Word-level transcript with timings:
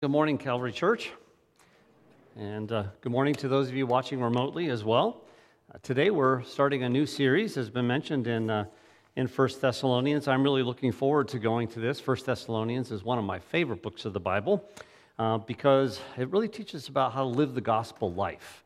Good 0.00 0.12
morning, 0.12 0.38
Calvary 0.38 0.70
Church. 0.70 1.10
And 2.36 2.70
uh, 2.70 2.84
good 3.00 3.10
morning 3.10 3.34
to 3.34 3.48
those 3.48 3.68
of 3.68 3.74
you 3.74 3.84
watching 3.84 4.20
remotely 4.20 4.70
as 4.70 4.84
well. 4.84 5.22
Uh, 5.74 5.78
today 5.82 6.10
we're 6.10 6.44
starting 6.44 6.84
a 6.84 6.88
new 6.88 7.04
series, 7.04 7.56
as 7.56 7.68
been 7.68 7.88
mentioned 7.88 8.28
in, 8.28 8.48
uh, 8.48 8.66
in 9.16 9.26
1 9.26 9.48
Thessalonians. 9.60 10.28
I'm 10.28 10.44
really 10.44 10.62
looking 10.62 10.92
forward 10.92 11.26
to 11.30 11.40
going 11.40 11.66
to 11.70 11.80
this. 11.80 12.06
1 12.06 12.16
Thessalonians 12.24 12.92
is 12.92 13.02
one 13.02 13.18
of 13.18 13.24
my 13.24 13.40
favorite 13.40 13.82
books 13.82 14.04
of 14.04 14.12
the 14.12 14.20
Bible 14.20 14.64
uh, 15.18 15.38
because 15.38 16.00
it 16.16 16.30
really 16.30 16.46
teaches 16.46 16.86
about 16.86 17.12
how 17.12 17.24
to 17.24 17.30
live 17.30 17.56
the 17.56 17.60
gospel 17.60 18.12
life. 18.14 18.62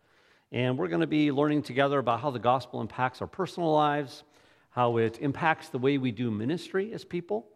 And 0.53 0.77
we're 0.77 0.89
going 0.89 1.01
to 1.01 1.07
be 1.07 1.33
learning 1.33 1.63
together 1.63 1.99
about 1.99 2.21
how 2.21 2.31
the 2.31 2.41
gospel 2.41 2.83
impacts 2.83 3.23
our 3.23 3.27
personal 3.27 3.73
lives, 3.73 4.25
how 4.69 4.99
it 4.99 5.17
impacts 5.23 5.71
the 5.71 5.79
way 5.79 5.97
we 5.97 6.11
do 6.11 6.31
ministry 6.31 6.93
as 6.93 7.07
people 7.07 7.47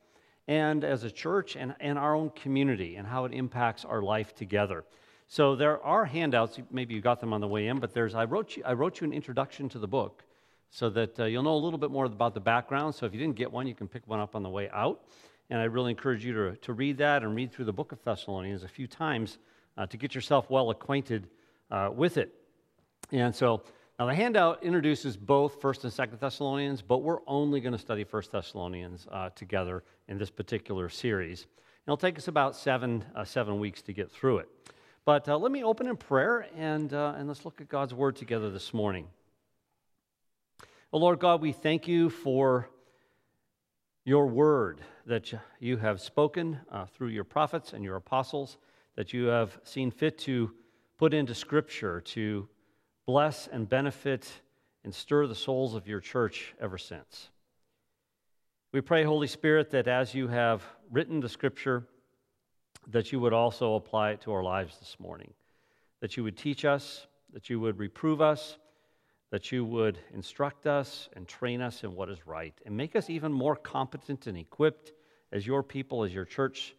and 0.49 0.85
as 0.85 1.05
a 1.05 1.11
church 1.11 1.57
and, 1.57 1.75
and 1.81 1.99
our 1.99 2.15
own 2.15 2.31
community 2.31 2.97
and 2.97 3.07
how 3.07 3.25
it 3.25 3.33
impacts 3.33 3.85
our 3.85 4.03
life 4.03 4.35
together. 4.35 4.85
So 5.29 5.57
there 5.57 5.83
are 5.83 6.05
handouts. 6.05 6.59
Maybe 6.71 6.95
you 6.95 7.01
got 7.01 7.21
them 7.21 7.33
on 7.33 7.41
the 7.41 7.49
way 7.49 7.67
in, 7.67 7.81
but 7.81 7.93
there's 7.93 8.15
I 8.15 8.25
wrote 8.25 8.57
you, 8.57 8.63
I 8.65 8.75
wrote 8.75 9.01
you 9.01 9.07
an 9.07 9.13
introduction 9.13 9.69
to 9.71 9.79
the 9.79 9.89
book 9.89 10.23
so 10.71 10.89
that 10.91 11.19
uh, 11.19 11.25
you'll 11.25 11.43
know 11.43 11.55
a 11.55 11.57
little 11.57 11.79
bit 11.79 11.91
more 11.91 12.05
about 12.05 12.35
the 12.35 12.41
background. 12.41 12.95
So 12.95 13.07
if 13.07 13.13
you 13.13 13.19
didn't 13.19 13.37
get 13.37 13.51
one, 13.51 13.67
you 13.67 13.75
can 13.75 13.89
pick 13.89 14.07
one 14.07 14.21
up 14.21 14.37
on 14.37 14.43
the 14.43 14.51
way 14.51 14.69
out. 14.73 15.03
And 15.51 15.61
I 15.61 15.65
really 15.65 15.91
encourage 15.91 16.25
you 16.25 16.33
to, 16.35 16.57
to 16.57 16.73
read 16.73 16.99
that 16.99 17.23
and 17.23 17.35
read 17.35 17.53
through 17.53 17.67
the 17.67 17.73
book 17.73 17.93
of 17.93 18.03
Thessalonians 18.05 18.63
a 18.63 18.69
few 18.69 18.87
times 18.87 19.39
uh, 19.77 19.87
to 19.87 19.97
get 19.97 20.15
yourself 20.15 20.51
well 20.51 20.71
acquainted 20.71 21.29
uh, 21.71 21.91
with 21.93 22.17
it. 22.17 22.33
And 23.13 23.35
so 23.35 23.63
now, 23.99 24.05
the 24.05 24.15
handout 24.15 24.63
introduces 24.63 25.17
both 25.17 25.59
1st 25.59 25.85
and 25.85 25.93
2nd 26.13 26.21
Thessalonians, 26.21 26.83
but 26.83 26.99
we're 26.99 27.21
only 27.27 27.61
going 27.61 27.73
to 27.73 27.79
study 27.79 28.05
1st 28.05 28.31
Thessalonians 28.31 29.07
uh, 29.11 29.31
together 29.31 29.85
in 30.09 30.19
this 30.19 30.29
particular 30.29 30.91
series. 30.91 31.47
It'll 31.87 31.97
take 31.97 32.19
us 32.19 32.29
about 32.29 32.55
seven, 32.55 33.05
uh, 33.15 33.25
seven 33.25 33.59
weeks 33.59 33.81
to 33.83 33.95
get 33.95 34.13
through 34.13 34.39
it. 34.39 34.49
But 35.07 35.27
uh, 35.31 35.39
let 35.39 35.51
me 35.51 35.65
open 35.65 35.87
in 35.87 35.97
prayer 35.97 36.47
and, 36.55 36.93
uh, 36.93 37.15
and 37.17 37.27
let's 37.27 37.47
look 37.47 37.63
at 37.63 37.71
God's 37.71 37.95
word 37.95 38.17
together 38.17 38.51
this 38.51 38.75
morning. 38.75 39.07
Oh, 40.93 40.99
Lord 40.99 41.19
God, 41.19 41.41
we 41.41 41.53
thank 41.53 41.89
you 41.89 42.11
for 42.11 42.69
your 44.05 44.27
word 44.27 44.83
that 45.07 45.33
you 45.59 45.79
have 45.79 46.03
spoken 46.03 46.61
uh, 46.71 46.85
through 46.85 47.09
your 47.09 47.25
prophets 47.25 47.73
and 47.73 47.83
your 47.83 47.97
apostles, 47.97 48.59
that 48.95 49.15
you 49.15 49.27
have 49.27 49.59
seen 49.65 49.91
fit 49.91 50.19
to 50.19 50.53
put 50.99 51.15
into 51.15 51.35
scripture 51.35 52.03
to 52.03 52.47
bless 53.07 53.47
and 53.47 53.69
benefit 53.69 54.29
and 54.85 54.95
stir 54.95 55.27
the 55.27 55.35
souls 55.35 55.75
of 55.75 55.87
your 55.87 56.01
church 56.01 56.55
ever 56.61 56.77
since. 56.77 57.31
We 58.73 58.81
pray, 58.81 59.05
Holy 59.05 59.29
Spirit, 59.29 59.71
that 59.71 59.89
as 59.89 60.15
you 60.15 60.29
have 60.29 60.63
written 60.91 61.21
the 61.21 61.29
scripture, 61.29 61.85
that 62.89 63.13
you 63.13 63.21
would 63.21 63.33
also 63.33 63.75
apply 63.75 64.11
it 64.11 64.21
to 64.23 64.33
our 64.33 64.43
lives 64.43 64.79
this 64.79 64.97
morning, 64.99 65.33
that 66.01 66.17
you 66.17 66.25
would 66.25 66.37
teach 66.37 66.65
us, 66.65 67.07
that 67.33 67.49
you 67.49 67.59
would 67.61 67.79
reprove 67.79 68.21
us, 68.21 68.59
that 69.31 69.51
you 69.51 69.65
would 69.65 69.99
instruct 70.15 70.67
us 70.67 71.09
and 71.15 71.27
train 71.27 71.61
us 71.61 71.85
in 71.85 71.95
what 71.95 72.09
is 72.09 72.27
right, 72.27 72.55
and 72.65 72.77
make 72.77 72.95
us 72.95 73.11
even 73.11 73.33
more 73.33 73.57
competent 73.57 74.27
and 74.27 74.37
equipped 74.37 74.93
as 75.33 75.47
your 75.47 75.63
people, 75.63 76.05
as 76.05 76.15
your 76.15 76.25
church, 76.25 76.75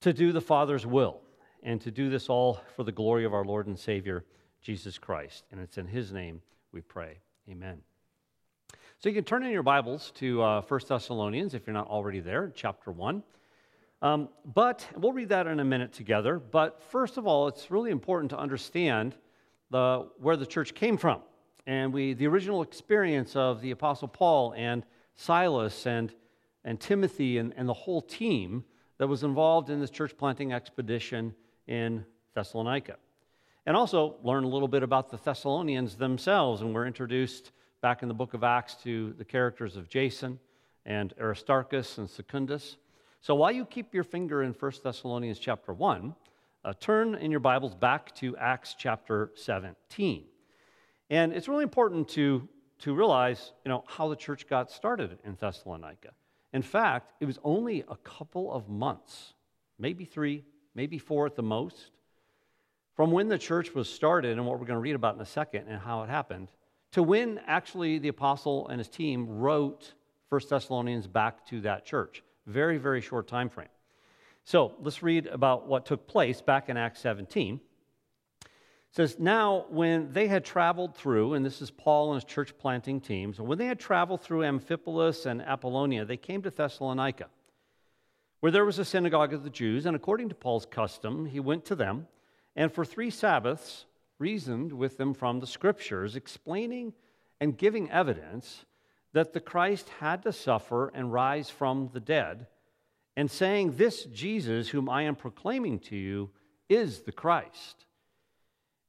to 0.00 0.12
do 0.12 0.32
the 0.32 0.40
Father's 0.40 0.86
will, 0.86 1.20
and 1.62 1.80
to 1.80 1.90
do 1.90 2.10
this 2.10 2.28
all 2.28 2.60
for 2.76 2.84
the 2.84 2.92
glory 2.92 3.24
of 3.24 3.34
our 3.34 3.44
Lord 3.44 3.66
and 3.66 3.78
Savior. 3.78 4.24
Jesus 4.62 4.96
Christ. 4.96 5.44
And 5.50 5.60
it's 5.60 5.76
in 5.76 5.86
his 5.86 6.12
name 6.12 6.40
we 6.72 6.80
pray. 6.80 7.18
Amen. 7.50 7.80
So 8.98 9.08
you 9.08 9.14
can 9.14 9.24
turn 9.24 9.42
in 9.42 9.50
your 9.50 9.64
Bibles 9.64 10.12
to 10.16 10.40
uh, 10.42 10.62
1 10.62 10.80
Thessalonians 10.88 11.54
if 11.54 11.66
you're 11.66 11.74
not 11.74 11.88
already 11.88 12.20
there, 12.20 12.52
chapter 12.54 12.92
1. 12.92 13.22
Um, 14.00 14.28
but 14.44 14.86
we'll 14.96 15.12
read 15.12 15.28
that 15.30 15.46
in 15.46 15.60
a 15.60 15.64
minute 15.64 15.92
together. 15.92 16.38
But 16.38 16.80
first 16.90 17.18
of 17.18 17.26
all, 17.26 17.48
it's 17.48 17.70
really 17.70 17.90
important 17.90 18.30
to 18.30 18.38
understand 18.38 19.16
the, 19.70 20.08
where 20.18 20.36
the 20.36 20.46
church 20.46 20.74
came 20.74 20.96
from. 20.96 21.20
And 21.66 21.92
we, 21.92 22.14
the 22.14 22.26
original 22.26 22.62
experience 22.62 23.36
of 23.36 23.60
the 23.60 23.72
Apostle 23.72 24.08
Paul 24.08 24.54
and 24.56 24.84
Silas 25.14 25.86
and, 25.86 26.12
and 26.64 26.80
Timothy 26.80 27.38
and, 27.38 27.52
and 27.56 27.68
the 27.68 27.74
whole 27.74 28.02
team 28.02 28.64
that 28.98 29.06
was 29.06 29.24
involved 29.24 29.70
in 29.70 29.80
this 29.80 29.90
church 29.90 30.16
planting 30.16 30.52
expedition 30.52 31.34
in 31.66 32.04
Thessalonica 32.34 32.96
and 33.66 33.76
also 33.76 34.16
learn 34.22 34.44
a 34.44 34.48
little 34.48 34.68
bit 34.68 34.82
about 34.82 35.10
the 35.10 35.16
Thessalonians 35.16 35.96
themselves. 35.96 36.62
And 36.62 36.74
we're 36.74 36.86
introduced 36.86 37.52
back 37.80 38.02
in 38.02 38.08
the 38.08 38.14
book 38.14 38.34
of 38.34 38.42
Acts 38.42 38.74
to 38.82 39.12
the 39.18 39.24
characters 39.24 39.76
of 39.76 39.88
Jason 39.88 40.38
and 40.84 41.14
Aristarchus 41.20 41.98
and 41.98 42.08
Secundus. 42.08 42.76
So 43.20 43.34
while 43.34 43.52
you 43.52 43.64
keep 43.64 43.94
your 43.94 44.04
finger 44.04 44.42
in 44.42 44.52
1 44.52 44.72
Thessalonians 44.82 45.38
chapter 45.38 45.72
1, 45.72 46.14
uh, 46.64 46.72
turn 46.80 47.14
in 47.14 47.30
your 47.30 47.40
Bibles 47.40 47.74
back 47.74 48.14
to 48.16 48.36
Acts 48.36 48.74
chapter 48.76 49.32
17. 49.34 50.24
And 51.10 51.32
it's 51.32 51.48
really 51.48 51.62
important 51.62 52.08
to, 52.10 52.48
to 52.80 52.94
realize 52.94 53.52
you 53.64 53.68
know, 53.68 53.84
how 53.86 54.08
the 54.08 54.16
church 54.16 54.48
got 54.48 54.70
started 54.70 55.18
in 55.24 55.36
Thessalonica. 55.40 56.10
In 56.52 56.62
fact, 56.62 57.12
it 57.20 57.26
was 57.26 57.38
only 57.44 57.84
a 57.88 57.96
couple 57.96 58.52
of 58.52 58.68
months, 58.68 59.34
maybe 59.78 60.04
three, 60.04 60.44
maybe 60.74 60.98
four 60.98 61.26
at 61.26 61.36
the 61.36 61.42
most, 61.42 61.90
from 62.94 63.10
when 63.10 63.28
the 63.28 63.38
church 63.38 63.74
was 63.74 63.88
started 63.88 64.32
and 64.32 64.46
what 64.46 64.58
we're 64.58 64.66
going 64.66 64.76
to 64.76 64.80
read 64.80 64.94
about 64.94 65.14
in 65.14 65.20
a 65.20 65.26
second 65.26 65.68
and 65.68 65.80
how 65.80 66.02
it 66.02 66.08
happened 66.08 66.50
to 66.92 67.02
when 67.02 67.40
actually 67.46 67.98
the 67.98 68.08
apostle 68.08 68.68
and 68.68 68.78
his 68.78 68.88
team 68.88 69.26
wrote 69.28 69.94
1 70.28 70.40
Thessalonians 70.48 71.06
back 71.06 71.46
to 71.46 71.60
that 71.62 71.84
church. 71.84 72.22
Very, 72.46 72.78
very 72.78 73.00
short 73.00 73.26
time 73.28 73.48
frame. 73.48 73.68
So 74.44 74.74
let's 74.80 75.02
read 75.02 75.26
about 75.26 75.66
what 75.66 75.86
took 75.86 76.06
place 76.06 76.40
back 76.40 76.68
in 76.68 76.76
Acts 76.76 77.00
17. 77.00 77.60
It 78.42 78.50
says, 78.90 79.18
Now, 79.18 79.66
when 79.70 80.12
they 80.12 80.26
had 80.26 80.44
traveled 80.44 80.96
through, 80.96 81.34
and 81.34 81.46
this 81.46 81.62
is 81.62 81.70
Paul 81.70 82.12
and 82.12 82.22
his 82.22 82.30
church 82.30 82.56
planting 82.58 83.00
teams, 83.00 83.40
when 83.40 83.56
they 83.56 83.66
had 83.66 83.78
traveled 83.78 84.20
through 84.20 84.40
Amphipolis 84.40 85.26
and 85.26 85.40
Apollonia, 85.40 86.04
they 86.04 86.16
came 86.16 86.42
to 86.42 86.50
Thessalonica, 86.50 87.28
where 88.40 88.52
there 88.52 88.64
was 88.64 88.78
a 88.78 88.84
synagogue 88.84 89.32
of 89.32 89.44
the 89.44 89.50
Jews, 89.50 89.86
and 89.86 89.94
according 89.94 90.28
to 90.30 90.34
Paul's 90.34 90.66
custom, 90.66 91.24
he 91.24 91.40
went 91.40 91.64
to 91.66 91.76
them 91.76 92.08
and 92.56 92.72
for 92.72 92.84
three 92.84 93.10
Sabbaths 93.10 93.86
reasoned 94.18 94.72
with 94.72 94.98
them 94.98 95.14
from 95.14 95.40
the 95.40 95.46
scriptures, 95.46 96.16
explaining 96.16 96.92
and 97.40 97.58
giving 97.58 97.90
evidence 97.90 98.64
that 99.12 99.32
the 99.32 99.40
Christ 99.40 99.88
had 100.00 100.22
to 100.22 100.32
suffer 100.32 100.88
and 100.94 101.12
rise 101.12 101.50
from 101.50 101.90
the 101.92 102.00
dead, 102.00 102.46
and 103.16 103.30
saying, 103.30 103.72
This 103.72 104.04
Jesus, 104.04 104.68
whom 104.68 104.88
I 104.88 105.02
am 105.02 105.16
proclaiming 105.16 105.78
to 105.80 105.96
you, 105.96 106.30
is 106.68 107.00
the 107.00 107.12
Christ. 107.12 107.84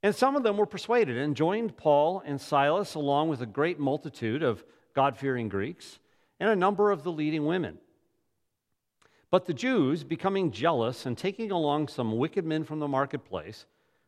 And 0.01 0.15
some 0.15 0.35
of 0.35 0.43
them 0.43 0.57
were 0.57 0.65
persuaded 0.65 1.17
and 1.17 1.35
joined 1.35 1.77
Paul 1.77 2.21
and 2.25 2.39
Silas 2.39 2.95
along 2.95 3.29
with 3.29 3.41
a 3.41 3.45
great 3.45 3.79
multitude 3.79 4.43
of 4.43 4.63
God 4.93 5.17
fearing 5.17 5.49
Greeks 5.49 5.99
and 6.39 6.49
a 6.49 6.55
number 6.55 6.91
of 6.91 7.03
the 7.03 7.11
leading 7.11 7.45
women. 7.45 7.77
But 9.33 9.45
the 9.45 9.53
Jews, 9.55 10.03
becoming 10.03 10.51
jealous 10.51 11.07
and 11.07 11.17
taking 11.17 11.49
along 11.49 11.87
some 11.87 12.17
wicked 12.17 12.45
men 12.45 12.63
from 12.63 12.77
the 12.77 12.87
marketplace, 12.87 13.65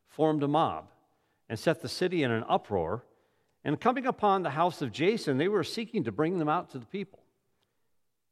formed 0.08 0.44
a 0.44 0.47
mob 0.47 0.86
and 1.50 1.58
set 1.58 1.81
the 1.81 1.90
city 1.90 2.22
in 2.22 2.30
an 2.30 2.44
uproar. 2.47 3.03
And 3.63 3.81
coming 3.81 4.06
upon 4.06 4.44
the 4.44 4.52
house 4.52 4.84
of 4.84 4.91
Jason, 4.91 5.40
they 5.40 5.47
were 5.47 5.63
seeking 5.63 6.03
to 6.03 6.12
bring 6.12 6.38
them 6.38 6.47
out 6.47 6.69
to 6.69 6.78
the 6.78 6.86
people. 6.86 7.24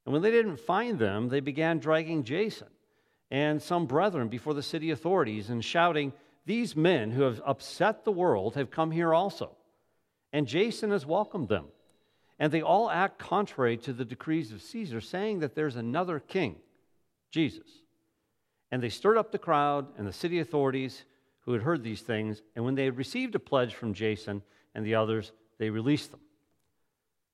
And 0.05 0.13
when 0.13 0.21
they 0.21 0.29
didn't 0.29 0.59
find 0.59 0.99
them, 0.99 1.29
they 1.29 1.39
began 1.39 1.79
dragging 1.79 2.25
Jason 2.25 2.67
and 3.31 3.59
some 3.59 3.87
brethren 3.87 4.27
before 4.27 4.53
the 4.53 4.61
city 4.61 4.91
authorities 4.91 5.49
and 5.49 5.65
shouting, 5.65 6.13
These 6.45 6.75
men 6.75 7.09
who 7.09 7.23
have 7.23 7.41
upset 7.43 8.03
the 8.03 8.11
world 8.11 8.53
have 8.53 8.69
come 8.69 8.91
here 8.91 9.15
also. 9.15 9.57
And 10.31 10.45
Jason 10.45 10.91
has 10.91 11.07
welcomed 11.07 11.49
them. 11.49 11.69
And 12.37 12.51
they 12.51 12.61
all 12.61 12.87
act 12.87 13.17
contrary 13.17 13.77
to 13.77 13.93
the 13.93 14.05
decrees 14.05 14.51
of 14.51 14.61
Caesar, 14.61 15.01
saying 15.01 15.39
that 15.39 15.55
there's 15.55 15.75
another 15.75 16.19
king 16.19 16.57
Jesus. 17.33 17.67
And 18.71 18.81
they 18.81 18.89
stirred 18.89 19.17
up 19.17 19.31
the 19.31 19.39
crowd 19.39 19.87
and 19.97 20.07
the 20.07 20.13
city 20.13 20.39
authorities 20.39 21.03
who 21.41 21.53
had 21.53 21.63
heard 21.63 21.83
these 21.83 22.01
things, 22.01 22.41
and 22.55 22.63
when 22.63 22.75
they 22.75 22.85
had 22.85 22.95
received 22.95 23.33
a 23.35 23.39
pledge 23.39 23.73
from 23.73 23.93
Jason 23.93 24.43
and 24.75 24.85
the 24.85 24.95
others, 24.95 25.31
they 25.57 25.69
released 25.71 26.11
them. 26.11 26.19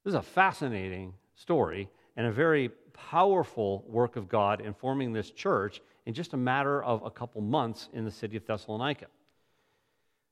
This 0.04 0.12
is 0.12 0.18
a 0.18 0.22
fascinating 0.22 1.14
story 1.36 1.90
and 2.16 2.26
a 2.26 2.32
very 2.32 2.70
powerful 2.94 3.84
work 3.88 4.16
of 4.16 4.30
God 4.30 4.62
in 4.62 4.74
forming 4.74 5.12
this 5.12 5.32
church 5.32 5.82
in 6.06 6.14
just 6.14 6.34
a 6.34 6.38
matter 6.38 6.82
of 6.82 7.04
a 7.04 7.12
couple 7.12 7.42
months 7.42 7.90
in 7.94 8.06
the 8.06 8.12
city 8.12 8.38
of 8.38 8.46
Thessalonica. 8.46 9.08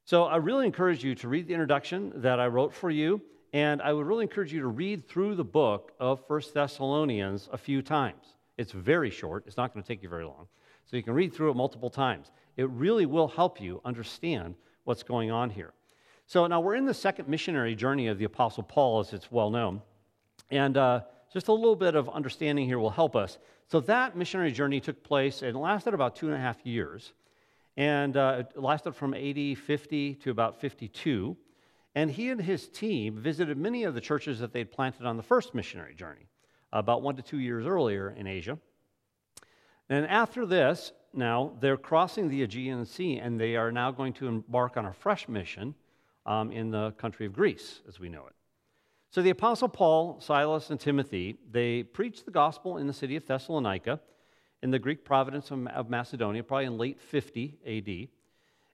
So 0.06 0.24
I 0.24 0.38
really 0.38 0.66
encourage 0.66 1.04
you 1.04 1.14
to 1.16 1.28
read 1.28 1.48
the 1.48 1.54
introduction 1.54 2.14
that 2.16 2.40
I 2.40 2.48
wrote 2.48 2.74
for 2.74 2.90
you, 2.90 3.22
and 3.52 3.82
I 3.82 3.92
would 3.92 4.08
really 4.08 4.24
encourage 4.24 4.54
you 4.54 4.62
to 4.62 4.68
read 4.68 5.10
through 5.10 5.36
the 5.36 5.44
book 5.44 5.92
of 6.00 6.26
First 6.26 6.54
Thessalonians 6.54 7.50
a 7.52 7.58
few 7.58 7.82
times. 7.82 8.37
It's 8.58 8.72
very 8.72 9.10
short, 9.10 9.44
it's 9.48 9.58
not 9.58 9.74
going 9.74 9.84
to 9.84 9.88
take 9.88 10.04
you 10.04 10.10
very 10.10 10.26
long. 10.26 10.48
So 10.86 10.98
you 10.98 11.04
can 11.04 11.14
read 11.14 11.34
through 11.34 11.52
it 11.52 11.56
multiple 11.56 11.90
times. 11.90 12.32
It 12.56 12.70
really 12.70 13.06
will 13.06 13.28
help 13.28 13.62
you 13.62 13.82
understand 13.86 14.56
what's 14.86 15.04
going 15.04 15.32
on 15.32 15.50
here. 15.50 15.74
So 16.26 16.48
now 16.48 16.60
we're 16.60 16.76
in 16.76 16.86
the 16.86 16.94
second 16.94 17.28
missionary 17.28 17.76
journey 17.76 18.08
of 18.08 18.18
the 18.18 18.26
Apostle 18.26 18.64
Paul, 18.64 19.00
as 19.00 19.14
it's 19.14 19.32
well 19.32 19.50
known. 19.50 19.82
And 20.50 20.78
uh, 20.78 21.02
just 21.32 21.48
a 21.48 21.54
little 21.54 21.76
bit 21.76 21.96
of 21.96 22.10
understanding 22.10 22.66
here 22.66 22.80
will 22.80 22.90
help 22.90 23.16
us. 23.16 23.38
So, 23.70 23.82
that 23.82 24.16
missionary 24.16 24.52
journey 24.52 24.80
took 24.80 25.04
place 25.04 25.42
and 25.42 25.60
lasted 25.60 25.94
about 25.94 26.16
two 26.16 26.28
and 26.28 26.36
a 26.36 26.40
half 26.40 26.66
years. 26.66 27.12
And 27.76 28.16
uh, 28.16 28.44
it 28.56 28.60
lasted 28.60 28.94
from 28.94 29.14
AD 29.14 29.58
50 29.58 30.16
to 30.16 30.32
about 30.32 30.60
52. 30.60 31.36
And 31.94 32.10
he 32.10 32.30
and 32.30 32.42
his 32.42 32.68
team 32.70 33.18
visited 33.18 33.58
many 33.58 33.84
of 33.84 33.94
the 33.94 34.02
churches 34.02 34.40
that 34.40 34.54
they'd 34.54 34.72
planted 34.72 35.06
on 35.06 35.18
the 35.18 35.24
first 35.24 35.54
missionary 35.54 35.96
journey, 35.96 36.28
about 36.72 37.02
one 37.02 37.16
to 37.16 37.22
two 37.22 37.40
years 37.40 37.66
earlier 37.66 38.12
in 38.18 38.28
Asia. 38.28 38.58
And 39.90 40.06
after 40.08 40.46
this, 40.46 40.92
now 41.14 41.54
they're 41.60 41.78
crossing 41.78 42.30
the 42.30 42.44
Aegean 42.44 42.86
Sea 42.86 43.18
and 43.18 43.40
they 43.40 43.56
are 43.56 43.72
now 43.72 43.92
going 43.92 44.14
to 44.14 44.28
embark 44.28 44.78
on 44.78 44.86
a 44.86 44.94
fresh 44.94 45.28
mission 45.28 45.76
um, 46.26 46.52
in 46.52 46.72
the 46.72 46.92
country 46.92 47.26
of 47.26 47.34
Greece, 47.34 47.82
as 47.88 48.00
we 48.00 48.10
know 48.10 48.26
it. 48.28 48.34
So 49.12 49.22
the 49.22 49.30
Apostle 49.30 49.70
Paul, 49.70 50.20
Silas, 50.20 50.70
and 50.70 50.80
Timothy, 50.80 51.38
they 51.50 51.84
preached 51.84 52.26
the 52.26 52.32
gospel 52.32 52.78
in 52.78 52.88
the 52.88 52.94
city 52.94 53.16
of 53.16 53.26
Thessalonica 53.26 54.02
in 54.62 54.72
the 54.72 54.80
Greek 54.80 55.06
province 55.06 55.50
of 55.52 55.90
Macedonia, 55.90 56.44
probably 56.44 56.66
in 56.66 56.78
late 56.78 57.00
50 57.00 57.58
AD. 57.66 58.10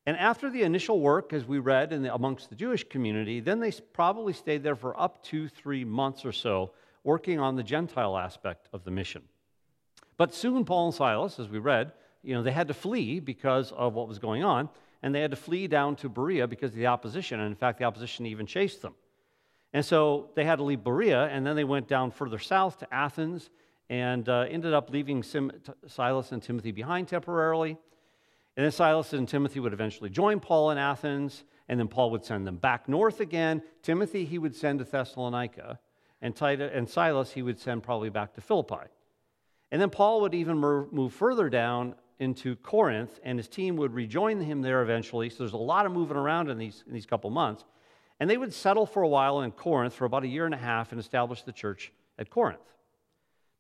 And 0.06 0.18
after 0.18 0.50
the 0.50 0.64
initial 0.64 1.00
work, 1.00 1.32
as 1.32 1.46
we 1.46 1.60
read 1.60 1.94
in 1.94 2.04
the, 2.04 2.14
amongst 2.14 2.50
the 2.50 2.56
Jewish 2.56 2.88
community, 2.90 3.40
then 3.40 3.60
they 3.60 3.72
probably 3.94 4.34
stayed 4.34 4.64
there 4.64 4.76
for 4.76 5.00
up 5.00 5.24
to 5.26 5.48
three 5.48 5.86
months 5.86 6.26
or 6.26 6.32
so, 6.32 6.72
working 7.04 7.40
on 7.40 7.56
the 7.56 7.64
Gentile 7.64 8.18
aspect 8.18 8.70
of 8.74 8.84
the 8.84 8.92
mission. 8.92 9.24
But 10.18 10.34
soon, 10.34 10.64
Paul 10.66 10.88
and 10.88 10.96
Silas, 10.96 11.40
as 11.40 11.50
we 11.50 11.60
read, 11.60 11.92
you 12.22 12.34
know, 12.34 12.44
they 12.44 12.52
had 12.52 12.68
to 12.70 12.74
flee 12.74 13.20
because 13.20 13.72
of 13.72 13.94
what 13.94 14.08
was 14.08 14.20
going 14.20 14.44
on, 14.44 14.70
and 15.02 15.14
they 15.14 15.22
had 15.22 15.32
to 15.32 15.38
flee 15.38 15.68
down 15.68 15.96
to 15.98 16.10
Berea 16.10 16.48
because 16.48 16.72
of 16.72 16.78
the 16.78 16.88
opposition. 16.88 17.40
And 17.40 17.48
in 17.48 17.56
fact, 17.56 17.80
the 17.80 17.84
opposition 17.84 18.26
even 18.26 18.46
chased 18.46 18.82
them. 18.82 18.94
And 19.74 19.84
so 19.84 20.30
they 20.36 20.46
had 20.46 20.58
to 20.58 20.64
leave 20.64 20.84
Berea, 20.84 21.26
and 21.26 21.46
then 21.46 21.56
they 21.56 21.64
went 21.64 21.88
down 21.88 22.12
further 22.12 22.40
south 22.40 22.78
to 22.80 22.94
Athens 22.94 23.50
and 23.90 24.30
uh, 24.30 24.46
ended 24.50 24.74
up 24.74 24.90
leaving 24.92 25.24
Sim- 25.24 25.52
Silas 25.88 26.32
and 26.32 26.42
Timothy 26.42 26.72
behind 26.72 27.08
temporarily. 27.08 27.78
And 28.56 28.64
then 28.64 28.72
Silas 28.72 29.14
and 29.14 29.28
Timothy 29.28 29.60
would 29.60 29.74
eventually 29.74 30.10
join 30.10 30.40
Paul 30.40 30.72
in 30.72 30.78
Athens, 30.78 31.44
and 31.68 31.80
then 31.80 31.88
Paul 31.88 32.12
would 32.12 32.24
send 32.24 32.46
them 32.46 32.58
back 32.58 32.88
north 32.88 33.20
again. 33.20 33.64
Timothy 33.82 34.26
he 34.26 34.38
would 34.38 34.56
send 34.56 34.80
to 34.80 34.86
Thessalonica, 34.86 35.80
and, 36.24 36.36
Titus, 36.36 36.72
and 36.74 36.90
Silas 36.90 37.32
he 37.34 37.44
would 37.44 37.60
send 37.60 37.84
probably 37.84 38.10
back 38.10 38.34
to 38.34 38.42
Philippi. 38.42 38.88
And 39.72 39.80
then 39.80 39.90
Paul 39.90 40.22
would 40.22 40.34
even 40.34 40.58
move 40.58 41.14
further 41.14 41.50
down 41.50 41.96
into 42.18 42.56
Corinth, 42.56 43.20
and 43.24 43.38
his 43.38 43.50
team 43.50 43.76
would 43.76 43.94
rejoin 43.94 44.40
him 44.40 44.62
there 44.62 44.82
eventually. 44.82 45.30
So 45.30 45.40
there's 45.40 45.54
a 45.54 45.58
lot 45.58 45.86
of 45.86 45.92
moving 45.92 46.16
around 46.16 46.50
in 46.50 46.58
these, 46.58 46.84
in 46.88 46.94
these 46.94 47.06
couple 47.06 47.30
months. 47.30 47.66
And 48.20 48.30
they 48.30 48.38
would 48.38 48.54
settle 48.54 48.86
for 48.86 49.04
a 49.04 49.08
while 49.08 49.42
in 49.42 49.52
Corinth 49.52 49.94
for 49.94 50.06
about 50.06 50.24
a 50.24 50.28
year 50.28 50.46
and 50.46 50.54
a 50.54 50.58
half 50.58 50.92
and 50.92 51.00
establish 51.02 51.42
the 51.42 51.52
church 51.52 51.92
at 52.18 52.30
Corinth. 52.30 52.62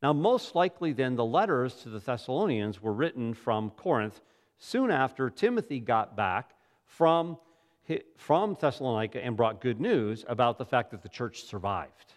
Now, 0.01 0.13
most 0.13 0.55
likely, 0.55 0.93
then, 0.93 1.15
the 1.15 1.25
letters 1.25 1.73
to 1.83 1.89
the 1.89 1.99
Thessalonians 1.99 2.81
were 2.81 2.93
written 2.93 3.33
from 3.33 3.71
Corinth 3.71 4.21
soon 4.57 4.89
after 4.89 5.29
Timothy 5.29 5.79
got 5.79 6.15
back 6.15 6.51
from, 6.85 7.37
from 8.15 8.55
Thessalonica 8.59 9.21
and 9.21 9.35
brought 9.35 9.59
good 9.59 9.81
news 9.81 10.23
about 10.29 10.57
the 10.57 10.65
fact 10.65 10.91
that 10.91 11.01
the 11.01 11.09
church 11.09 11.43
survived. 11.43 12.13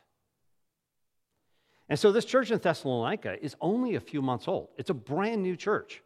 And 1.88 1.98
so, 1.98 2.10
this 2.10 2.24
church 2.24 2.50
in 2.50 2.58
Thessalonica 2.58 3.42
is 3.42 3.54
only 3.60 3.94
a 3.94 4.00
few 4.00 4.20
months 4.20 4.48
old. 4.48 4.68
It's 4.76 4.90
a 4.90 4.94
brand 4.94 5.42
new 5.42 5.56
church, 5.56 6.02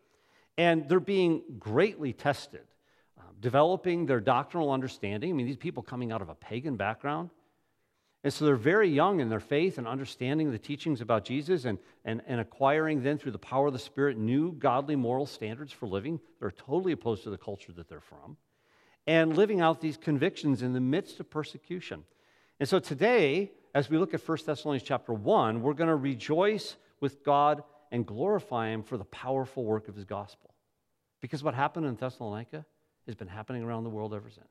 and 0.58 0.88
they're 0.88 1.00
being 1.00 1.42
greatly 1.58 2.12
tested 2.12 2.62
um, 3.18 3.36
developing 3.40 4.06
their 4.06 4.20
doctrinal 4.20 4.70
understanding. 4.70 5.30
I 5.30 5.32
mean, 5.32 5.46
these 5.46 5.56
people 5.56 5.82
coming 5.82 6.12
out 6.12 6.22
of 6.22 6.28
a 6.28 6.34
pagan 6.34 6.76
background. 6.76 7.30
And 8.22 8.32
so 8.32 8.44
they're 8.44 8.56
very 8.56 8.88
young 8.88 9.20
in 9.20 9.30
their 9.30 9.40
faith 9.40 9.78
and 9.78 9.88
understanding 9.88 10.50
the 10.50 10.58
teachings 10.58 11.00
about 11.00 11.24
Jesus 11.24 11.64
and, 11.64 11.78
and, 12.04 12.20
and 12.26 12.38
acquiring 12.38 13.02
then 13.02 13.16
through 13.16 13.32
the 13.32 13.38
power 13.38 13.68
of 13.68 13.72
the 13.72 13.78
Spirit 13.78 14.18
new 14.18 14.52
godly 14.52 14.94
moral 14.94 15.24
standards 15.24 15.72
for 15.72 15.86
living. 15.86 16.20
They're 16.38 16.50
totally 16.50 16.92
opposed 16.92 17.22
to 17.22 17.30
the 17.30 17.38
culture 17.38 17.72
that 17.72 17.88
they're 17.88 18.00
from. 18.00 18.36
And 19.06 19.36
living 19.36 19.62
out 19.62 19.80
these 19.80 19.96
convictions 19.96 20.60
in 20.60 20.74
the 20.74 20.80
midst 20.80 21.18
of 21.18 21.30
persecution. 21.30 22.04
And 22.58 22.68
so 22.68 22.78
today, 22.78 23.52
as 23.74 23.88
we 23.88 23.98
look 23.98 24.14
at 24.14 24.26
1 24.26 24.38
Thessalonians 24.44 24.82
chapter 24.82 25.12
1, 25.12 25.62
we're 25.62 25.74
going 25.74 25.88
to 25.88 25.96
rejoice 25.96 26.76
with 27.00 27.24
God 27.24 27.62
and 27.92 28.06
glorify 28.06 28.70
Him 28.70 28.82
for 28.82 28.96
the 28.96 29.04
powerful 29.04 29.64
work 29.64 29.88
of 29.88 29.94
His 29.94 30.04
gospel. 30.04 30.54
Because 31.20 31.42
what 31.42 31.54
happened 31.54 31.86
in 31.86 31.94
Thessalonica 31.94 32.64
has 33.06 33.14
been 33.14 33.28
happening 33.28 33.62
around 33.62 33.84
the 33.84 33.90
world 33.90 34.14
ever 34.14 34.30
since. 34.30 34.46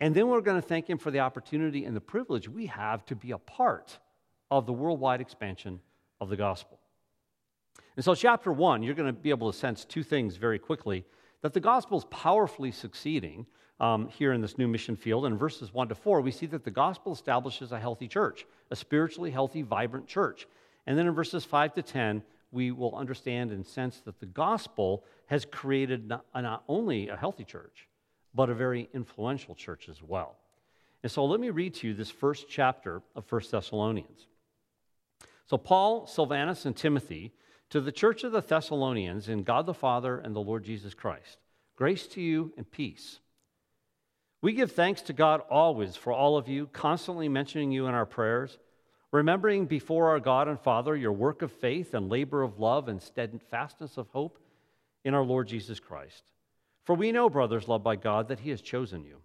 And 0.00 0.14
then 0.14 0.28
we're 0.28 0.40
going 0.40 0.60
to 0.60 0.66
thank 0.66 0.88
Him 0.88 0.98
for 0.98 1.10
the 1.10 1.20
opportunity 1.20 1.84
and 1.84 1.96
the 1.96 2.00
privilege 2.00 2.48
we 2.48 2.66
have 2.66 3.04
to 3.06 3.16
be 3.16 3.30
a 3.30 3.38
part 3.38 3.98
of 4.50 4.66
the 4.66 4.72
worldwide 4.72 5.20
expansion 5.20 5.80
of 6.20 6.28
the 6.28 6.36
gospel. 6.36 6.78
And 7.96 8.04
so, 8.04 8.14
chapter 8.14 8.52
one, 8.52 8.82
you're 8.82 8.94
going 8.94 9.12
to 9.12 9.18
be 9.18 9.30
able 9.30 9.50
to 9.52 9.56
sense 9.56 9.84
two 9.84 10.02
things 10.02 10.36
very 10.36 10.58
quickly 10.58 11.04
that 11.42 11.52
the 11.52 11.60
gospel 11.60 11.98
is 11.98 12.04
powerfully 12.06 12.72
succeeding 12.72 13.46
um, 13.80 14.08
here 14.08 14.32
in 14.32 14.40
this 14.40 14.58
new 14.58 14.68
mission 14.68 14.96
field. 14.96 15.26
In 15.26 15.36
verses 15.36 15.72
one 15.72 15.88
to 15.88 15.94
four, 15.94 16.20
we 16.20 16.30
see 16.30 16.46
that 16.46 16.64
the 16.64 16.70
gospel 16.70 17.12
establishes 17.12 17.72
a 17.72 17.78
healthy 17.78 18.08
church, 18.08 18.46
a 18.70 18.76
spiritually 18.76 19.30
healthy, 19.30 19.62
vibrant 19.62 20.06
church. 20.06 20.46
And 20.86 20.98
then 20.98 21.06
in 21.06 21.14
verses 21.14 21.44
five 21.44 21.74
to 21.74 21.82
10, 21.82 22.22
we 22.52 22.70
will 22.70 22.94
understand 22.94 23.50
and 23.50 23.66
sense 23.66 24.00
that 24.04 24.20
the 24.20 24.26
gospel 24.26 25.04
has 25.26 25.44
created 25.44 26.08
not, 26.08 26.24
not 26.34 26.62
only 26.68 27.08
a 27.08 27.16
healthy 27.16 27.44
church, 27.44 27.88
but 28.34 28.48
a 28.48 28.54
very 28.54 28.88
influential 28.94 29.54
church 29.54 29.88
as 29.88 30.02
well. 30.02 30.36
And 31.02 31.10
so 31.10 31.24
let 31.24 31.40
me 31.40 31.50
read 31.50 31.74
to 31.74 31.88
you 31.88 31.94
this 31.94 32.10
first 32.10 32.46
chapter 32.48 33.02
of 33.14 33.30
1 33.30 33.42
Thessalonians. 33.50 34.26
So, 35.46 35.58
Paul, 35.58 36.06
Silvanus, 36.06 36.64
and 36.64 36.74
Timothy, 36.74 37.32
to 37.70 37.80
the 37.80 37.92
church 37.92 38.24
of 38.24 38.32
the 38.32 38.40
Thessalonians 38.40 39.28
in 39.28 39.42
God 39.42 39.66
the 39.66 39.74
Father 39.74 40.18
and 40.18 40.34
the 40.34 40.40
Lord 40.40 40.64
Jesus 40.64 40.94
Christ, 40.94 41.38
grace 41.76 42.06
to 42.08 42.22
you 42.22 42.52
and 42.56 42.70
peace. 42.70 43.18
We 44.44 44.52
give 44.52 44.72
thanks 44.72 45.00
to 45.00 45.14
God 45.14 45.40
always 45.48 45.96
for 45.96 46.12
all 46.12 46.36
of 46.36 46.48
you, 46.50 46.66
constantly 46.66 47.30
mentioning 47.30 47.72
you 47.72 47.86
in 47.86 47.94
our 47.94 48.04
prayers, 48.04 48.58
remembering 49.10 49.64
before 49.64 50.10
our 50.10 50.20
God 50.20 50.48
and 50.48 50.60
Father 50.60 50.94
your 50.94 51.14
work 51.14 51.40
of 51.40 51.50
faith 51.50 51.94
and 51.94 52.10
labor 52.10 52.42
of 52.42 52.58
love 52.58 52.88
and 52.88 53.00
steadfastness 53.00 53.96
of 53.96 54.10
hope 54.10 54.38
in 55.02 55.14
our 55.14 55.22
Lord 55.22 55.48
Jesus 55.48 55.80
Christ. 55.80 56.24
For 56.82 56.94
we 56.94 57.10
know, 57.10 57.30
brothers 57.30 57.68
loved 57.68 57.84
by 57.84 57.96
God, 57.96 58.28
that 58.28 58.40
He 58.40 58.50
has 58.50 58.60
chosen 58.60 59.02
you, 59.02 59.22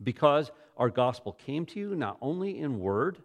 because 0.00 0.52
our 0.76 0.90
gospel 0.90 1.32
came 1.32 1.66
to 1.66 1.80
you 1.80 1.96
not 1.96 2.16
only 2.20 2.60
in 2.60 2.78
word, 2.78 3.18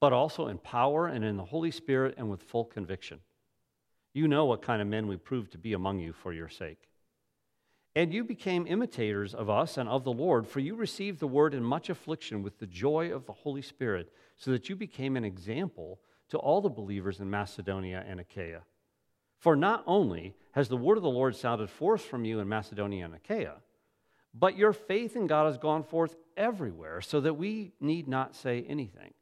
but 0.00 0.12
also 0.12 0.48
in 0.48 0.58
power 0.58 1.06
and 1.06 1.24
in 1.24 1.38
the 1.38 1.46
Holy 1.46 1.70
Spirit 1.70 2.16
and 2.18 2.28
with 2.28 2.42
full 2.42 2.66
conviction. 2.66 3.20
You 4.12 4.28
know 4.28 4.44
what 4.44 4.60
kind 4.60 4.82
of 4.82 4.88
men 4.88 5.06
we 5.06 5.16
proved 5.16 5.52
to 5.52 5.58
be 5.58 5.72
among 5.72 5.98
you 6.00 6.12
for 6.12 6.34
your 6.34 6.50
sake. 6.50 6.90
And 7.96 8.12
you 8.12 8.24
became 8.24 8.66
imitators 8.66 9.34
of 9.34 9.48
us 9.48 9.78
and 9.78 9.88
of 9.88 10.04
the 10.04 10.12
Lord, 10.12 10.46
for 10.46 10.60
you 10.60 10.74
received 10.74 11.18
the 11.18 11.26
word 11.26 11.54
in 11.54 11.64
much 11.64 11.88
affliction 11.88 12.42
with 12.42 12.58
the 12.58 12.66
joy 12.66 13.10
of 13.10 13.24
the 13.24 13.32
Holy 13.32 13.62
Spirit, 13.62 14.12
so 14.36 14.50
that 14.50 14.68
you 14.68 14.76
became 14.76 15.16
an 15.16 15.24
example 15.24 15.98
to 16.28 16.36
all 16.36 16.60
the 16.60 16.68
believers 16.68 17.20
in 17.20 17.30
Macedonia 17.30 18.04
and 18.06 18.20
Achaia. 18.20 18.64
For 19.38 19.56
not 19.56 19.82
only 19.86 20.34
has 20.52 20.68
the 20.68 20.76
word 20.76 20.98
of 20.98 21.02
the 21.02 21.08
Lord 21.08 21.36
sounded 21.36 21.70
forth 21.70 22.02
from 22.02 22.26
you 22.26 22.38
in 22.38 22.48
Macedonia 22.48 23.06
and 23.06 23.14
Achaia, 23.14 23.54
but 24.34 24.58
your 24.58 24.74
faith 24.74 25.16
in 25.16 25.26
God 25.26 25.46
has 25.46 25.56
gone 25.56 25.82
forth 25.82 26.16
everywhere, 26.36 27.00
so 27.00 27.22
that 27.22 27.38
we 27.38 27.72
need 27.80 28.08
not 28.08 28.34
say 28.34 28.62
anything. 28.68 29.14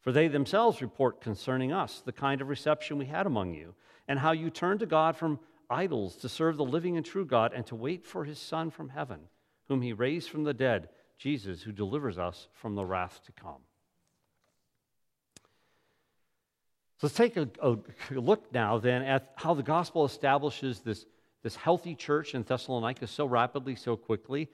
For 0.00 0.10
they 0.10 0.28
themselves 0.28 0.80
report 0.80 1.20
concerning 1.20 1.70
us 1.70 2.00
the 2.00 2.12
kind 2.12 2.40
of 2.40 2.48
reception 2.48 2.96
we 2.96 3.04
had 3.04 3.26
among 3.26 3.52
you, 3.52 3.74
and 4.08 4.18
how 4.18 4.32
you 4.32 4.48
turned 4.48 4.80
to 4.80 4.86
God 4.86 5.16
from 5.16 5.38
idols 5.70 6.16
to 6.16 6.28
serve 6.28 6.56
the 6.56 6.64
living 6.64 6.96
and 6.96 7.04
true 7.04 7.24
God, 7.24 7.52
and 7.54 7.66
to 7.66 7.74
wait 7.74 8.06
for 8.06 8.24
his 8.24 8.38
Son 8.38 8.70
from 8.70 8.88
heaven, 8.88 9.20
whom 9.68 9.82
he 9.82 9.92
raised 9.92 10.30
from 10.30 10.44
the 10.44 10.54
dead, 10.54 10.88
Jesus, 11.18 11.62
who 11.62 11.72
delivers 11.72 12.18
us 12.18 12.48
from 12.52 12.74
the 12.74 12.84
wrath 12.84 13.20
to 13.26 13.32
come. 13.32 13.62
So 16.98 17.06
let's 17.08 17.16
take 17.16 17.36
a, 17.36 17.48
a, 17.60 17.76
look 18.10 18.52
now 18.52 18.78
then 18.78 19.02
at 19.02 19.32
how 19.36 19.52
the 19.52 19.62
gospel 19.62 20.06
establishes 20.06 20.80
this, 20.80 21.04
this 21.42 21.54
healthy 21.54 21.94
church 21.94 22.34
in 22.34 22.42
Thessalonica 22.42 23.06
so 23.06 23.26
rapidly, 23.26 23.76
so 23.76 23.96
quickly. 23.96 24.48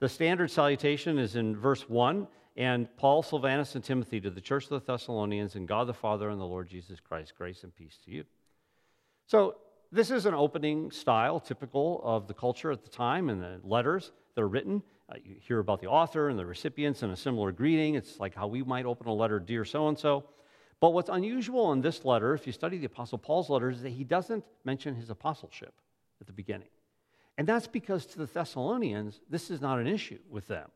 The 0.00 0.08
standard 0.08 0.50
salutation 0.50 1.18
is 1.18 1.36
in 1.36 1.54
verse 1.54 1.88
1, 1.88 2.28
and 2.56 2.88
Paul, 2.96 3.22
Silvanus, 3.22 3.74
and 3.74 3.84
Timothy 3.84 4.20
to 4.22 4.30
the 4.30 4.40
church 4.40 4.64
of 4.64 4.70
the 4.70 4.92
Thessalonians, 4.92 5.54
and 5.54 5.68
God 5.68 5.86
the 5.86 5.94
Father 5.94 6.30
and 6.30 6.40
the 6.40 6.46
Lord 6.46 6.68
Jesus 6.68 6.98
Christ, 6.98 7.34
grace 7.36 7.62
and 7.62 7.74
peace 7.74 7.98
to 8.06 8.10
you. 8.10 8.24
So, 9.26 9.56
this 9.92 10.10
is 10.10 10.26
an 10.26 10.34
opening 10.34 10.90
style 10.90 11.40
typical 11.40 12.00
of 12.04 12.26
the 12.26 12.34
culture 12.34 12.70
at 12.70 12.82
the 12.82 12.90
time 12.90 13.28
and 13.28 13.42
the 13.42 13.60
letters 13.62 14.12
that 14.34 14.42
are 14.42 14.48
written. 14.48 14.82
Uh, 15.08 15.14
you 15.24 15.36
hear 15.40 15.58
about 15.60 15.80
the 15.80 15.86
author 15.86 16.28
and 16.28 16.38
the 16.38 16.44
recipients 16.44 17.02
and 17.02 17.12
a 17.12 17.16
similar 17.16 17.52
greeting. 17.52 17.94
It's 17.94 18.18
like 18.18 18.34
how 18.34 18.46
we 18.46 18.62
might 18.62 18.84
open 18.84 19.06
a 19.06 19.12
letter, 19.12 19.38
Dear 19.38 19.64
so 19.64 19.88
and 19.88 19.98
so. 19.98 20.24
But 20.80 20.92
what's 20.92 21.08
unusual 21.08 21.72
in 21.72 21.80
this 21.80 22.04
letter, 22.04 22.34
if 22.34 22.46
you 22.46 22.52
study 22.52 22.78
the 22.78 22.86
Apostle 22.86 23.18
Paul's 23.18 23.48
letters, 23.48 23.76
is 23.76 23.82
that 23.82 23.90
he 23.90 24.04
doesn't 24.04 24.44
mention 24.64 24.94
his 24.94 25.08
apostleship 25.08 25.74
at 26.20 26.26
the 26.26 26.32
beginning. 26.32 26.68
And 27.38 27.46
that's 27.46 27.66
because 27.66 28.06
to 28.06 28.18
the 28.18 28.26
Thessalonians, 28.26 29.20
this 29.30 29.50
is 29.50 29.60
not 29.60 29.78
an 29.78 29.86
issue 29.86 30.18
with 30.28 30.46
them. 30.48 30.70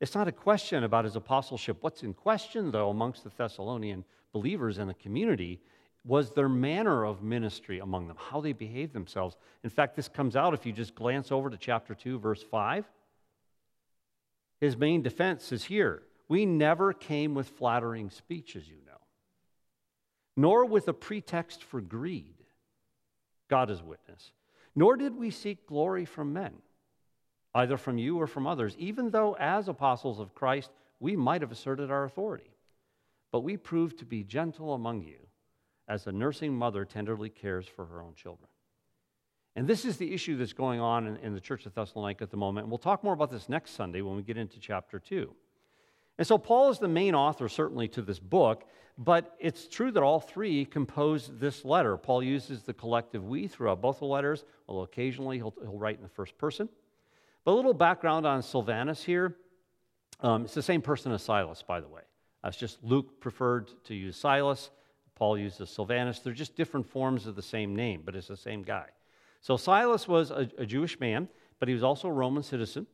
It's 0.00 0.14
not 0.14 0.28
a 0.28 0.32
question 0.32 0.84
about 0.84 1.04
his 1.04 1.16
apostleship. 1.16 1.78
What's 1.80 2.02
in 2.02 2.14
question, 2.14 2.70
though, 2.70 2.90
amongst 2.90 3.24
the 3.24 3.30
Thessalonian 3.30 4.04
believers 4.32 4.78
and 4.78 4.88
the 4.88 4.94
community 4.94 5.60
was 6.06 6.30
their 6.30 6.48
manner 6.48 7.04
of 7.04 7.22
ministry 7.22 7.80
among 7.80 8.06
them, 8.06 8.16
how 8.18 8.40
they 8.40 8.52
behaved 8.52 8.92
themselves. 8.92 9.36
In 9.64 9.70
fact, 9.70 9.96
this 9.96 10.08
comes 10.08 10.36
out 10.36 10.54
if 10.54 10.64
you 10.64 10.72
just 10.72 10.94
glance 10.94 11.32
over 11.32 11.50
to 11.50 11.56
chapter 11.56 11.94
2, 11.94 12.20
verse 12.20 12.42
5. 12.42 12.84
His 14.60 14.76
main 14.76 15.02
defense 15.02 15.50
is 15.52 15.64
here 15.64 16.02
We 16.28 16.46
never 16.46 16.92
came 16.92 17.34
with 17.34 17.48
flattering 17.48 18.10
speech, 18.10 18.54
as 18.54 18.68
you 18.68 18.76
know, 18.86 19.00
nor 20.36 20.64
with 20.64 20.86
a 20.86 20.92
pretext 20.92 21.64
for 21.64 21.80
greed. 21.80 22.34
God 23.48 23.70
is 23.70 23.82
witness. 23.82 24.30
Nor 24.74 24.96
did 24.96 25.16
we 25.16 25.30
seek 25.30 25.66
glory 25.66 26.04
from 26.04 26.32
men, 26.32 26.52
either 27.54 27.76
from 27.76 27.98
you 27.98 28.20
or 28.20 28.26
from 28.26 28.46
others, 28.46 28.76
even 28.78 29.10
though 29.10 29.34
as 29.40 29.68
apostles 29.68 30.20
of 30.20 30.34
Christ 30.34 30.70
we 31.00 31.16
might 31.16 31.40
have 31.40 31.52
asserted 31.52 31.90
our 31.90 32.04
authority. 32.04 32.50
But 33.32 33.40
we 33.40 33.56
proved 33.56 33.98
to 33.98 34.04
be 34.04 34.22
gentle 34.22 34.74
among 34.74 35.02
you 35.02 35.26
as 35.88 36.06
a 36.06 36.12
nursing 36.12 36.54
mother 36.54 36.84
tenderly 36.84 37.28
cares 37.28 37.66
for 37.66 37.86
her 37.86 38.02
own 38.02 38.14
children. 38.14 38.48
And 39.54 39.66
this 39.66 39.84
is 39.84 39.96
the 39.96 40.12
issue 40.12 40.36
that's 40.36 40.52
going 40.52 40.80
on 40.80 41.06
in, 41.06 41.16
in, 41.18 41.34
the 41.34 41.40
Church 41.40 41.64
of 41.64 41.74
Thessalonica 41.74 42.24
at 42.24 42.30
the 42.30 42.36
moment. 42.36 42.64
And 42.64 42.70
we'll 42.70 42.78
talk 42.78 43.02
more 43.02 43.14
about 43.14 43.30
this 43.30 43.48
next 43.48 43.70
Sunday 43.70 44.02
when 44.02 44.16
we 44.16 44.22
get 44.22 44.36
into 44.36 44.60
chapter 44.60 44.98
2. 44.98 45.34
And 46.18 46.26
so 46.26 46.36
Paul 46.36 46.70
is 46.70 46.78
the 46.78 46.88
main 46.88 47.14
author, 47.14 47.48
certainly, 47.48 47.88
to 47.88 48.02
this 48.02 48.18
book, 48.18 48.64
but 48.98 49.34
it's 49.38 49.66
true 49.68 49.90
that 49.92 50.02
all 50.02 50.20
three 50.20 50.64
composed 50.64 51.38
this 51.40 51.64
letter. 51.64 51.96
Paul 51.96 52.22
uses 52.22 52.62
the 52.62 52.74
collective 52.74 53.24
we 53.24 53.46
throughout 53.46 53.80
both 53.80 53.98
the 53.98 54.06
letters, 54.06 54.44
although 54.68 54.82
occasionally 54.82 55.36
he'll, 55.36 55.54
he'll 55.62 55.78
write 55.78 55.96
in 55.96 56.02
the 56.02 56.08
first 56.08 56.36
person. 56.38 56.68
But 57.44 57.52
a 57.52 57.54
little 57.54 57.74
background 57.74 58.26
on 58.26 58.42
Silvanus 58.42 59.02
here. 59.02 59.36
Um, 60.20 60.44
it's 60.46 60.54
the 60.54 60.62
same 60.62 60.82
person 60.82 61.12
as 61.12 61.22
Silas, 61.22 61.62
by 61.62 61.80
the 61.80 61.88
way. 61.88 62.02
It's 62.44 62.56
just 62.56 62.82
Luke 62.82 63.20
preferred 63.20 63.70
to 63.84 63.94
use 63.94 64.16
Silas. 64.16 64.70
Paul 65.16 65.38
uses 65.38 65.70
Silvanus. 65.70 66.20
They're 66.20 66.32
just 66.32 66.54
different 66.54 66.88
forms 66.88 67.26
of 67.26 67.34
the 67.34 67.42
same 67.42 67.74
name, 67.74 68.02
but 68.04 68.14
it's 68.14 68.28
the 68.28 68.36
same 68.36 68.62
guy. 68.62 68.86
So 69.40 69.56
Silas 69.56 70.06
was 70.06 70.30
a, 70.30 70.48
a 70.58 70.66
Jewish 70.66 71.00
man, 71.00 71.28
but 71.58 71.68
he 71.68 71.74
was 71.74 71.82
also 71.82 72.08
a 72.08 72.12
Roman 72.12 72.42
citizen. 72.42 72.86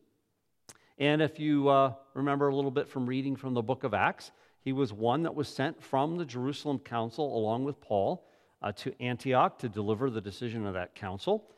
And 0.99 1.21
if 1.21 1.39
you 1.39 1.69
uh, 1.69 1.95
remember 2.15 2.49
a 2.49 2.55
little 2.55 2.71
bit 2.71 2.89
from 2.89 3.07
reading 3.07 3.35
from 3.37 3.55
the 3.55 3.63
book 3.63 3.85
of 3.85 3.93
Acts, 3.93 4.31
he 4.61 4.73
was 4.73 4.93
one 4.93 5.25
that 5.25 5.35
was 5.35 5.49
sent 5.49 5.83
from 5.83 6.17
the 6.17 6.25
Jerusalem 6.25 6.79
council 6.79 7.37
along 7.37 7.65
with 7.65 7.81
Paul 7.81 8.25
uh, 8.63 8.71
to 8.73 8.95
Antioch 9.03 9.59
to 9.59 9.69
deliver 9.69 10.09
the 10.09 10.21
decision 10.21 10.65
of 10.67 10.75
that 10.75 10.95
council. 10.95 11.51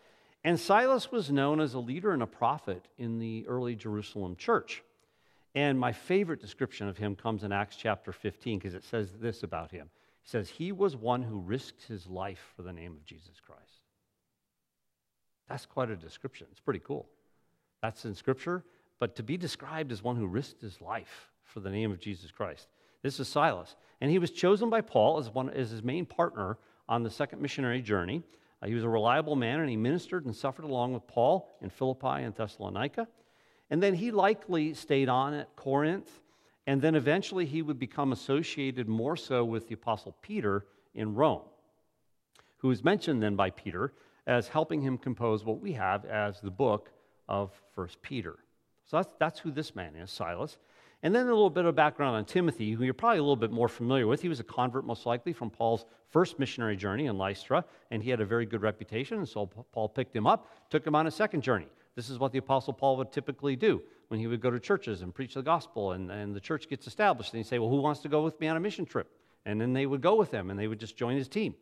And 0.45 0.59
Silas 0.59 1.13
was 1.13 1.31
known 1.31 1.61
as 1.61 1.75
a 1.75 1.79
leader 1.79 2.13
and 2.13 2.23
a 2.23 2.27
prophet 2.27 2.89
in 2.97 3.19
the 3.19 3.47
early 3.47 3.75
Jerusalem 3.75 4.37
church. 4.37 4.83
And 5.55 5.79
my 5.79 5.93
favorite 5.93 6.41
description 6.41 6.89
of 6.89 6.97
him 6.97 7.15
comes 7.15 7.45
in 7.45 7.53
Acts 7.53 7.77
chapter 7.77 8.13
15 8.13 8.59
because 8.59 8.75
it 8.75 8.85
says 8.85 9.11
this 9.21 9.43
about 9.43 9.71
him. 9.71 9.91
Says, 10.25 10.49
He 10.49 10.73
was 10.73 10.97
one 10.97 11.23
who 11.23 11.39
risked 11.39 11.85
his 11.85 12.07
life 12.07 12.53
for 12.57 12.63
the 12.63 12.73
name 12.73 12.93
of 12.93 13.05
Jesus 13.05 13.41
Christ. 13.47 13.63
That's 15.49 15.67
quite 15.67 15.91
a 15.91 15.97
description. 15.97 16.47
It's 16.51 16.61
pretty 16.61 16.81
cool. 16.81 17.07
That's 17.83 18.05
in 18.07 18.15
Scripture, 18.15 18.65
but 18.99 19.15
to 19.17 19.23
be 19.23 19.37
described 19.37 19.93
as 19.93 20.03
one 20.03 20.17
who 20.17 20.27
risked 20.27 20.63
his 20.63 20.81
life 20.81 21.31
for 21.45 21.61
the 21.61 21.71
name 21.71 21.93
of 21.93 22.01
Jesus 22.01 22.31
Christ. 22.31 22.69
This 23.03 23.21
is 23.21 23.29
Silas. 23.29 23.77
And 24.01 24.11
he 24.11 24.19
was 24.19 24.31
chosen 24.31 24.71
by 24.71 24.81
Paul 24.81 25.19
as, 25.19 25.29
one, 25.29 25.51
as 25.51 25.71
his 25.71 25.83
main 25.83 26.07
partner 26.07 26.57
on 26.89 27.03
the 27.03 27.11
second 27.11 27.43
missionary 27.43 27.83
journey. 27.83 28.23
Uh, 28.63 28.67
he 28.67 28.75
was 28.75 28.85
a 28.85 28.89
reliable 28.89 29.37
man, 29.37 29.61
and 29.61 29.69
he 29.69 29.77
ministered 29.77 30.25
and 30.25 30.35
suffered 30.35 30.65
along 30.65 30.95
with 30.95 31.07
Paul 31.07 31.51
in 31.61 31.69
Philippi 31.69 32.23
and 32.25 32.35
Thessalonica. 32.35 33.07
And 33.69 33.83
then 33.83 33.95
he 33.95 34.11
likely 34.11 34.73
stayed 34.73 35.11
on 35.11 35.35
at 35.35 35.55
Corinth 35.57 36.11
and 36.67 36.81
then 36.81 36.95
eventually 36.95 37.47
he 37.47 37.63
would 37.63 37.79
become 37.79 38.13
associated 38.13 38.89
more 38.89 39.17
so 39.17 39.45
with 39.45 39.69
the 39.69 39.75
Apostle 39.75 40.17
Peter 40.23 40.67
in 40.95 41.15
Rome, 41.15 41.43
who 42.59 42.71
is 42.71 42.83
mentioned 42.83 43.23
then 43.23 43.37
by 43.37 43.51
Peter 43.51 43.93
as 44.27 44.49
helping 44.49 44.81
him 44.81 44.97
compose 44.97 45.45
what 45.45 45.61
we 45.61 45.73
have 45.73 46.05
as 46.07 46.41
the 46.41 46.51
book 46.51 46.91
of 47.29 47.51
First 47.75 48.01
Peter. 48.01 48.39
So 48.87 48.97
that's, 48.97 49.15
that's 49.19 49.39
who 49.41 49.51
this 49.51 49.75
man 49.75 49.95
is, 49.97 50.11
Silas. 50.11 50.59
And 51.03 51.15
then 51.15 51.27
a 51.27 51.35
little 51.35 51.51
bit 51.51 51.67
of 51.67 51.75
background 51.75 52.17
on 52.17 52.25
Timothy, 52.25 52.73
who 52.73 52.85
you're 52.85 52.95
probably 52.95 53.19
a 53.19 53.23
little 53.23 53.37
bit 53.37 53.51
more 53.51 53.69
familiar 53.69 54.07
with. 54.07 54.23
He 54.23 54.31
was 54.31 54.41
a 54.41 54.45
convert, 54.45 54.87
most 54.87 55.05
likely, 55.05 55.35
from 55.35 55.51
Paul's 55.51 55.85
first 56.09 56.39
missionary 56.39 56.77
journey 56.77 57.07
in 57.07 57.19
Lystra, 57.19 57.63
and 57.91 58.03
he 58.03 58.09
had 58.09 58.23
a 58.23 58.25
very 58.25 58.47
good 58.47 58.63
reputation, 58.63 59.19
and 59.19 59.29
so 59.29 59.47
Paul 59.73 59.91
picked 59.91 60.17
him 60.17 60.27
up, 60.27 60.51
took 60.71 60.87
him 60.87 60.95
on 60.95 61.07
a 61.07 61.11
second 61.11 61.43
journey. 61.43 61.67
This 61.95 62.09
is 62.09 62.19
what 62.19 62.33
the 62.33 62.39
Apostle 62.39 62.73
Paul 62.73 62.97
would 62.97 63.13
typically 63.13 63.55
do 63.55 63.83
when 64.15 64.21
he 64.21 64.29
would 64.29 64.41
go 64.41 64.49
to 64.49 64.61
churches 64.61 65.03
and 65.03 65.13
preach 65.13 65.35
the 65.35 65.43
gospel, 65.43 65.91
and, 65.91 66.09
and 66.09 66.37
the 66.37 66.41
church 66.41 66.69
gets 66.69 66.87
established. 66.87 67.33
And 67.33 67.39
he'd 67.39 67.49
say, 67.49 67.59
Well, 67.59 67.69
who 67.69 67.81
wants 67.81 67.99
to 68.03 68.09
go 68.09 68.23
with 68.23 68.39
me 68.39 68.47
on 68.47 68.57
a 68.57 68.61
mission 68.61 68.87
trip? 68.87 69.11
And 69.45 69.61
then 69.61 69.73
they 69.73 69.87
would 69.87 70.03
go 70.03 70.15
with 70.15 70.31
him, 70.31 70.51
and 70.51 70.59
they 70.59 70.69
would 70.69 70.79
just 70.79 70.97
join 70.97 71.17
his 71.17 71.27
team. 71.27 71.57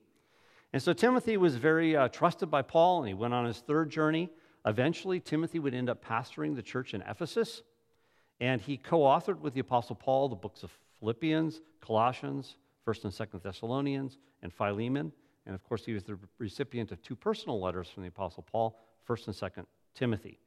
And 0.75 0.83
so 0.83 0.93
Timothy 0.93 1.39
was 1.39 1.57
very 1.57 1.97
uh, 1.97 2.09
trusted 2.09 2.51
by 2.51 2.61
Paul, 2.61 2.99
and 2.99 3.09
he 3.09 3.15
went 3.15 3.33
on 3.33 3.47
his 3.47 3.61
third 3.61 3.89
journey. 3.89 4.29
Eventually, 4.67 5.19
Timothy 5.19 5.61
would 5.61 5.73
end 5.73 5.89
up 5.89 6.05
pastoring 6.05 6.55
the 6.55 6.61
church 6.61 6.93
in 6.93 7.01
Ephesus, 7.09 7.63
and 8.39 8.61
he 8.61 8.77
co 8.77 9.01
authored 9.01 9.41
with 9.41 9.55
the 9.55 9.61
Apostle 9.61 9.97
Paul 9.97 10.29
the 10.29 10.37
books 10.37 10.63
of 10.63 10.71
Philippians, 11.01 11.63
Colossians, 11.81 12.57
1st 12.87 13.05
and 13.05 13.13
2nd 13.15 13.43
Thessalonians, 13.43 14.19
and 14.43 14.53
Philemon. 14.53 15.11
And 15.47 15.55
of 15.55 15.65
course, 15.65 15.87
he 15.87 15.95
was 15.95 16.05
the 16.05 16.19
recipient 16.39 16.93
of 16.93 17.01
two 17.01 17.17
personal 17.17 17.59
letters 17.63 17.89
from 17.89 18.03
the 18.03 18.11
Apostle 18.11 18.43
Paul, 18.43 18.79
1st 19.09 19.29
and 19.29 19.37
2nd 19.37 19.67
Timothy 19.95 20.39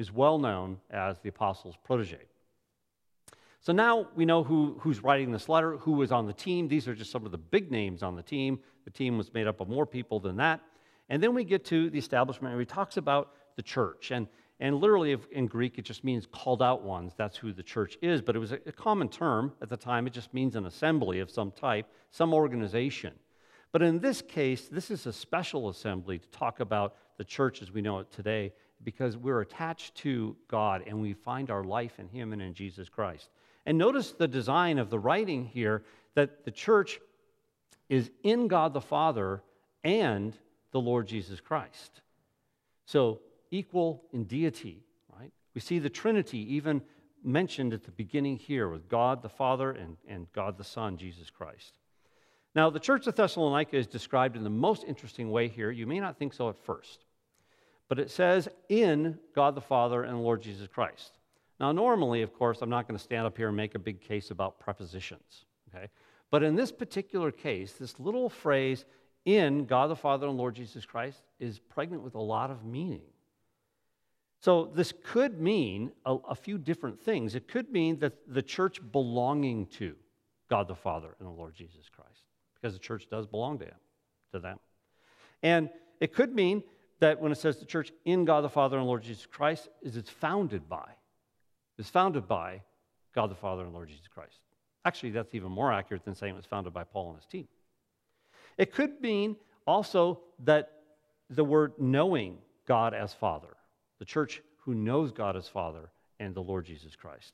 is 0.00 0.10
well 0.10 0.38
known 0.38 0.78
as 0.90 1.18
the 1.20 1.28
apostle's 1.28 1.76
protege. 1.84 2.24
So 3.60 3.74
now 3.74 4.08
we 4.16 4.24
know 4.24 4.42
who, 4.42 4.78
who's 4.80 5.04
writing 5.04 5.30
this 5.30 5.46
letter, 5.46 5.76
who 5.76 5.92
was 5.92 6.10
on 6.10 6.26
the 6.26 6.32
team. 6.32 6.68
These 6.68 6.88
are 6.88 6.94
just 6.94 7.10
some 7.10 7.26
of 7.26 7.32
the 7.32 7.38
big 7.38 7.70
names 7.70 8.02
on 8.02 8.16
the 8.16 8.22
team. 8.22 8.58
The 8.86 8.90
team 8.90 9.18
was 9.18 9.32
made 9.34 9.46
up 9.46 9.60
of 9.60 9.68
more 9.68 9.84
people 9.84 10.18
than 10.18 10.36
that. 10.36 10.60
And 11.10 11.22
then 11.22 11.34
we 11.34 11.44
get 11.44 11.66
to 11.66 11.90
the 11.90 11.98
establishment 11.98 12.54
where 12.54 12.60
he 12.60 12.66
talks 12.66 12.96
about 12.96 13.32
the 13.56 13.62
church. 13.62 14.10
And, 14.10 14.26
and 14.58 14.76
literally, 14.76 15.18
in 15.32 15.46
Greek, 15.46 15.78
it 15.78 15.82
just 15.82 16.02
means 16.02 16.26
called 16.32 16.62
out 16.62 16.82
ones. 16.82 17.12
That's 17.18 17.36
who 17.36 17.52
the 17.52 17.62
church 17.62 17.98
is. 18.00 18.22
But 18.22 18.36
it 18.36 18.38
was 18.38 18.52
a, 18.52 18.58
a 18.64 18.72
common 18.72 19.10
term 19.10 19.52
at 19.60 19.68
the 19.68 19.76
time. 19.76 20.06
It 20.06 20.14
just 20.14 20.32
means 20.32 20.56
an 20.56 20.64
assembly 20.64 21.20
of 21.20 21.30
some 21.30 21.50
type, 21.50 21.84
some 22.10 22.32
organization. 22.32 23.12
But 23.70 23.82
in 23.82 23.98
this 23.98 24.22
case, 24.22 24.68
this 24.68 24.90
is 24.90 25.04
a 25.04 25.12
special 25.12 25.68
assembly 25.68 26.18
to 26.18 26.28
talk 26.28 26.60
about 26.60 26.96
the 27.18 27.24
church 27.24 27.60
as 27.60 27.70
we 27.70 27.82
know 27.82 27.98
it 27.98 28.10
today 28.10 28.54
because 28.82 29.16
we're 29.16 29.40
attached 29.40 29.94
to 29.96 30.36
God 30.48 30.82
and 30.86 31.00
we 31.00 31.12
find 31.12 31.50
our 31.50 31.64
life 31.64 31.98
in 31.98 32.08
Him 32.08 32.32
and 32.32 32.40
in 32.40 32.54
Jesus 32.54 32.88
Christ. 32.88 33.28
And 33.66 33.76
notice 33.76 34.12
the 34.12 34.28
design 34.28 34.78
of 34.78 34.90
the 34.90 34.98
writing 34.98 35.44
here 35.44 35.84
that 36.14 36.44
the 36.44 36.50
church 36.50 36.98
is 37.88 38.10
in 38.22 38.48
God 38.48 38.72
the 38.72 38.80
Father 38.80 39.42
and 39.84 40.36
the 40.72 40.80
Lord 40.80 41.06
Jesus 41.06 41.40
Christ. 41.40 42.00
So, 42.86 43.20
equal 43.50 44.04
in 44.12 44.24
deity, 44.24 44.84
right? 45.18 45.32
We 45.54 45.60
see 45.60 45.78
the 45.78 45.90
Trinity 45.90 46.54
even 46.54 46.82
mentioned 47.22 47.74
at 47.74 47.84
the 47.84 47.90
beginning 47.90 48.36
here 48.36 48.68
with 48.68 48.88
God 48.88 49.22
the 49.22 49.28
Father 49.28 49.72
and, 49.72 49.96
and 50.08 50.26
God 50.32 50.56
the 50.56 50.64
Son, 50.64 50.96
Jesus 50.96 51.30
Christ. 51.30 51.78
Now, 52.54 52.70
the 52.70 52.80
church 52.80 53.06
of 53.06 53.14
Thessalonica 53.14 53.76
is 53.76 53.86
described 53.86 54.36
in 54.36 54.44
the 54.44 54.50
most 54.50 54.84
interesting 54.84 55.30
way 55.30 55.48
here. 55.48 55.70
You 55.70 55.86
may 55.86 56.00
not 56.00 56.16
think 56.16 56.32
so 56.32 56.48
at 56.48 56.58
first 56.58 57.04
but 57.90 57.98
it 57.98 58.08
says 58.08 58.48
in 58.68 59.18
God 59.34 59.56
the 59.56 59.60
Father 59.60 60.04
and 60.04 60.14
the 60.14 60.22
Lord 60.22 60.40
Jesus 60.40 60.68
Christ. 60.68 61.18
Now, 61.58 61.72
normally, 61.72 62.22
of 62.22 62.32
course, 62.32 62.62
I'm 62.62 62.70
not 62.70 62.86
going 62.86 62.96
to 62.96 63.02
stand 63.02 63.26
up 63.26 63.36
here 63.36 63.48
and 63.48 63.56
make 63.56 63.74
a 63.74 63.80
big 63.80 64.00
case 64.00 64.30
about 64.30 64.60
prepositions, 64.60 65.44
okay? 65.68 65.88
But 66.30 66.44
in 66.44 66.54
this 66.54 66.70
particular 66.70 67.32
case, 67.32 67.72
this 67.72 67.98
little 67.98 68.30
phrase, 68.30 68.84
in 69.24 69.66
God 69.66 69.90
the 69.90 69.96
Father 69.96 70.28
and 70.28 70.38
Lord 70.38 70.54
Jesus 70.54 70.86
Christ, 70.86 71.20
is 71.40 71.58
pregnant 71.58 72.04
with 72.04 72.14
a 72.14 72.20
lot 72.20 72.52
of 72.52 72.64
meaning. 72.64 73.02
So, 74.38 74.70
this 74.72 74.94
could 75.04 75.40
mean 75.40 75.90
a, 76.06 76.14
a, 76.28 76.34
few 76.36 76.58
different 76.58 76.98
things. 76.98 77.34
It 77.34 77.48
could 77.48 77.72
mean 77.72 77.98
that 77.98 78.14
the 78.32 78.40
church 78.40 78.80
belonging 78.92 79.66
to 79.78 79.96
God 80.48 80.68
the 80.68 80.76
Father 80.76 81.16
and 81.18 81.28
the 81.28 81.32
Lord 81.32 81.54
Jesus 81.56 81.90
Christ, 81.94 82.22
because 82.54 82.72
the 82.72 82.78
church 82.78 83.08
does 83.10 83.26
belong 83.26 83.58
to 83.58 83.64
Him, 83.64 83.74
to 84.32 84.38
them. 84.38 84.60
And 85.42 85.68
it 86.00 86.14
could 86.14 86.32
mean 86.34 86.62
that 87.00 87.20
when 87.20 87.32
it 87.32 87.38
says 87.38 87.58
the 87.58 87.64
church 87.64 87.92
in 88.04 88.24
God 88.24 88.42
the 88.42 88.48
Father 88.48 88.78
and 88.78 88.86
Lord 88.86 89.02
Jesus 89.02 89.26
Christ, 89.26 89.68
is 89.82 89.96
it's 89.96 90.10
founded 90.10 90.68
by. 90.68 90.86
It's 91.78 91.90
founded 91.90 92.28
by 92.28 92.62
God 93.14 93.30
the 93.30 93.34
Father 93.34 93.64
and 93.64 93.72
Lord 93.72 93.88
Jesus 93.88 94.06
Christ. 94.06 94.38
Actually, 94.84 95.10
that's 95.10 95.34
even 95.34 95.50
more 95.50 95.72
accurate 95.72 96.04
than 96.04 96.14
saying 96.14 96.34
it 96.34 96.36
was 96.36 96.46
founded 96.46 96.72
by 96.72 96.84
Paul 96.84 97.10
and 97.10 97.18
his 97.18 97.26
team. 97.26 97.48
It 98.56 98.72
could 98.72 99.00
mean 99.00 99.36
also 99.66 100.20
that 100.44 100.72
the 101.28 101.44
word 101.44 101.72
knowing 101.78 102.38
God 102.66 102.94
as 102.94 103.14
Father, 103.14 103.56
the 103.98 104.04
church 104.04 104.42
who 104.58 104.74
knows 104.74 105.12
God 105.12 105.36
as 105.36 105.48
Father 105.48 105.90
and 106.18 106.34
the 106.34 106.42
Lord 106.42 106.66
Jesus 106.66 106.96
Christ. 106.96 107.32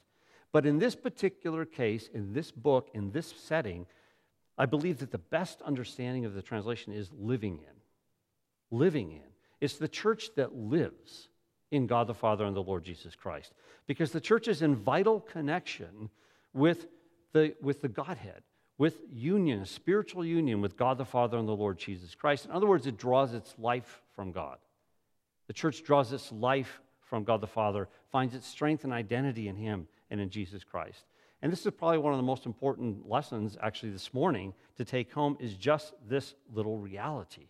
But 0.52 0.66
in 0.66 0.78
this 0.78 0.94
particular 0.94 1.64
case, 1.64 2.08
in 2.14 2.32
this 2.32 2.50
book, 2.50 2.88
in 2.94 3.10
this 3.10 3.34
setting, 3.36 3.86
I 4.56 4.66
believe 4.66 4.98
that 4.98 5.10
the 5.10 5.18
best 5.18 5.60
understanding 5.62 6.24
of 6.24 6.34
the 6.34 6.42
translation 6.42 6.92
is 6.92 7.10
living 7.12 7.58
in. 7.58 8.76
Living 8.76 9.12
in. 9.12 9.35
It's 9.60 9.78
the 9.78 9.88
church 9.88 10.30
that 10.36 10.54
lives 10.54 11.28
in 11.70 11.86
God 11.86 12.06
the 12.06 12.14
Father 12.14 12.44
and 12.44 12.56
the 12.56 12.62
Lord 12.62 12.84
Jesus 12.84 13.14
Christ. 13.14 13.52
Because 13.86 14.12
the 14.12 14.20
church 14.20 14.48
is 14.48 14.62
in 14.62 14.76
vital 14.76 15.20
connection 15.20 16.10
with 16.52 16.86
the, 17.32 17.54
with 17.60 17.80
the 17.82 17.88
Godhead, 17.88 18.42
with 18.78 19.00
union, 19.12 19.64
spiritual 19.64 20.24
union 20.24 20.60
with 20.60 20.76
God 20.76 20.98
the 20.98 21.04
Father 21.04 21.38
and 21.38 21.48
the 21.48 21.56
Lord 21.56 21.78
Jesus 21.78 22.14
Christ. 22.14 22.44
In 22.44 22.50
other 22.50 22.66
words, 22.66 22.86
it 22.86 22.98
draws 22.98 23.34
its 23.34 23.54
life 23.58 24.02
from 24.14 24.32
God. 24.32 24.58
The 25.46 25.52
church 25.52 25.82
draws 25.82 26.12
its 26.12 26.32
life 26.32 26.80
from 27.00 27.24
God 27.24 27.40
the 27.40 27.46
Father, 27.46 27.88
finds 28.10 28.34
its 28.34 28.46
strength 28.46 28.84
and 28.84 28.92
identity 28.92 29.48
in 29.48 29.56
Him 29.56 29.86
and 30.10 30.20
in 30.20 30.28
Jesus 30.30 30.64
Christ. 30.64 31.04
And 31.42 31.52
this 31.52 31.64
is 31.64 31.72
probably 31.72 31.98
one 31.98 32.12
of 32.12 32.18
the 32.18 32.24
most 32.24 32.46
important 32.46 33.08
lessons, 33.08 33.56
actually, 33.62 33.90
this 33.90 34.12
morning 34.12 34.54
to 34.76 34.84
take 34.84 35.12
home 35.12 35.36
is 35.38 35.54
just 35.54 35.94
this 36.08 36.34
little 36.52 36.78
reality. 36.78 37.48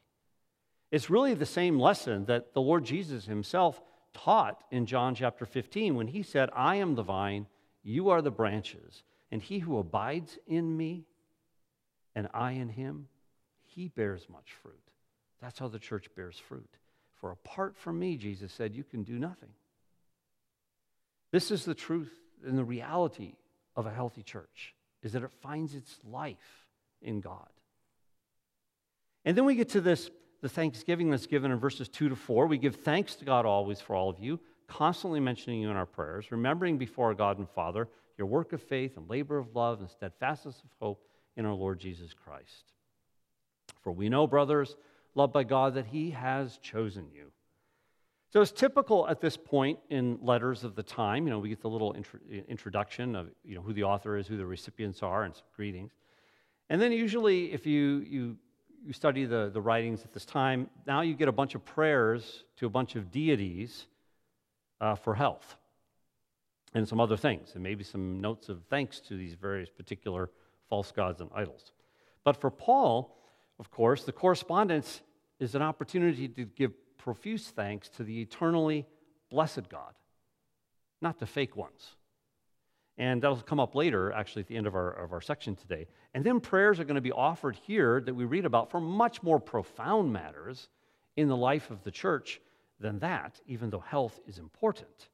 It's 0.90 1.11
really 1.11 1.35
the 1.35 1.47
same 1.47 1.78
lesson 1.78 2.26
that 2.26 2.55
the 2.55 2.61
Lord 2.61 2.85
Jesus 2.85 3.26
Himself 3.26 3.81
taught 4.14 4.62
in 4.71 4.87
John 4.87 5.14
chapter 5.14 5.45
15 5.45 5.95
when 5.95 6.09
He 6.09 6.23
said, 6.23 6.49
I 6.55 6.76
am 6.76 6.95
the 6.95 7.02
vine, 7.02 7.47
you 7.83 8.09
are 8.11 8.23
the 8.23 8.31
branches, 8.31 9.05
and 9.31 9.40
he 9.40 9.61
who 9.61 9.78
abides 9.78 10.38
in 10.47 10.76
me 10.76 11.05
and 12.14 12.28
I 12.33 12.52
in 12.52 12.69
him, 12.69 13.09
he 13.62 13.88
bears 13.88 14.26
much 14.28 14.55
fruit. 14.62 14.75
That's 15.40 15.59
how 15.59 15.69
the 15.69 15.78
church 15.78 16.09
bears 16.16 16.38
fruit. 16.38 16.71
For 17.21 17.31
apart 17.31 17.76
from 17.76 17.99
me, 17.99 18.16
Jesus 18.16 18.52
said, 18.52 18.75
you 18.75 18.85
can 18.85 19.02
do 19.02 19.19
nothing. 19.19 19.50
This 21.31 21.50
is 21.50 21.64
the 21.64 21.75
truth 21.75 22.12
and 22.45 22.57
the 22.57 22.64
reality 22.64 23.35
of 23.76 23.87
a 23.87 23.93
healthy 23.93 24.23
church 24.23 24.75
is 25.02 25.12
that 25.12 25.23
it 25.23 25.31
finds 25.43 25.75
its 25.75 25.99
life 26.05 26.66
in 27.02 27.21
God. 27.21 27.49
And 29.25 29.37
then 29.37 29.45
we 29.45 29.55
get 29.55 29.71
to 29.71 29.81
this 29.81 30.11
the 30.40 30.49
thanksgiving 30.49 31.11
that's 31.11 31.26
given 31.26 31.50
in 31.50 31.59
verses 31.59 31.88
2 31.88 32.11
to 32.11 32.16
4. 32.16 32.47
We 32.47 32.59
give 32.59 32.76
thanks 32.76 33.14
to 33.16 33.25
God 33.25 33.47
always 33.47 33.81
for 33.81 33.97
all 33.97 34.11
of 34.11 34.19
you, 34.19 34.38
constantly 34.69 35.21
mentioning 35.21 35.61
you 35.61 35.71
in 35.71 35.76
our 35.76 35.87
prayers, 35.87 36.31
remembering 36.31 36.78
before 36.78 37.09
our 37.09 37.14
God 37.14 37.38
and 37.38 37.49
Father 37.49 37.88
your 38.19 38.26
work 38.26 38.52
of 38.52 38.62
faith 38.62 38.97
and 38.97 39.09
labor 39.09 39.38
of 39.38 39.55
love 39.55 39.81
and 39.81 39.90
steadfastness 39.90 40.57
of 40.64 40.71
hope 40.81 41.07
in 41.37 41.45
our 41.45 41.55
Lord 41.55 41.78
Jesus 41.78 42.14
Christ. 42.14 42.73
For 43.83 43.93
we 43.93 44.09
know, 44.09 44.26
brothers, 44.26 44.76
loved 45.14 45.33
by 45.33 45.45
God, 45.45 45.75
that 45.75 45.87
He 45.87 46.11
has 46.11 46.59
chosen 46.59 47.09
you. 47.12 47.31
So 48.33 48.40
it's 48.40 48.52
typical 48.52 49.09
at 49.09 49.21
this 49.21 49.37
point 49.37 49.78
in 49.88 50.19
letters 50.21 50.64
of 50.64 50.75
the 50.75 50.83
time. 50.83 51.26
You 51.26 51.33
know, 51.33 51.38
we 51.38 51.49
get 51.49 51.61
the 51.61 51.71
little 51.71 51.93
intro- 51.93 52.21
introduction 52.49 53.14
of 53.14 53.28
you 53.45 53.55
know 53.55 53.62
who 53.62 53.73
the 53.73 53.85
author 53.85 54.16
is, 54.16 54.26
who 54.26 54.37
the 54.37 54.47
recipients 54.47 55.02
are, 55.02 55.25
and 55.25 55.35
some 55.35 55.45
greetings. 55.55 55.93
And 56.69 56.81
then 56.81 56.93
usually, 56.93 57.52
if 57.52 57.66
you 57.66 58.05
you 58.09 58.37
you 58.87 58.93
study 58.93 59.25
the, 59.25 59.50
the 59.52 59.61
writings 59.61 60.05
at 60.05 60.12
this 60.12 60.25
time, 60.25 60.71
now 60.87 61.00
you 61.00 61.14
get 61.14 61.28
a 61.28 61.33
bunch 61.33 61.55
of 61.55 61.64
prayers 61.64 62.45
to 62.57 62.66
a 62.66 62.71
bunch 62.71 62.95
of 62.95 63.11
deities 63.11 63.87
uh, 64.81 64.95
for 64.95 65.14
health 65.14 65.57
and 66.75 66.87
some 66.87 67.00
other 67.00 67.16
things, 67.16 67.52
and 67.55 67.62
maybe 67.62 67.83
some 67.83 68.21
notes 68.21 68.49
of 68.49 68.62
thanks 68.71 69.00
to 69.00 69.16
these 69.16 69.35
various 69.35 69.71
particular 69.71 70.31
false 70.69 70.93
gods 70.93 71.21
and 71.21 71.31
idols. 71.35 71.73
But 72.23 72.40
for 72.40 72.50
Paul, 72.50 73.16
of 73.59 73.71
course, 73.71 74.05
the 74.05 74.12
correspondence 74.12 75.00
is 75.40 75.55
an 75.55 75.62
opportunity 75.62 76.28
to 76.28 76.45
give 76.45 76.73
profuse 76.97 77.49
thanks 77.49 77.88
to 77.88 78.05
the 78.05 78.21
eternally 78.21 78.87
blessed 79.31 79.69
God, 79.69 79.95
not 81.00 81.19
to 81.19 81.26
fake 81.26 81.57
ones. 81.57 81.96
And 82.99 83.23
that'll 83.23 83.37
come 83.43 83.61
up 83.61 83.75
later, 83.75 84.12
actually, 84.12 84.43
at 84.43 84.49
the 84.49 84.57
end 84.57 84.67
of 84.67 84.75
our, 84.75 84.91
of 84.91 85.12
our 85.12 85.21
section 85.21 85.55
today. 85.55 85.87
And 86.15 86.25
then 86.25 86.41
prayers 86.41 86.81
are 86.81 86.85
going 86.85 86.95
to 86.95 87.03
be 87.03 87.12
offered 87.12 87.57
here 87.67 88.00
that 88.00 88.15
we 88.15 88.25
read 88.25 88.47
about 88.47 88.71
for 88.71 88.81
much 88.81 89.23
more 89.23 89.38
profound 89.38 90.12
matters 90.12 90.69
in 91.17 91.29
the 91.29 91.37
life 91.37 91.71
of 91.71 91.83
the 91.83 91.91
church 91.91 92.41
than 92.81 92.99
that, 93.00 93.41
even 93.47 93.71
though 93.71 93.81
health 93.81 94.19
is 94.26 94.38
important. 94.38 95.09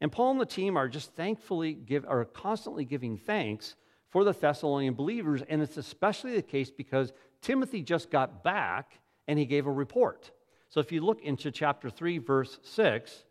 And 0.00 0.12
Paul 0.12 0.32
and 0.32 0.40
the 0.40 0.46
team 0.46 0.76
are 0.76 0.88
just 0.88 1.14
thankfully 1.14 1.72
give, 1.72 2.04
are 2.06 2.24
constantly 2.26 2.84
giving 2.84 3.16
thanks 3.16 3.74
for 4.10 4.22
the 4.22 4.32
Thessalonian 4.32 4.94
believers, 4.94 5.42
and 5.48 5.62
it's 5.62 5.76
especially 5.76 6.36
the 6.36 6.42
case 6.42 6.70
because 6.70 7.12
Timothy 7.40 7.82
just 7.82 8.10
got 8.10 8.44
back 8.44 9.00
and 9.26 9.38
he 9.38 9.46
gave 9.46 9.66
a 9.66 9.72
report. 9.72 10.30
So 10.68 10.80
if 10.80 10.92
you 10.92 11.00
look 11.00 11.22
into 11.22 11.50
chapter 11.50 11.88
3, 11.88 12.18
verse 12.18 12.58
6, 12.62 13.24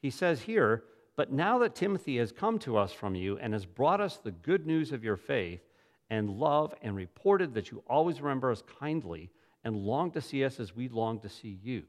he 0.00 0.10
says 0.10 0.42
here, 0.42 0.84
But 1.16 1.32
now 1.32 1.58
that 1.58 1.74
Timothy 1.74 2.18
has 2.18 2.30
come 2.30 2.58
to 2.60 2.76
us 2.76 2.92
from 2.92 3.14
you 3.14 3.38
and 3.38 3.54
has 3.54 3.64
brought 3.64 4.00
us 4.00 4.18
the 4.18 4.30
good 4.30 4.66
news 4.66 4.92
of 4.92 5.02
your 5.02 5.16
faith 5.16 5.62
and 6.10 6.30
love 6.30 6.74
and 6.82 6.94
reported 6.94 7.54
that 7.54 7.70
you 7.70 7.82
always 7.88 8.20
remember 8.20 8.50
us 8.50 8.62
kindly 8.78 9.30
and 9.64 9.76
long 9.76 10.10
to 10.12 10.20
see 10.20 10.44
us 10.44 10.60
as 10.60 10.76
we 10.76 10.88
long 10.88 11.18
to 11.20 11.28
see 11.28 11.58
you. 11.62 11.84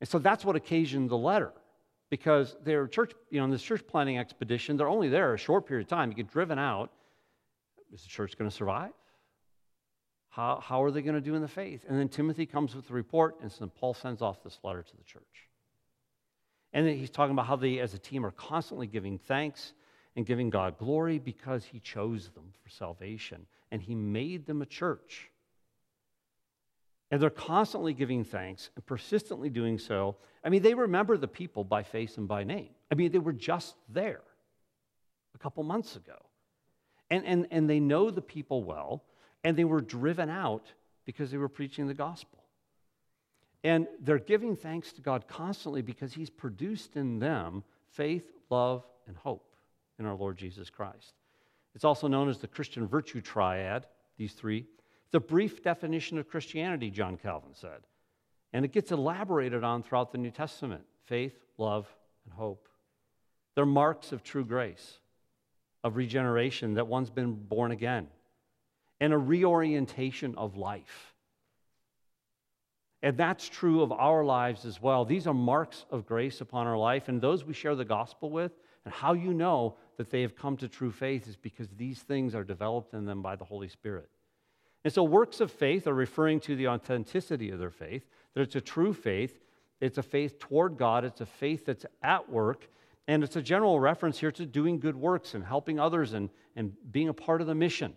And 0.00 0.08
so 0.08 0.18
that's 0.18 0.44
what 0.44 0.54
occasioned 0.54 1.08
the 1.08 1.16
letter 1.16 1.52
because 2.10 2.56
they're 2.62 2.86
church, 2.86 3.12
you 3.30 3.38
know, 3.38 3.44
in 3.44 3.50
this 3.50 3.62
church 3.62 3.82
planting 3.86 4.18
expedition, 4.18 4.76
they're 4.76 4.88
only 4.88 5.08
there 5.08 5.34
a 5.34 5.38
short 5.38 5.66
period 5.66 5.86
of 5.86 5.88
time. 5.88 6.10
You 6.10 6.16
get 6.16 6.30
driven 6.30 6.58
out. 6.58 6.92
Is 7.92 8.02
the 8.02 8.08
church 8.08 8.36
going 8.36 8.50
to 8.50 8.54
survive? 8.54 8.92
How, 10.28 10.60
how 10.62 10.82
are 10.82 10.90
they 10.90 11.02
going 11.02 11.14
to 11.14 11.20
do 11.20 11.34
in 11.34 11.40
the 11.40 11.48
faith? 11.48 11.84
And 11.88 11.98
then 11.98 12.08
Timothy 12.08 12.44
comes 12.44 12.74
with 12.74 12.86
the 12.88 12.94
report, 12.94 13.36
and 13.40 13.50
so 13.50 13.66
Paul 13.66 13.94
sends 13.94 14.20
off 14.20 14.42
this 14.44 14.58
letter 14.62 14.82
to 14.82 14.96
the 14.96 15.04
church. 15.04 15.45
And 16.76 16.86
he's 16.86 17.08
talking 17.08 17.32
about 17.32 17.46
how 17.46 17.56
they, 17.56 17.78
as 17.78 17.94
a 17.94 17.98
team, 17.98 18.26
are 18.26 18.32
constantly 18.32 18.86
giving 18.86 19.16
thanks 19.16 19.72
and 20.14 20.26
giving 20.26 20.50
God 20.50 20.76
glory 20.76 21.18
because 21.18 21.64
he 21.64 21.80
chose 21.80 22.28
them 22.34 22.52
for 22.62 22.68
salvation 22.68 23.46
and 23.70 23.80
he 23.80 23.94
made 23.94 24.44
them 24.44 24.60
a 24.60 24.66
church. 24.66 25.30
And 27.10 27.22
they're 27.22 27.30
constantly 27.30 27.94
giving 27.94 28.24
thanks 28.24 28.68
and 28.76 28.84
persistently 28.84 29.48
doing 29.48 29.78
so. 29.78 30.16
I 30.44 30.50
mean, 30.50 30.60
they 30.60 30.74
remember 30.74 31.16
the 31.16 31.26
people 31.26 31.64
by 31.64 31.82
face 31.82 32.18
and 32.18 32.28
by 32.28 32.44
name. 32.44 32.68
I 32.92 32.94
mean, 32.94 33.10
they 33.10 33.20
were 33.20 33.32
just 33.32 33.74
there 33.88 34.20
a 35.34 35.38
couple 35.38 35.62
months 35.62 35.96
ago. 35.96 36.26
And, 37.10 37.24
and, 37.24 37.46
and 37.50 37.70
they 37.70 37.80
know 37.80 38.10
the 38.10 38.20
people 38.20 38.62
well, 38.64 39.02
and 39.44 39.56
they 39.56 39.64
were 39.64 39.80
driven 39.80 40.28
out 40.28 40.66
because 41.06 41.30
they 41.30 41.38
were 41.38 41.48
preaching 41.48 41.86
the 41.86 41.94
gospel. 41.94 42.42
And 43.64 43.86
they're 44.00 44.18
giving 44.18 44.54
thanks 44.54 44.92
to 44.92 45.00
God 45.00 45.26
constantly 45.28 45.82
because 45.82 46.12
He's 46.12 46.30
produced 46.30 46.96
in 46.96 47.18
them 47.18 47.64
faith, 47.88 48.24
love, 48.50 48.84
and 49.06 49.16
hope 49.16 49.56
in 49.98 50.06
our 50.06 50.14
Lord 50.14 50.36
Jesus 50.36 50.70
Christ. 50.70 51.14
It's 51.74 51.84
also 51.84 52.08
known 52.08 52.28
as 52.28 52.38
the 52.38 52.48
Christian 52.48 52.86
virtue 52.86 53.20
triad, 53.20 53.86
these 54.16 54.32
three 54.32 54.66
the 55.12 55.20
brief 55.20 55.62
definition 55.62 56.18
of 56.18 56.28
Christianity, 56.28 56.90
John 56.90 57.16
Calvin 57.16 57.54
said. 57.54 57.80
And 58.52 58.64
it 58.64 58.72
gets 58.72 58.92
elaborated 58.92 59.64
on 59.64 59.82
throughout 59.82 60.12
the 60.12 60.18
New 60.18 60.30
Testament 60.30 60.84
faith, 61.04 61.34
love, 61.58 61.86
and 62.24 62.34
hope. 62.34 62.68
They're 63.54 63.64
marks 63.64 64.12
of 64.12 64.22
true 64.22 64.44
grace, 64.44 64.98
of 65.84 65.96
regeneration, 65.96 66.74
that 66.74 66.88
one's 66.88 67.10
been 67.10 67.34
born 67.34 67.70
again, 67.70 68.08
and 69.00 69.12
a 69.12 69.18
reorientation 69.18 70.34
of 70.36 70.56
life. 70.56 71.14
And 73.06 73.16
that's 73.16 73.48
true 73.48 73.82
of 73.82 73.92
our 73.92 74.24
lives 74.24 74.64
as 74.64 74.82
well. 74.82 75.04
These 75.04 75.28
are 75.28 75.32
marks 75.32 75.86
of 75.92 76.06
grace 76.06 76.40
upon 76.40 76.66
our 76.66 76.76
life, 76.76 77.06
and 77.06 77.20
those 77.20 77.44
we 77.44 77.54
share 77.54 77.76
the 77.76 77.84
gospel 77.84 78.30
with, 78.30 78.50
and 78.84 78.92
how 78.92 79.12
you 79.12 79.32
know 79.32 79.76
that 79.96 80.10
they 80.10 80.22
have 80.22 80.34
come 80.34 80.56
to 80.56 80.66
true 80.66 80.90
faith 80.90 81.28
is 81.28 81.36
because 81.36 81.68
these 81.76 82.02
things 82.02 82.34
are 82.34 82.42
developed 82.42 82.94
in 82.94 83.04
them 83.04 83.22
by 83.22 83.36
the 83.36 83.44
Holy 83.44 83.68
Spirit. 83.68 84.08
And 84.82 84.92
so, 84.92 85.04
works 85.04 85.40
of 85.40 85.52
faith 85.52 85.86
are 85.86 85.94
referring 85.94 86.40
to 86.40 86.56
the 86.56 86.66
authenticity 86.66 87.50
of 87.50 87.60
their 87.60 87.70
faith, 87.70 88.04
that 88.34 88.40
it's 88.40 88.56
a 88.56 88.60
true 88.60 88.92
faith, 88.92 89.38
it's 89.80 89.98
a 89.98 90.02
faith 90.02 90.40
toward 90.40 90.76
God, 90.76 91.04
it's 91.04 91.20
a 91.20 91.26
faith 91.26 91.64
that's 91.64 91.86
at 92.02 92.28
work, 92.28 92.68
and 93.06 93.22
it's 93.22 93.36
a 93.36 93.42
general 93.42 93.78
reference 93.78 94.18
here 94.18 94.32
to 94.32 94.44
doing 94.44 94.80
good 94.80 94.96
works 94.96 95.34
and 95.34 95.44
helping 95.44 95.78
others 95.78 96.12
and, 96.12 96.28
and 96.56 96.72
being 96.90 97.08
a 97.08 97.14
part 97.14 97.40
of 97.40 97.46
the 97.46 97.54
mission. 97.54 97.94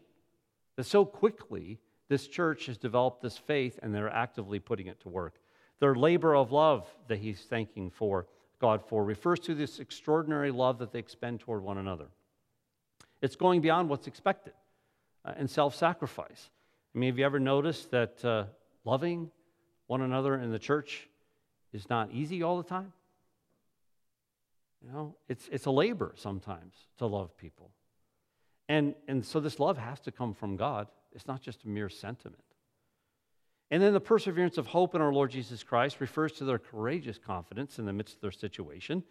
That 0.75 0.83
so 0.83 1.03
quickly, 1.03 1.79
this 2.09 2.27
church 2.27 2.65
has 2.65 2.77
developed 2.77 3.21
this 3.21 3.37
faith 3.37 3.79
and 3.81 3.93
they're 3.93 4.09
actively 4.09 4.59
putting 4.59 4.87
it 4.87 4.99
to 5.01 5.09
work. 5.09 5.35
Their 5.79 5.95
labor 5.95 6.35
of 6.35 6.51
love 6.51 6.87
that 7.07 7.19
he's 7.19 7.39
thanking 7.41 7.89
for 7.89 8.27
God 8.59 8.83
for 8.85 9.03
refers 9.03 9.39
to 9.41 9.55
this 9.55 9.79
extraordinary 9.79 10.51
love 10.51 10.79
that 10.79 10.91
they 10.91 10.99
expend 10.99 11.39
toward 11.39 11.63
one 11.63 11.77
another. 11.77 12.07
It's 13.21 13.35
going 13.35 13.61
beyond 13.61 13.89
what's 13.89 14.07
expected 14.07 14.53
uh, 15.23 15.33
and 15.37 15.49
self 15.49 15.75
sacrifice. 15.75 16.49
I 16.93 16.97
mean, 16.97 17.11
have 17.11 17.19
you 17.19 17.25
ever 17.25 17.39
noticed 17.39 17.91
that 17.91 18.25
uh, 18.25 18.45
loving 18.83 19.31
one 19.87 20.01
another 20.01 20.35
in 20.35 20.51
the 20.51 20.59
church 20.59 21.07
is 21.71 21.89
not 21.89 22.11
easy 22.11 22.43
all 22.43 22.57
the 22.57 22.67
time? 22.67 22.91
You 24.81 24.91
know, 24.91 25.15
it's, 25.27 25.47
it's 25.51 25.65
a 25.65 25.71
labor 25.71 26.13
sometimes 26.15 26.73
to 26.97 27.05
love 27.05 27.37
people. 27.37 27.71
And, 28.67 28.95
and 29.07 29.25
so 29.25 29.39
this 29.39 29.59
love 29.59 29.77
has 29.77 29.99
to 30.01 30.11
come 30.11 30.33
from 30.33 30.55
God. 30.55 30.87
It's 31.13 31.27
not 31.27 31.41
just 31.41 31.63
a 31.63 31.67
mere 31.67 31.89
sentiment. 31.89 32.43
And 33.71 33.81
then 33.83 33.93
the 33.93 33.99
perseverance 33.99 34.57
of 34.57 34.67
hope 34.67 34.95
in 34.95 35.01
our 35.01 35.13
Lord 35.13 35.31
Jesus 35.31 35.63
Christ 35.63 35.99
refers 35.99 36.31
to 36.33 36.43
their 36.43 36.57
courageous 36.57 37.19
confidence 37.19 37.77
in 37.77 37.85
the 37.85 37.93
midst 37.93 38.15
of 38.15 38.21
their 38.21 38.31
situation. 38.31 39.03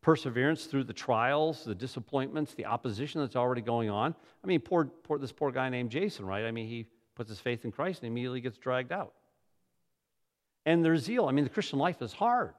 Perseverance 0.00 0.64
through 0.64 0.84
the 0.84 0.92
trials, 0.92 1.64
the 1.64 1.74
disappointments, 1.74 2.54
the 2.54 2.66
opposition 2.66 3.20
that's 3.20 3.36
already 3.36 3.60
going 3.60 3.88
on. 3.88 4.14
I 4.42 4.46
mean, 4.46 4.60
poor, 4.60 4.86
poor, 4.86 5.18
this 5.18 5.30
poor 5.30 5.52
guy 5.52 5.68
named 5.68 5.90
Jason, 5.90 6.26
right? 6.26 6.44
I 6.44 6.50
mean, 6.50 6.66
he 6.66 6.86
puts 7.14 7.28
his 7.28 7.38
faith 7.38 7.64
in 7.64 7.70
Christ 7.70 8.02
and 8.02 8.10
immediately 8.10 8.40
gets 8.40 8.58
dragged 8.58 8.90
out. 8.90 9.12
And 10.66 10.84
their 10.84 10.96
zeal. 10.96 11.26
I 11.26 11.32
mean, 11.32 11.44
the 11.44 11.50
Christian 11.50 11.78
life 11.78 12.02
is 12.02 12.12
hard. 12.12 12.54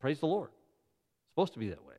Praise 0.00 0.20
the 0.20 0.26
Lord. 0.26 0.50
It's 0.50 1.32
supposed 1.32 1.52
to 1.54 1.58
be 1.58 1.68
that 1.70 1.84
way. 1.84 1.94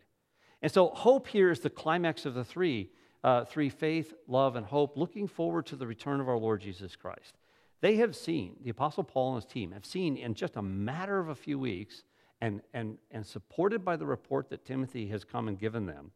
And 0.62 0.72
so 0.72 0.90
hope 0.90 1.28
here 1.28 1.52
is 1.52 1.60
the 1.60 1.70
climax 1.70 2.26
of 2.26 2.34
the 2.34 2.46
three 2.46 2.90
uh, 3.24 3.46
three 3.46 3.70
faith, 3.70 4.14
love, 4.28 4.56
and 4.56 4.66
hope, 4.66 4.98
looking 4.98 5.28
forward 5.28 5.66
to 5.68 5.76
the 5.76 5.88
return 5.88 6.20
of 6.20 6.28
our 6.28 6.38
Lord 6.38 6.62
Jesus 6.62 6.96
Christ. 6.96 7.38
They 7.82 7.98
have 7.98 8.16
seen, 8.16 8.58
the 8.64 8.70
Apostle 8.70 9.04
Paul 9.04 9.36
and 9.36 9.44
his 9.44 9.52
team 9.52 9.72
have 9.72 9.86
seen 9.86 10.18
in 10.18 10.34
just 10.34 10.56
a 10.56 10.62
matter 10.62 11.20
of 11.20 11.30
a 11.30 11.36
few 11.36 11.60
weeks, 11.60 12.04
and, 12.44 12.62
and, 12.74 12.98
and 13.12 13.26
supported 13.26 13.86
by 13.86 13.96
the 13.96 14.06
report 14.06 14.50
that 14.50 14.66
Timothy 14.66 15.08
has 15.08 15.24
come 15.24 15.48
and 15.48 15.58
given 15.58 15.86
them, 15.86 16.12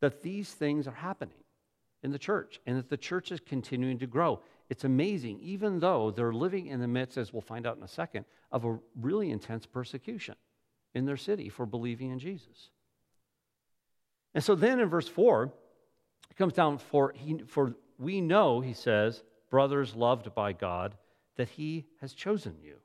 that 0.00 0.22
these 0.22 0.50
things 0.50 0.86
are 0.86 0.92
happening 0.92 1.44
in 2.02 2.10
the 2.10 2.18
church 2.18 2.60
and 2.66 2.76
that 2.76 2.90
the 2.90 2.96
church 2.96 3.32
is 3.32 3.40
continuing 3.40 3.98
to 3.98 4.06
grow. 4.06 4.40
It's 4.68 4.84
amazing, 4.84 5.40
even 5.40 5.80
though 5.80 6.10
they're 6.10 6.32
living 6.32 6.66
in 6.66 6.80
the 6.80 6.86
midst, 6.86 7.16
as 7.16 7.32
we'll 7.32 7.40
find 7.40 7.66
out 7.66 7.78
in 7.78 7.82
a 7.82 7.88
second, 7.88 8.26
of 8.52 8.66
a 8.66 8.78
really 9.00 9.30
intense 9.30 9.64
persecution 9.64 10.34
in 10.94 11.06
their 11.06 11.16
city 11.16 11.48
for 11.48 11.64
believing 11.64 12.10
in 12.10 12.18
Jesus. 12.18 12.68
And 14.34 14.44
so 14.44 14.54
then 14.54 14.78
in 14.78 14.88
verse 14.90 15.08
4, 15.08 15.52
it 16.30 16.36
comes 16.36 16.52
down 16.52 16.78
for, 16.78 17.12
he, 17.16 17.38
for 17.46 17.74
we 17.98 18.20
know, 18.20 18.60
he 18.60 18.72
says, 18.72 19.22
brothers 19.50 19.94
loved 19.94 20.34
by 20.34 20.52
God, 20.52 20.94
that 21.36 21.48
he 21.48 21.86
has 22.00 22.12
chosen 22.12 22.56
you. 22.62 22.76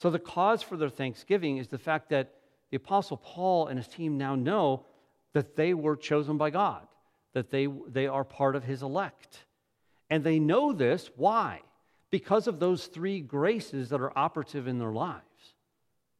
So 0.00 0.10
the 0.10 0.18
cause 0.18 0.62
for 0.62 0.76
their 0.76 0.88
thanksgiving 0.88 1.58
is 1.58 1.68
the 1.68 1.78
fact 1.78 2.10
that 2.10 2.34
the 2.70 2.76
Apostle 2.76 3.16
Paul 3.16 3.68
and 3.68 3.78
his 3.78 3.86
team 3.86 4.18
now 4.18 4.34
know 4.34 4.86
that 5.32 5.56
they 5.56 5.74
were 5.74 5.96
chosen 5.96 6.38
by 6.38 6.50
God, 6.50 6.86
that 7.34 7.50
they, 7.50 7.68
they 7.88 8.06
are 8.06 8.24
part 8.24 8.56
of 8.56 8.64
his 8.64 8.82
elect. 8.82 9.44
And 10.10 10.24
they 10.24 10.38
know 10.38 10.72
this. 10.72 11.10
Why? 11.16 11.60
Because 12.10 12.46
of 12.46 12.58
those 12.58 12.86
three 12.86 13.20
graces 13.20 13.88
that 13.90 14.00
are 14.00 14.16
operative 14.16 14.66
in 14.66 14.78
their 14.78 14.92
lives, 14.92 15.22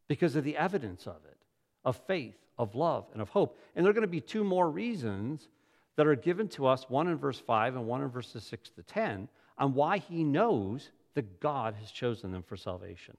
because 0.08 0.36
of 0.36 0.44
the 0.44 0.56
evidence 0.56 1.06
of 1.06 1.24
it, 1.24 1.38
of 1.84 1.96
faith, 2.06 2.38
of 2.58 2.74
love, 2.74 3.06
and 3.12 3.22
of 3.22 3.28
hope. 3.30 3.58
And 3.74 3.84
there 3.84 3.90
are 3.90 3.94
going 3.94 4.02
to 4.02 4.08
be 4.08 4.20
two 4.20 4.44
more 4.44 4.70
reasons 4.70 5.48
that 5.96 6.06
are 6.06 6.14
given 6.14 6.48
to 6.48 6.66
us, 6.66 6.88
one 6.88 7.08
in 7.08 7.16
verse 7.16 7.38
5 7.38 7.76
and 7.76 7.86
one 7.86 8.02
in 8.02 8.08
verses 8.08 8.44
6 8.44 8.70
to 8.70 8.82
10, 8.82 9.28
on 9.58 9.74
why 9.74 9.98
he 9.98 10.24
knows 10.24 10.90
that 11.14 11.40
God 11.40 11.74
has 11.80 11.90
chosen 11.90 12.32
them 12.32 12.42
for 12.42 12.56
salvation. 12.56 13.16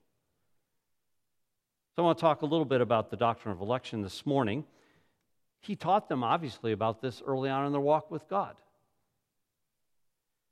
So 1.95 2.01
I 2.01 2.05
want 2.05 2.17
to 2.17 2.21
talk 2.21 2.41
a 2.41 2.45
little 2.45 2.65
bit 2.65 2.81
about 2.81 3.11
the 3.11 3.17
doctrine 3.17 3.51
of 3.51 3.61
election 3.61 4.01
this 4.01 4.25
morning. 4.25 4.65
He 5.59 5.75
taught 5.75 6.09
them, 6.09 6.23
obviously, 6.23 6.71
about 6.71 7.01
this 7.01 7.21
early 7.25 7.49
on 7.49 7.65
in 7.67 7.71
their 7.71 7.81
walk 7.81 8.09
with 8.09 8.27
God. 8.27 8.55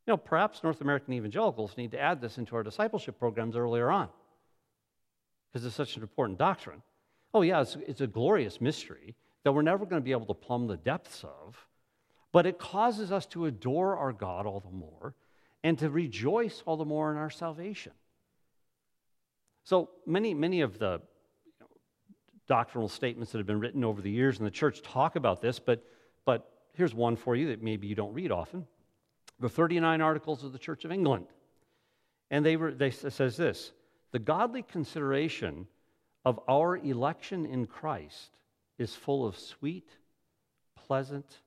You 0.05 0.13
know, 0.13 0.17
perhaps 0.17 0.63
North 0.63 0.81
American 0.81 1.13
evangelicals 1.13 1.77
need 1.77 1.91
to 1.91 1.99
add 1.99 2.21
this 2.21 2.37
into 2.37 2.55
our 2.55 2.63
discipleship 2.63 3.17
programs 3.17 3.55
earlier 3.55 3.89
on 3.89 4.09
because 5.51 5.65
it's 5.65 5.75
such 5.75 5.95
an 5.95 6.01
important 6.01 6.37
doctrine. 6.37 6.81
Oh, 7.33 7.41
yeah, 7.41 7.61
it's, 7.61 7.77
it's 7.87 8.01
a 8.01 8.07
glorious 8.07 8.59
mystery 8.59 9.15
that 9.43 9.51
we're 9.51 9.61
never 9.61 9.85
going 9.85 10.01
to 10.01 10.05
be 10.05 10.11
able 10.11 10.25
to 10.27 10.33
plumb 10.33 10.67
the 10.67 10.77
depths 10.77 11.23
of, 11.23 11.67
but 12.31 12.45
it 12.45 12.59
causes 12.59 13.11
us 13.11 13.25
to 13.27 13.45
adore 13.45 13.97
our 13.97 14.13
God 14.13 14.45
all 14.45 14.59
the 14.59 14.69
more 14.69 15.15
and 15.63 15.77
to 15.79 15.89
rejoice 15.89 16.61
all 16.65 16.77
the 16.77 16.85
more 16.85 17.11
in 17.11 17.17
our 17.17 17.29
salvation. 17.29 17.93
So 19.63 19.89
many, 20.05 20.33
many 20.33 20.61
of 20.61 20.79
the 20.79 21.01
you 21.45 21.51
know, 21.59 21.67
doctrinal 22.47 22.89
statements 22.89 23.31
that 23.31 23.37
have 23.37 23.47
been 23.47 23.59
written 23.59 23.83
over 23.83 24.01
the 24.01 24.11
years 24.11 24.39
in 24.39 24.45
the 24.45 24.51
church 24.51 24.81
talk 24.81 25.15
about 25.15 25.41
this, 25.41 25.59
but, 25.59 25.83
but 26.25 26.49
here's 26.73 26.93
one 26.93 27.15
for 27.15 27.35
you 27.35 27.47
that 27.47 27.61
maybe 27.61 27.87
you 27.87 27.95
don't 27.95 28.13
read 28.13 28.31
often 28.31 28.65
the 29.39 29.49
39 29.49 30.01
Articles 30.01 30.43
of 30.43 30.53
the 30.53 30.59
Church 30.59 30.85
of 30.85 30.91
England. 30.91 31.25
And 32.29 32.45
they, 32.45 32.55
were, 32.55 32.71
they 32.71 32.91
says 32.91 33.35
this 33.35 33.71
the 34.11 34.19
godly 34.19 34.61
consideration 34.61 35.67
of 36.25 36.39
our 36.47 36.77
election 36.77 37.45
in 37.45 37.65
Christ 37.65 38.37
is 38.77 38.95
full 38.95 39.25
of 39.25 39.37
sweet, 39.37 39.89
pleasant, 40.75 41.39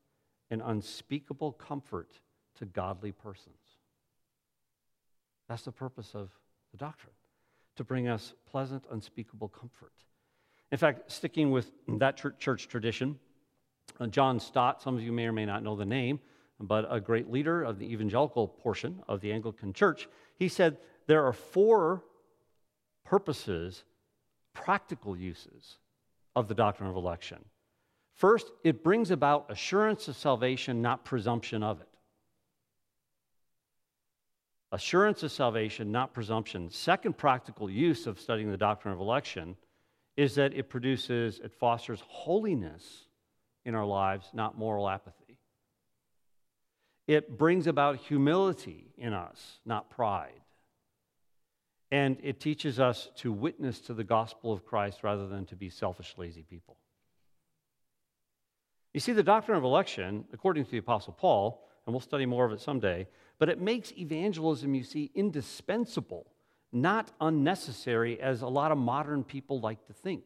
and 0.50 0.62
unspeakable 0.64 1.52
comfort 1.52 2.20
to 2.58 2.64
godly 2.64 3.12
persons. 3.12 3.54
That's 5.48 5.62
the 5.62 5.72
purpose 5.72 6.14
of 6.14 6.30
the 6.72 6.78
doctrine, 6.78 7.14
to 7.76 7.84
bring 7.84 8.08
us 8.08 8.34
pleasant, 8.50 8.84
unspeakable 8.90 9.48
comfort. 9.48 9.92
In 10.72 10.78
fact, 10.78 11.10
sticking 11.10 11.50
with 11.50 11.70
that 11.88 12.16
church 12.38 12.68
tradition, 12.68 13.18
uh, 14.00 14.06
John 14.06 14.40
Stott, 14.40 14.82
some 14.82 14.96
of 14.96 15.02
you 15.02 15.12
may 15.12 15.26
or 15.26 15.32
may 15.32 15.46
not 15.46 15.62
know 15.62 15.76
the 15.76 15.84
name, 15.84 16.18
but 16.58 16.86
a 16.88 17.00
great 17.00 17.30
leader 17.30 17.62
of 17.62 17.78
the 17.78 17.92
evangelical 17.92 18.48
portion 18.48 19.02
of 19.08 19.20
the 19.20 19.32
Anglican 19.32 19.72
Church, 19.72 20.08
he 20.36 20.48
said 20.48 20.78
there 21.06 21.24
are 21.24 21.32
four 21.32 22.02
purposes, 23.04 23.84
practical 24.54 25.16
uses 25.16 25.76
of 26.34 26.48
the 26.48 26.54
doctrine 26.54 26.88
of 26.88 26.96
election. 26.96 27.44
First, 28.14 28.50
it 28.62 28.84
brings 28.84 29.10
about 29.10 29.50
assurance 29.50 30.08
of 30.08 30.16
salvation, 30.16 30.80
not 30.80 31.04
presumption 31.04 31.62
of 31.62 31.80
it. 31.80 31.88
Assurance 34.72 35.22
of 35.22 35.30
salvation, 35.30 35.92
not 35.92 36.14
presumption. 36.14 36.70
Second 36.70 37.16
practical 37.16 37.68
use 37.68 38.06
of 38.06 38.18
studying 38.18 38.50
the 38.50 38.56
doctrine 38.56 38.94
of 38.94 39.00
election 39.00 39.56
is 40.16 40.34
that 40.36 40.54
it 40.54 40.68
produces, 40.68 41.40
it 41.40 41.52
fosters 41.52 42.02
holiness 42.06 43.06
in 43.64 43.74
our 43.74 43.84
lives, 43.84 44.30
not 44.32 44.56
moral 44.56 44.88
apathy. 44.88 45.38
It 47.06 47.36
brings 47.36 47.66
about 47.66 47.96
humility 47.96 48.92
in 48.96 49.12
us, 49.12 49.58
not 49.66 49.90
pride. 49.90 50.40
And 51.94 52.18
it 52.24 52.40
teaches 52.40 52.80
us 52.80 53.08
to 53.18 53.30
witness 53.30 53.78
to 53.82 53.94
the 53.94 54.02
gospel 54.02 54.52
of 54.52 54.66
Christ 54.66 55.04
rather 55.04 55.28
than 55.28 55.46
to 55.46 55.54
be 55.54 55.68
selfish, 55.68 56.14
lazy 56.16 56.42
people. 56.42 56.76
You 58.92 58.98
see, 58.98 59.12
the 59.12 59.22
doctrine 59.22 59.56
of 59.56 59.62
election, 59.62 60.24
according 60.32 60.64
to 60.64 60.72
the 60.72 60.78
Apostle 60.78 61.12
Paul, 61.12 61.64
and 61.86 61.94
we'll 61.94 62.00
study 62.00 62.26
more 62.26 62.44
of 62.46 62.50
it 62.50 62.60
someday, 62.60 63.06
but 63.38 63.48
it 63.48 63.60
makes 63.60 63.92
evangelism, 63.92 64.74
you 64.74 64.82
see, 64.82 65.12
indispensable, 65.14 66.26
not 66.72 67.12
unnecessary, 67.20 68.20
as 68.20 68.42
a 68.42 68.48
lot 68.48 68.72
of 68.72 68.78
modern 68.78 69.22
people 69.22 69.60
like 69.60 69.86
to 69.86 69.92
think, 69.92 70.24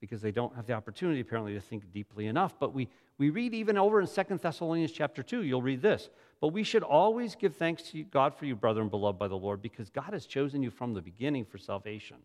because 0.00 0.20
they 0.20 0.30
don't 0.30 0.54
have 0.54 0.66
the 0.66 0.72
opportunity, 0.72 1.20
apparently, 1.20 1.54
to 1.54 1.60
think 1.60 1.90
deeply 1.92 2.26
enough. 2.26 2.58
But 2.58 2.74
we, 2.74 2.88
we 3.18 3.30
read 3.30 3.54
even 3.54 3.78
over 3.78 4.00
in 4.00 4.06
Second 4.06 4.40
Thessalonians 4.40 4.92
chapter 4.92 5.22
2, 5.22 5.42
you'll 5.42 5.62
read 5.62 5.82
this. 5.82 6.10
But 6.40 6.48
we 6.48 6.62
should 6.62 6.82
always 6.82 7.34
give 7.34 7.56
thanks 7.56 7.84
to 7.90 8.02
God 8.04 8.34
for 8.34 8.44
you, 8.44 8.54
brethren, 8.54 8.88
beloved 8.88 9.18
by 9.18 9.28
the 9.28 9.36
Lord, 9.36 9.62
because 9.62 9.88
God 9.88 10.12
has 10.12 10.26
chosen 10.26 10.62
you 10.62 10.70
from 10.70 10.92
the 10.92 11.00
beginning 11.00 11.44
for 11.44 11.58
salvation 11.58 12.18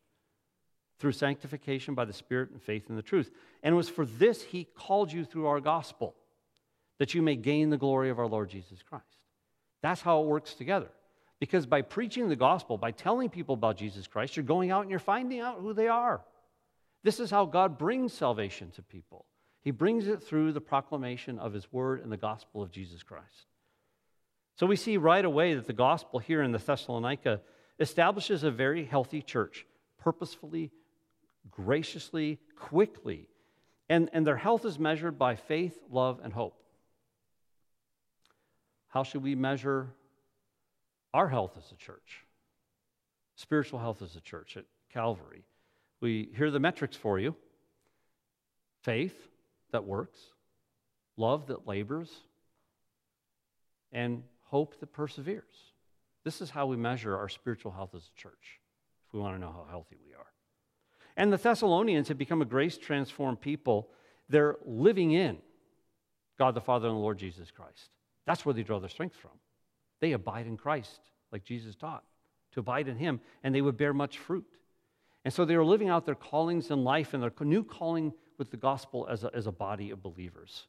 through 0.99 1.13
sanctification 1.13 1.95
by 1.95 2.05
the 2.05 2.13
Spirit 2.13 2.51
and 2.51 2.61
faith 2.61 2.89
in 2.89 2.95
the 2.95 3.01
truth. 3.01 3.31
And 3.63 3.73
it 3.73 3.75
was 3.75 3.89
for 3.89 4.05
this 4.05 4.43
he 4.43 4.65
called 4.75 5.11
you 5.11 5.25
through 5.25 5.47
our 5.47 5.59
gospel, 5.59 6.15
that 6.99 7.13
you 7.15 7.21
may 7.21 7.35
gain 7.35 7.69
the 7.69 7.77
glory 7.77 8.09
of 8.09 8.19
our 8.19 8.27
Lord 8.27 8.49
Jesus 8.49 8.83
Christ. 8.83 9.05
That's 9.81 10.01
how 10.01 10.21
it 10.21 10.27
works 10.27 10.53
together. 10.53 10.89
Because 11.39 11.65
by 11.65 11.81
preaching 11.81 12.29
the 12.29 12.35
gospel, 12.35 12.77
by 12.77 12.91
telling 12.91 13.29
people 13.29 13.53
about 13.53 13.77
Jesus 13.77 14.05
Christ, 14.05 14.37
you're 14.37 14.43
going 14.43 14.69
out 14.69 14.81
and 14.81 14.91
you're 14.91 14.99
finding 14.99 15.39
out 15.39 15.57
who 15.59 15.73
they 15.73 15.87
are. 15.87 16.21
This 17.03 17.19
is 17.19 17.31
how 17.31 17.45
God 17.45 17.77
brings 17.77 18.13
salvation 18.13 18.71
to 18.71 18.81
people. 18.81 19.25
He 19.61 19.71
brings 19.71 20.07
it 20.07 20.23
through 20.23 20.53
the 20.53 20.61
proclamation 20.61 21.39
of 21.39 21.53
his 21.53 21.71
word 21.71 22.01
and 22.01 22.11
the 22.11 22.17
gospel 22.17 22.61
of 22.61 22.71
Jesus 22.71 23.03
Christ. 23.03 23.47
So 24.55 24.65
we 24.65 24.75
see 24.75 24.97
right 24.97 25.23
away 25.23 25.53
that 25.53 25.67
the 25.67 25.73
gospel 25.73 26.19
here 26.19 26.41
in 26.41 26.51
the 26.51 26.57
Thessalonica 26.57 27.41
establishes 27.79 28.43
a 28.43 28.51
very 28.51 28.85
healthy 28.85 29.21
church, 29.21 29.65
purposefully 29.99 30.71
graciously, 31.49 32.39
quickly. 32.55 33.27
And, 33.89 34.09
and 34.13 34.25
their 34.25 34.37
health 34.37 34.65
is 34.65 34.77
measured 34.77 35.17
by 35.17 35.35
faith, 35.35 35.77
love, 35.89 36.19
and 36.23 36.31
hope. 36.31 36.61
How 38.87 39.03
should 39.03 39.23
we 39.23 39.35
measure 39.35 39.89
our 41.13 41.27
health 41.27 41.57
as 41.57 41.71
a 41.71 41.75
church? 41.75 42.25
Spiritual 43.35 43.79
health 43.79 44.01
as 44.01 44.15
a 44.15 44.21
church 44.21 44.57
at 44.57 44.65
Calvary. 44.93 45.43
We 46.01 46.29
hear 46.35 46.51
the 46.51 46.59
metrics 46.59 46.97
for 46.97 47.19
you 47.19 47.35
faith 48.83 49.15
that 49.71 49.85
works, 49.85 50.19
love 51.15 51.47
that 51.47 51.67
labors, 51.67 52.09
and 53.91 54.23
hope 54.45 54.79
that 54.79 54.91
perseveres. 54.91 55.43
This 56.23 56.41
is 56.41 56.49
how 56.49 56.65
we 56.65 56.77
measure 56.77 57.15
our 57.15 57.29
spiritual 57.29 57.71
health 57.71 57.95
as 57.95 58.03
a 58.03 58.19
church, 58.19 58.59
if 59.07 59.13
we 59.13 59.19
want 59.19 59.35
to 59.35 59.39
know 59.39 59.51
how 59.51 59.65
healthy 59.69 59.97
we 60.03 60.13
are. 60.13 60.25
And 61.15 61.31
the 61.31 61.37
Thessalonians 61.37 62.07
have 62.07 62.17
become 62.17 62.41
a 62.41 62.45
grace 62.45 62.77
transformed 62.77 63.39
people. 63.39 63.89
They're 64.29 64.57
living 64.65 65.11
in 65.11 65.37
God 66.39 66.55
the 66.55 66.61
Father 66.61 66.87
and 66.87 66.95
the 66.95 67.01
Lord 67.01 67.19
Jesus 67.19 67.51
Christ. 67.51 67.89
That's 68.25 68.45
where 68.45 68.53
they 68.53 68.63
draw 68.63 68.79
their 68.79 68.89
strength 68.89 69.15
from. 69.15 69.31
They 69.99 70.13
abide 70.13 70.47
in 70.47 70.57
Christ, 70.57 70.99
like 71.31 71.43
Jesus 71.43 71.75
taught, 71.75 72.03
to 72.53 72.61
abide 72.61 72.87
in 72.87 72.97
Him, 72.97 73.19
and 73.43 73.53
they 73.53 73.61
would 73.61 73.77
bear 73.77 73.93
much 73.93 74.17
fruit. 74.17 74.47
And 75.23 75.33
so 75.33 75.45
they 75.45 75.55
are 75.55 75.63
living 75.63 75.89
out 75.89 76.05
their 76.05 76.15
callings 76.15 76.71
in 76.71 76.83
life 76.83 77.13
and 77.13 77.21
their 77.21 77.33
new 77.41 77.63
calling 77.63 78.13
with 78.37 78.49
the 78.49 78.57
gospel 78.57 79.07
as 79.09 79.23
a, 79.23 79.29
as 79.35 79.45
a 79.47 79.51
body 79.51 79.91
of 79.91 80.01
believers. 80.01 80.65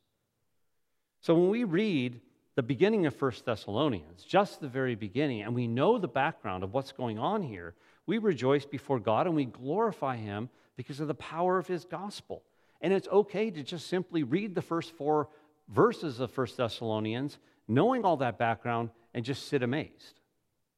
So 1.21 1.35
when 1.35 1.49
we 1.49 1.65
read 1.65 2.21
the 2.55 2.63
beginning 2.63 3.07
of 3.07 3.17
First 3.17 3.47
Thessalonians, 3.47 4.25
just 4.25 4.61
the 4.61 4.69
very 4.69 4.95
beginning, 4.95 5.43
and 5.43 5.55
we 5.55 5.67
know 5.67 5.97
the 5.97 6.09
background 6.09 6.65
of 6.65 6.75
what's 6.75 6.93
going 6.93 7.19
on 7.19 7.43
here, 7.43 7.75
we 8.07 8.19
rejoice 8.19 8.67
before 8.67 9.01
God 9.01 9.27
and 9.27 9.35
we 9.35 9.47
glorify 9.47 10.17
Him 10.17 10.51
because 10.77 11.01
of 11.01 11.09
the 11.09 11.15
power 11.15 11.59
of 11.59 11.67
His 11.67 11.85
gospel. 11.85 12.43
And 12.81 12.93
it's 12.93 13.09
okay 13.09 13.51
to 13.51 13.63
just 13.63 13.87
simply 13.87 14.23
read 14.23 14.55
the 14.55 14.63
first 14.63 14.93
four 14.93 15.29
verses 15.69 16.21
of 16.21 16.37
1 16.37 16.47
Thessalonians, 16.57 17.39
knowing 17.69 18.05
all 18.05 18.19
that 18.19 18.39
background, 18.39 18.91
and 19.15 19.25
just 19.25 19.49
sit 19.49 19.63
amazed. 19.63 20.21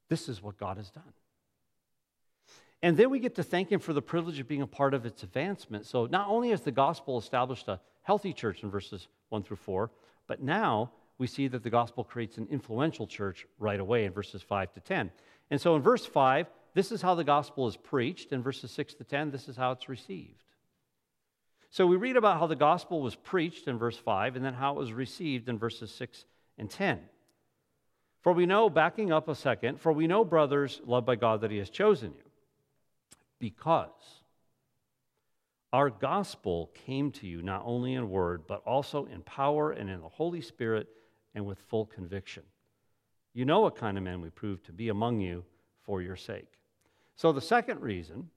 This 0.08 0.28
is 0.28 0.42
what 0.42 0.58
God 0.58 0.76
has 0.76 0.90
done. 0.90 1.12
And 2.84 2.98
then 2.98 3.08
we 3.08 3.18
get 3.18 3.36
to 3.36 3.42
thank 3.42 3.72
Him 3.72 3.80
for 3.80 3.94
the 3.94 4.02
privilege 4.02 4.38
of 4.38 4.46
being 4.46 4.60
a 4.60 4.66
part 4.66 4.92
of 4.92 5.06
its 5.06 5.22
advancement. 5.22 5.86
So 5.86 6.04
not 6.04 6.28
only 6.28 6.50
has 6.50 6.60
the 6.60 6.70
gospel 6.70 7.16
established 7.16 7.66
a 7.66 7.80
healthy 8.02 8.34
church 8.34 8.62
in 8.62 8.70
verses 8.70 9.08
1 9.30 9.42
through 9.42 9.56
4, 9.56 9.90
but 10.26 10.42
now 10.42 10.92
we 11.16 11.26
see 11.26 11.48
that 11.48 11.62
the 11.62 11.70
gospel 11.70 12.04
creates 12.04 12.36
an 12.36 12.46
influential 12.50 13.06
church 13.06 13.46
right 13.58 13.80
away 13.80 14.04
in 14.04 14.12
verses 14.12 14.42
5 14.42 14.74
to 14.74 14.80
10. 14.80 15.10
And 15.50 15.58
so 15.58 15.74
in 15.76 15.80
verse 15.80 16.04
5, 16.04 16.46
this 16.74 16.92
is 16.92 17.00
how 17.00 17.14
the 17.14 17.24
gospel 17.24 17.66
is 17.66 17.78
preached. 17.78 18.32
In 18.32 18.42
verses 18.42 18.70
6 18.72 18.92
to 18.96 19.04
10, 19.04 19.30
this 19.30 19.48
is 19.48 19.56
how 19.56 19.72
it's 19.72 19.88
received. 19.88 20.44
So 21.70 21.86
we 21.86 21.96
read 21.96 22.18
about 22.18 22.38
how 22.38 22.46
the 22.46 22.54
gospel 22.54 23.00
was 23.00 23.14
preached 23.14 23.66
in 23.66 23.78
verse 23.78 23.96
5 23.96 24.36
and 24.36 24.44
then 24.44 24.52
how 24.52 24.72
it 24.72 24.78
was 24.78 24.92
received 24.92 25.48
in 25.48 25.58
verses 25.58 25.90
6 25.94 26.26
and 26.58 26.68
10. 26.68 27.00
For 28.20 28.34
we 28.34 28.44
know, 28.44 28.68
backing 28.68 29.10
up 29.10 29.30
a 29.30 29.34
second, 29.34 29.80
for 29.80 29.90
we 29.90 30.06
know, 30.06 30.22
brothers, 30.22 30.82
loved 30.84 31.06
by 31.06 31.16
God, 31.16 31.40
that 31.40 31.50
He 31.50 31.56
has 31.56 31.70
chosen 31.70 32.12
you. 32.12 32.30
Because 33.38 34.22
our 35.72 35.90
gospel 35.90 36.70
came 36.86 37.10
to 37.10 37.26
you 37.26 37.42
not 37.42 37.62
only 37.64 37.94
in 37.94 38.08
word, 38.08 38.46
but 38.46 38.62
also 38.64 39.06
in 39.06 39.22
power 39.22 39.72
and 39.72 39.90
in 39.90 40.00
the 40.00 40.08
Holy 40.08 40.40
Spirit 40.40 40.88
and 41.34 41.44
with 41.44 41.58
full 41.58 41.86
conviction. 41.86 42.44
You 43.32 43.44
know 43.44 43.60
what 43.60 43.76
kind 43.76 43.98
of 43.98 44.04
men 44.04 44.20
we 44.20 44.30
proved 44.30 44.64
to 44.66 44.72
be 44.72 44.88
among 44.88 45.20
you 45.20 45.44
for 45.82 46.00
your 46.00 46.14
sake. 46.14 46.46
So, 47.16 47.32
the 47.32 47.40
second 47.40 47.80
reason 47.80 48.30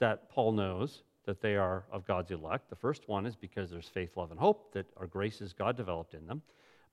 that 0.00 0.28
Paul 0.28 0.52
knows 0.52 1.04
that 1.24 1.40
they 1.40 1.54
are 1.54 1.84
of 1.92 2.04
God's 2.04 2.32
elect, 2.32 2.68
the 2.68 2.76
first 2.76 3.08
one 3.08 3.26
is 3.26 3.36
because 3.36 3.70
there's 3.70 3.88
faith, 3.88 4.16
love, 4.16 4.32
and 4.32 4.40
hope, 4.40 4.72
that 4.72 4.86
our 4.96 5.06
graces 5.06 5.52
God 5.52 5.76
developed 5.76 6.14
in 6.14 6.26
them, 6.26 6.42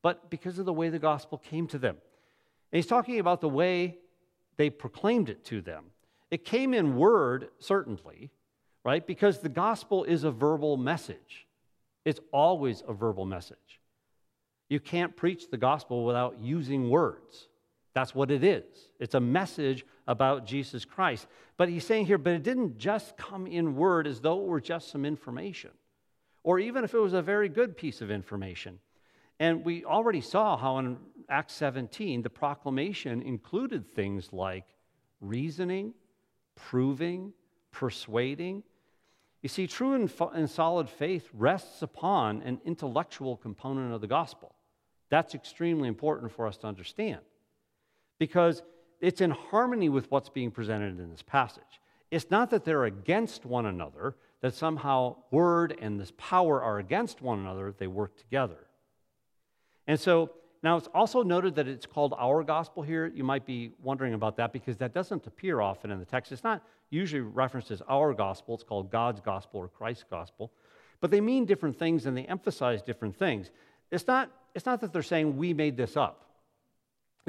but 0.04 0.30
because 0.30 0.60
of 0.60 0.66
the 0.66 0.74
way 0.74 0.90
the 0.90 1.00
gospel 1.00 1.40
came 1.40 1.66
to 1.68 1.80
them. 1.80 1.96
And 2.72 2.78
he's 2.78 2.86
talking 2.86 3.20
about 3.20 3.42
the 3.42 3.50
way 3.50 3.98
they 4.58 4.70
proclaimed 4.70 5.30
it 5.30 5.44
to 5.46 5.62
them. 5.62 5.86
It 6.32 6.46
came 6.46 6.74
in 6.74 6.96
word, 6.96 7.50
certainly, 7.60 8.30
right? 8.84 9.06
Because 9.06 9.40
the 9.40 9.50
gospel 9.50 10.04
is 10.04 10.24
a 10.24 10.32
verbal 10.32 10.78
message, 10.78 11.48
it's 12.06 12.20
always 12.32 12.84
a 12.88 12.94
verbal 12.94 13.26
message. 13.26 13.80
You 14.70 14.80
can't 14.80 15.16
preach 15.16 15.50
the 15.50 15.58
gospel 15.58 16.06
without 16.06 16.40
using 16.40 16.90
words. 16.90 17.48
That's 17.96 18.14
what 18.14 18.30
it 18.30 18.44
is. 18.44 18.64
It's 19.00 19.16
a 19.16 19.20
message 19.20 19.84
about 20.08 20.46
Jesus 20.46 20.86
Christ. 20.86 21.28
But 21.58 21.70
he's 21.70 21.86
saying 21.86 22.06
here, 22.06 22.20
but 22.20 22.34
it 22.34 22.44
didn't 22.44 22.78
just 22.78 23.18
come 23.18 23.48
in 23.48 23.76
word 23.76 24.08
as 24.08 24.22
though 24.22 24.40
it 24.40 24.46
were 24.46 24.62
just 24.62 24.92
some 24.92 25.06
information, 25.06 25.72
or 26.44 26.60
even 26.60 26.84
if 26.84 26.94
it 26.94 27.00
was 27.00 27.14
a 27.14 27.22
very 27.22 27.50
good 27.50 27.76
piece 27.76 28.02
of 28.02 28.12
information. 28.12 28.80
And 29.40 29.66
we 29.66 29.86
already 29.86 30.22
saw 30.22 30.56
how 30.56 30.78
in 30.78 30.98
Acts 31.30 31.54
17, 31.56 32.22
the 32.22 32.30
proclamation 32.30 33.22
included 33.22 33.94
things 33.96 34.32
like 34.32 34.66
reasoning, 35.20 35.94
proving, 36.68 37.34
persuading. 37.72 38.64
You 39.42 39.50
see, 39.50 39.68
true 39.68 39.94
and, 39.94 40.12
and 40.34 40.50
solid 40.50 40.90
faith 40.90 41.30
rests 41.34 41.82
upon 41.82 42.42
an 42.42 42.60
intellectual 42.66 43.38
component 43.38 43.94
of 43.94 44.02
the 44.02 44.08
gospel. 44.08 44.56
That's 45.10 45.34
extremely 45.34 45.88
important 45.88 46.32
for 46.32 46.46
us 46.46 46.58
to 46.58 46.68
understand 46.68 47.22
because 48.20 48.62
it's 49.00 49.22
in 49.22 49.32
harmony 49.32 49.90
with 49.90 50.12
what's 50.12 50.30
being 50.30 50.52
presented 50.52 51.00
in 51.00 51.10
this 51.10 51.22
passage. 51.22 51.82
It's 52.12 52.30
not 52.30 52.50
that 52.50 52.66
they're 52.66 52.86
against 52.86 53.46
one 53.46 53.66
another, 53.66 54.16
that 54.42 54.54
somehow 54.54 55.16
word 55.32 55.78
and 55.82 56.00
this 56.00 56.12
power 56.18 56.62
are 56.62 56.80
against 56.80 57.22
one 57.22 57.40
another, 57.40 57.74
they 57.78 57.88
work 57.88 58.18
together. 58.18 58.68
And 59.88 60.00
so 60.00 60.32
now 60.62 60.78
it's 60.78 60.88
also 60.94 61.24
noted 61.24 61.56
that 61.56 61.68
it's 61.68 61.86
called 61.86 62.14
our 62.18 62.44
gospel 62.44 62.84
here. 62.84 63.08
You 63.08 63.24
might 63.24 63.46
be 63.46 63.72
wondering 63.82 64.14
about 64.14 64.38
that 64.38 64.52
because 64.52 64.78
that 64.78 64.94
doesn't 64.94 65.26
appear 65.26 65.62
often 65.62 65.92
in 65.92 66.00
the 66.00 66.06
text. 66.06 66.32
It's 66.32 66.44
not 66.44 66.62
usually 66.90 67.22
referenced 67.22 67.72
as 67.72 67.82
our 67.88 68.14
gospel, 68.14 68.56
it's 68.56 68.64
called 68.64 68.92
God's 68.92 69.22
gospel 69.22 69.62
or 69.62 69.68
Christ's 69.68 70.06
gospel. 70.10 70.52
But 71.02 71.12
they 71.12 71.22
mean 71.22 71.46
different 71.46 71.78
things 71.78 72.06
and 72.06 72.18
they 72.18 72.26
emphasize 72.26 72.82
different 72.82 73.16
things. 73.16 73.52
It's 73.92 74.08
not, 74.08 74.32
it's 74.54 74.66
not 74.66 74.82
that 74.82 74.92
they're 74.92 75.02
saying 75.02 75.38
we 75.38 75.54
made 75.54 75.78
this 75.78 75.96
up 75.96 76.30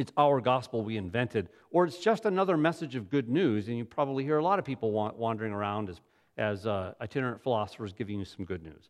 it's 0.00 0.12
our 0.16 0.40
gospel 0.40 0.82
we 0.82 0.96
invented, 0.96 1.48
or 1.70 1.84
it's 1.84 1.98
just 1.98 2.24
another 2.24 2.56
message 2.56 2.96
of 2.96 3.10
good 3.10 3.28
news. 3.28 3.68
And 3.68 3.76
you 3.76 3.84
probably 3.84 4.24
hear 4.24 4.38
a 4.38 4.42
lot 4.42 4.58
of 4.58 4.64
people 4.64 4.90
wandering 4.92 5.52
around 5.52 5.90
as, 5.90 6.00
as 6.36 6.66
uh, 6.66 6.94
itinerant 7.00 7.42
philosophers 7.42 7.92
giving 7.92 8.18
you 8.18 8.24
some 8.24 8.44
good 8.44 8.62
news. 8.62 8.88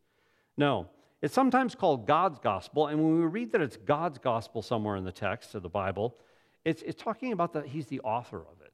No, 0.57 0.88
it's 1.23 1.35
sometimes 1.35 1.75
called 1.75 2.07
God's 2.07 2.39
gospel. 2.39 2.87
And 2.87 2.99
when 3.03 3.21
we 3.21 3.27
read 3.27 3.53
that 3.53 3.61
it's 3.61 3.77
God's 3.77 4.19
gospel 4.19 4.63
somewhere 4.63 4.97
in 4.97 5.05
the 5.05 5.13
text 5.13 5.55
of 5.55 5.63
the 5.63 5.69
Bible, 5.69 6.17
it's, 6.65 6.83
it's 6.83 7.03
talking 7.03 7.33
about 7.33 7.53
that 7.53 7.67
He's 7.67 7.87
the 7.87 8.01
author 8.01 8.39
of 8.39 8.61
it, 8.63 8.73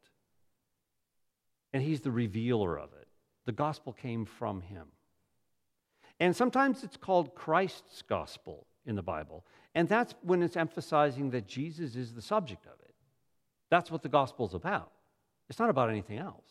and 1.73 1.83
He's 1.83 2.01
the 2.01 2.11
revealer 2.11 2.79
of 2.79 2.93
it. 3.01 3.09
The 3.45 3.53
gospel 3.53 3.93
came 3.93 4.25
from 4.25 4.61
Him. 4.61 4.87
And 6.19 6.35
sometimes 6.35 6.83
it's 6.83 6.97
called 6.97 7.35
Christ's 7.35 8.03
gospel 8.03 8.67
in 8.87 8.97
the 8.97 9.03
Bible. 9.03 9.45
And 9.75 9.89
that's 9.89 10.15
when 10.23 10.43
it's 10.43 10.57
emphasizing 10.57 11.31
that 11.31 11.47
Jesus 11.47 11.95
is 11.95 12.15
the 12.15 12.23
subject 12.23 12.65
of 12.67 12.73
it. 12.81 12.95
That's 13.71 13.91
what 13.91 14.03
the 14.03 14.09
gospel 14.09 14.47
is 14.47 14.55
about. 14.55 14.91
It's 15.51 15.59
not 15.59 15.71
about 15.71 15.91
anything 15.91 16.19
else, 16.19 16.49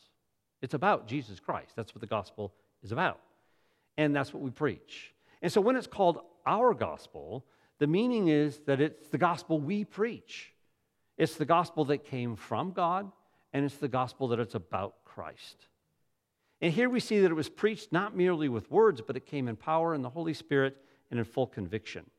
it's 0.61 0.73
about 0.73 1.07
Jesus 1.07 1.39
Christ. 1.39 1.71
That's 1.75 1.95
what 1.95 2.01
the 2.01 2.07
gospel 2.07 2.53
is 2.83 2.91
about. 2.91 3.19
And 3.97 4.15
that's 4.15 4.33
what 4.33 4.43
we 4.43 4.51
preach. 4.51 5.14
And 5.41 5.51
so 5.51 5.61
when 5.61 5.75
it's 5.75 5.87
called 5.87 6.19
our 6.45 6.73
gospel, 6.73 7.45
the 7.79 7.87
meaning 7.87 8.27
is 8.29 8.59
that 8.65 8.79
it's 8.79 9.09
the 9.09 9.17
gospel 9.17 9.59
we 9.59 9.83
preach. 9.83 10.53
It's 11.17 11.35
the 11.35 11.45
gospel 11.45 11.85
that 11.85 12.05
came 12.05 12.35
from 12.35 12.71
God, 12.71 13.11
and 13.53 13.65
it's 13.65 13.77
the 13.77 13.87
gospel 13.87 14.27
that 14.29 14.39
it's 14.39 14.55
about 14.55 14.95
Christ. 15.05 15.67
And 16.61 16.73
here 16.73 16.89
we 16.89 16.99
see 16.99 17.19
that 17.19 17.31
it 17.31 17.35
was 17.35 17.49
preached 17.49 17.91
not 17.91 18.15
merely 18.15 18.49
with 18.49 18.71
words, 18.71 19.01
but 19.05 19.15
it 19.15 19.25
came 19.25 19.47
in 19.47 19.55
power 19.55 19.93
in 19.93 20.01
the 20.01 20.09
Holy 20.09 20.33
Spirit 20.33 20.77
and 21.11 21.19
in 21.19 21.25
full 21.25 21.47
conviction. 21.47 22.09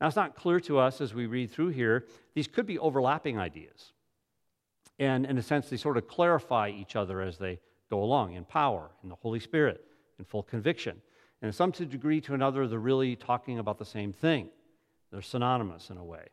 Now, 0.00 0.06
it's 0.06 0.16
not 0.16 0.36
clear 0.36 0.60
to 0.60 0.78
us 0.78 1.00
as 1.00 1.12
we 1.12 1.26
read 1.26 1.50
through 1.50 1.70
here, 1.70 2.06
these 2.34 2.46
could 2.46 2.66
be 2.66 2.78
overlapping 2.78 3.38
ideas. 3.38 3.92
And 4.98 5.26
in 5.26 5.38
a 5.38 5.42
sense, 5.42 5.68
they 5.68 5.76
sort 5.76 5.96
of 5.96 6.06
clarify 6.06 6.70
each 6.70 6.96
other 6.96 7.20
as 7.20 7.38
they 7.38 7.58
go 7.90 8.02
along 8.02 8.34
in 8.34 8.44
power, 8.44 8.90
in 9.02 9.08
the 9.08 9.16
Holy 9.16 9.40
Spirit, 9.40 9.84
in 10.18 10.24
full 10.24 10.42
conviction. 10.42 11.00
And 11.40 11.48
in 11.48 11.52
some 11.52 11.70
degree 11.70 12.20
to 12.22 12.34
another, 12.34 12.66
they're 12.66 12.78
really 12.78 13.16
talking 13.16 13.58
about 13.58 13.78
the 13.78 13.84
same 13.84 14.12
thing. 14.12 14.48
They're 15.10 15.22
synonymous 15.22 15.90
in 15.90 15.96
a 15.96 16.04
way. 16.04 16.26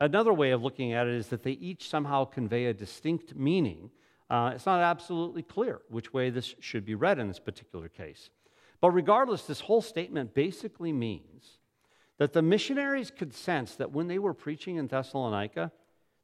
Another 0.00 0.32
way 0.32 0.50
of 0.50 0.62
looking 0.62 0.92
at 0.92 1.06
it 1.06 1.14
is 1.14 1.28
that 1.28 1.42
they 1.42 1.52
each 1.52 1.88
somehow 1.88 2.24
convey 2.24 2.66
a 2.66 2.74
distinct 2.74 3.34
meaning. 3.34 3.90
Uh, 4.30 4.52
it's 4.54 4.66
not 4.66 4.80
absolutely 4.80 5.42
clear 5.42 5.80
which 5.88 6.12
way 6.12 6.30
this 6.30 6.54
should 6.60 6.84
be 6.84 6.94
read 6.94 7.18
in 7.18 7.28
this 7.28 7.40
particular 7.40 7.88
case. 7.88 8.30
But 8.80 8.90
regardless, 8.90 9.42
this 9.42 9.60
whole 9.60 9.82
statement 9.82 10.34
basically 10.34 10.92
means 10.92 11.58
that 12.18 12.32
the 12.32 12.42
missionaries 12.42 13.10
could 13.10 13.34
sense 13.34 13.74
that 13.76 13.92
when 13.92 14.08
they 14.08 14.18
were 14.18 14.34
preaching 14.34 14.76
in 14.76 14.86
Thessalonica, 14.86 15.72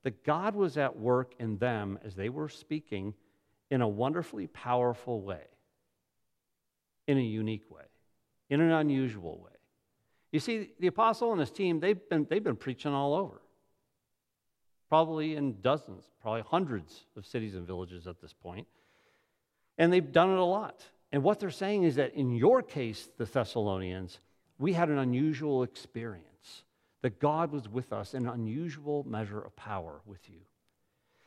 that 0.02 0.24
God 0.24 0.54
was 0.54 0.76
at 0.76 0.98
work 0.98 1.34
in 1.38 1.58
them 1.58 1.98
as 2.04 2.14
they 2.14 2.28
were 2.28 2.48
speaking 2.48 3.14
in 3.70 3.80
a 3.80 3.88
wonderfully 3.88 4.46
powerful 4.46 5.22
way, 5.22 5.46
in 7.06 7.18
a 7.18 7.22
unique 7.22 7.70
way, 7.70 7.84
in 8.50 8.60
an 8.60 8.70
unusual 8.70 9.38
way. 9.38 9.50
You 10.32 10.40
see, 10.40 10.70
the 10.80 10.88
apostle 10.88 11.30
and 11.30 11.40
his 11.40 11.50
team, 11.50 11.80
they've 11.80 12.08
been, 12.08 12.26
they've 12.28 12.42
been 12.42 12.56
preaching 12.56 12.92
all 12.92 13.14
over, 13.14 13.40
probably 14.88 15.36
in 15.36 15.60
dozens, 15.60 16.04
probably 16.20 16.42
hundreds 16.42 17.04
of 17.16 17.26
cities 17.26 17.54
and 17.54 17.66
villages 17.66 18.06
at 18.06 18.20
this 18.20 18.32
point. 18.32 18.66
And 19.78 19.92
they've 19.92 20.12
done 20.12 20.30
it 20.30 20.38
a 20.38 20.44
lot. 20.44 20.82
And 21.12 21.22
what 21.22 21.38
they're 21.38 21.50
saying 21.50 21.84
is 21.84 21.96
that 21.96 22.14
in 22.14 22.32
your 22.34 22.62
case, 22.62 23.08
the 23.16 23.24
Thessalonians, 23.24 24.18
we 24.58 24.72
had 24.72 24.88
an 24.88 24.98
unusual 24.98 25.62
experience 25.62 26.64
that 27.02 27.20
God 27.20 27.52
was 27.52 27.68
with 27.68 27.92
us 27.92 28.14
in 28.14 28.26
an 28.26 28.32
unusual 28.32 29.04
measure 29.08 29.40
of 29.40 29.54
power 29.54 30.00
with 30.06 30.28
you. 30.28 30.40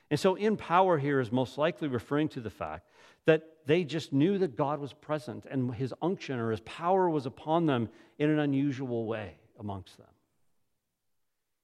And 0.09 0.19
so, 0.19 0.35
in 0.35 0.57
power 0.57 0.97
here 0.97 1.19
is 1.19 1.31
most 1.31 1.57
likely 1.57 1.87
referring 1.87 2.29
to 2.29 2.41
the 2.41 2.49
fact 2.49 2.89
that 3.25 3.43
they 3.67 3.83
just 3.83 4.13
knew 4.13 4.37
that 4.37 4.55
God 4.55 4.79
was 4.79 4.93
present 4.93 5.45
and 5.45 5.73
his 5.75 5.93
unction 6.01 6.39
or 6.39 6.51
his 6.51 6.61
power 6.61 7.09
was 7.09 7.25
upon 7.25 7.65
them 7.65 7.89
in 8.17 8.29
an 8.29 8.39
unusual 8.39 9.05
way 9.05 9.35
amongst 9.59 9.97
them. 9.97 10.07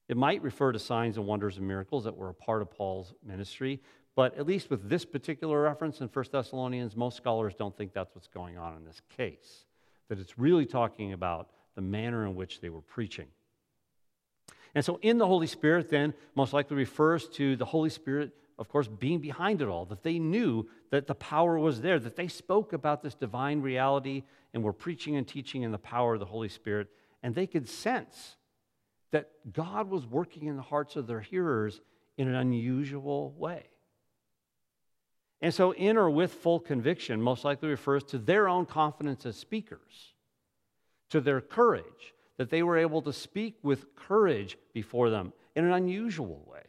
It 0.10 0.18
might 0.18 0.44
refer 0.44 0.74
to 0.74 0.80
signs 0.80 1.18
and 1.18 1.26
wonders 1.26 1.58
and 1.58 1.66
miracles 1.66 2.04
that 2.04 2.18
were 2.18 2.30
a 2.30 2.34
part 2.34 2.62
of 2.62 2.70
Paul's 2.70 3.14
ministry, 3.26 3.80
but 4.16 4.38
at 4.38 4.46
least 4.46 4.70
with 4.70 4.90
this 4.90 5.06
particular 5.06 5.62
reference 5.62 6.02
in 6.02 6.10
1 6.10 6.26
Thessalonians, 6.30 6.98
most 6.98 7.16
scholars 7.16 7.54
don't 7.56 7.76
think 7.76 7.94
that's 7.94 8.14
what's 8.14 8.28
going 8.28 8.58
on 8.58 8.76
in 8.76 8.84
this 8.84 9.02
case 9.16 9.66
that 10.10 10.20
it's 10.20 10.38
really 10.38 10.66
talking 10.66 11.14
about 11.14 11.50
the 11.76 11.82
manner 11.82 12.26
in 12.26 12.36
which 12.36 12.60
they 12.60 12.70
were 12.70 12.82
preaching. 12.82 13.28
And 14.76 14.84
so, 14.84 15.00
in 15.02 15.18
the 15.18 15.26
Holy 15.26 15.48
Spirit, 15.48 15.90
then, 15.90 16.14
most 16.36 16.52
likely 16.52 16.76
refers 16.76 17.30
to 17.30 17.56
the 17.56 17.66
Holy 17.66 17.90
Spirit 17.90 18.36
of 18.60 18.70
course, 18.70 18.88
being 18.88 19.20
behind 19.20 19.62
it 19.62 19.68
all, 19.68 19.86
that 19.86 20.04
they 20.04 20.20
knew 20.20 20.68
that 20.92 21.08
the 21.08 21.16
power 21.16 21.58
was 21.58 21.82
there, 21.82 22.00
that 22.00 22.16
they 22.16 22.28
spoke 22.28 22.74
about 22.74 23.02
this 23.02 23.16
divine 23.16 23.62
reality 23.62 24.24
and 24.54 24.64
were 24.64 24.74
preaching 24.74 25.16
and 25.16 25.28
teaching 25.28 25.64
in 25.64 25.72
the 25.72 25.78
power 25.78 26.14
of 26.14 26.20
the 26.20 26.26
Holy 26.26 26.50
Spirit, 26.50 26.88
and 27.24 27.34
they 27.34 27.48
could 27.48 27.68
sense 27.68 28.38
that 29.12 29.30
God 29.52 29.90
was 29.90 30.06
working 30.06 30.48
in 30.48 30.56
the 30.56 30.62
hearts 30.62 30.96
of 30.96 31.08
their 31.08 31.22
hearers 31.22 31.82
in 32.18 32.28
an 32.28 32.36
unusual 32.36 33.34
way. 33.38 33.66
And 35.42 35.54
so, 35.54 35.72
in 35.74 35.98
or 35.98 36.10
with 36.10 36.34
full 36.34 36.60
conviction 36.60 37.22
most 37.22 37.44
likely 37.44 37.70
refers 37.70 38.04
to 38.06 38.18
their 38.18 38.48
own 38.48 38.66
confidence 38.66 39.26
as 39.26 39.36
speakers, 39.36 40.14
to 41.10 41.20
their 41.20 41.42
courage, 41.42 42.14
that 42.38 42.50
they 42.50 42.64
were 42.64 42.78
able 42.78 43.02
to 43.02 43.14
speak 43.14 43.58
with 43.62 43.96
courage 43.96 44.58
before 44.74 45.10
them 45.10 45.34
in 45.56 45.66
an 45.66 45.72
unusual 45.72 46.48
way. 46.50 46.64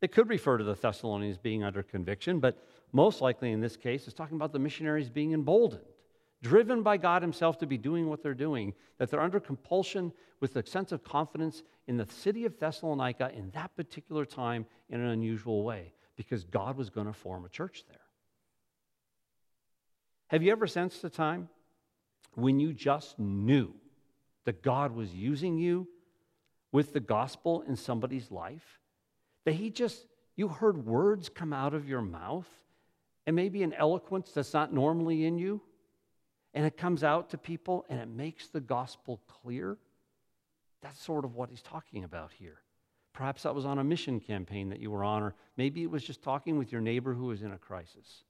It 0.00 0.12
could 0.12 0.28
refer 0.28 0.56
to 0.56 0.64
the 0.64 0.74
Thessalonians 0.74 1.38
being 1.38 1.62
under 1.62 1.82
conviction, 1.82 2.40
but 2.40 2.56
most 2.92 3.20
likely 3.20 3.52
in 3.52 3.60
this 3.60 3.76
case, 3.76 4.06
it's 4.06 4.14
talking 4.14 4.36
about 4.36 4.52
the 4.52 4.58
missionaries 4.58 5.10
being 5.10 5.32
emboldened, 5.32 5.84
driven 6.42 6.82
by 6.82 6.96
God 6.96 7.22
Himself 7.22 7.58
to 7.58 7.66
be 7.66 7.76
doing 7.76 8.08
what 8.08 8.22
they're 8.22 8.34
doing, 8.34 8.72
that 8.98 9.10
they're 9.10 9.20
under 9.20 9.40
compulsion 9.40 10.12
with 10.40 10.56
a 10.56 10.66
sense 10.66 10.90
of 10.90 11.04
confidence 11.04 11.62
in 11.86 11.98
the 11.98 12.06
city 12.06 12.46
of 12.46 12.58
Thessalonica 12.58 13.30
in 13.34 13.50
that 13.50 13.76
particular 13.76 14.24
time 14.24 14.64
in 14.88 15.00
an 15.00 15.08
unusual 15.08 15.62
way 15.64 15.92
because 16.16 16.44
God 16.44 16.76
was 16.76 16.90
going 16.90 17.06
to 17.06 17.12
form 17.12 17.44
a 17.44 17.48
church 17.48 17.84
there. 17.88 17.98
Have 20.28 20.42
you 20.42 20.52
ever 20.52 20.66
sensed 20.66 21.04
a 21.04 21.10
time 21.10 21.48
when 22.34 22.58
you 22.60 22.72
just 22.72 23.18
knew 23.18 23.74
that 24.44 24.62
God 24.62 24.94
was 24.94 25.14
using 25.14 25.58
you 25.58 25.88
with 26.72 26.92
the 26.92 27.00
gospel 27.00 27.62
in 27.66 27.76
somebody's 27.76 28.30
life? 28.30 28.79
That 29.44 29.54
He 29.54 29.70
just, 29.70 30.06
you 30.36 30.48
heard 30.48 30.84
words 30.84 31.28
come 31.28 31.52
out 31.52 31.74
of 31.74 31.88
your 31.88 32.02
mouth 32.02 32.48
and 33.26 33.36
maybe 33.36 33.62
an 33.62 33.72
eloquence 33.72 34.30
that's 34.32 34.54
not 34.54 34.72
normally 34.72 35.24
in 35.24 35.38
you, 35.38 35.60
and 36.54 36.66
it 36.66 36.76
comes 36.76 37.04
out 37.04 37.30
to 37.30 37.38
people 37.38 37.86
and 37.88 38.00
it 38.00 38.08
makes 38.08 38.48
the 38.48 38.60
gospel 38.60 39.20
clear? 39.28 39.78
That's 40.82 41.00
sort 41.00 41.24
of 41.24 41.34
what 41.34 41.50
He's 41.50 41.62
talking 41.62 42.04
about 42.04 42.32
here. 42.32 42.58
Perhaps 43.12 43.42
that 43.42 43.54
was 43.54 43.66
on 43.66 43.78
a 43.78 43.84
mission 43.84 44.20
campaign 44.20 44.68
that 44.70 44.80
you 44.80 44.90
were 44.90 45.04
on, 45.04 45.22
or 45.22 45.34
maybe 45.56 45.82
it 45.82 45.90
was 45.90 46.02
just 46.02 46.22
talking 46.22 46.58
with 46.58 46.72
your 46.72 46.80
neighbor 46.80 47.12
who 47.12 47.26
was 47.26 47.42
in 47.42 47.52
a 47.52 47.58
crisis. 47.58 48.24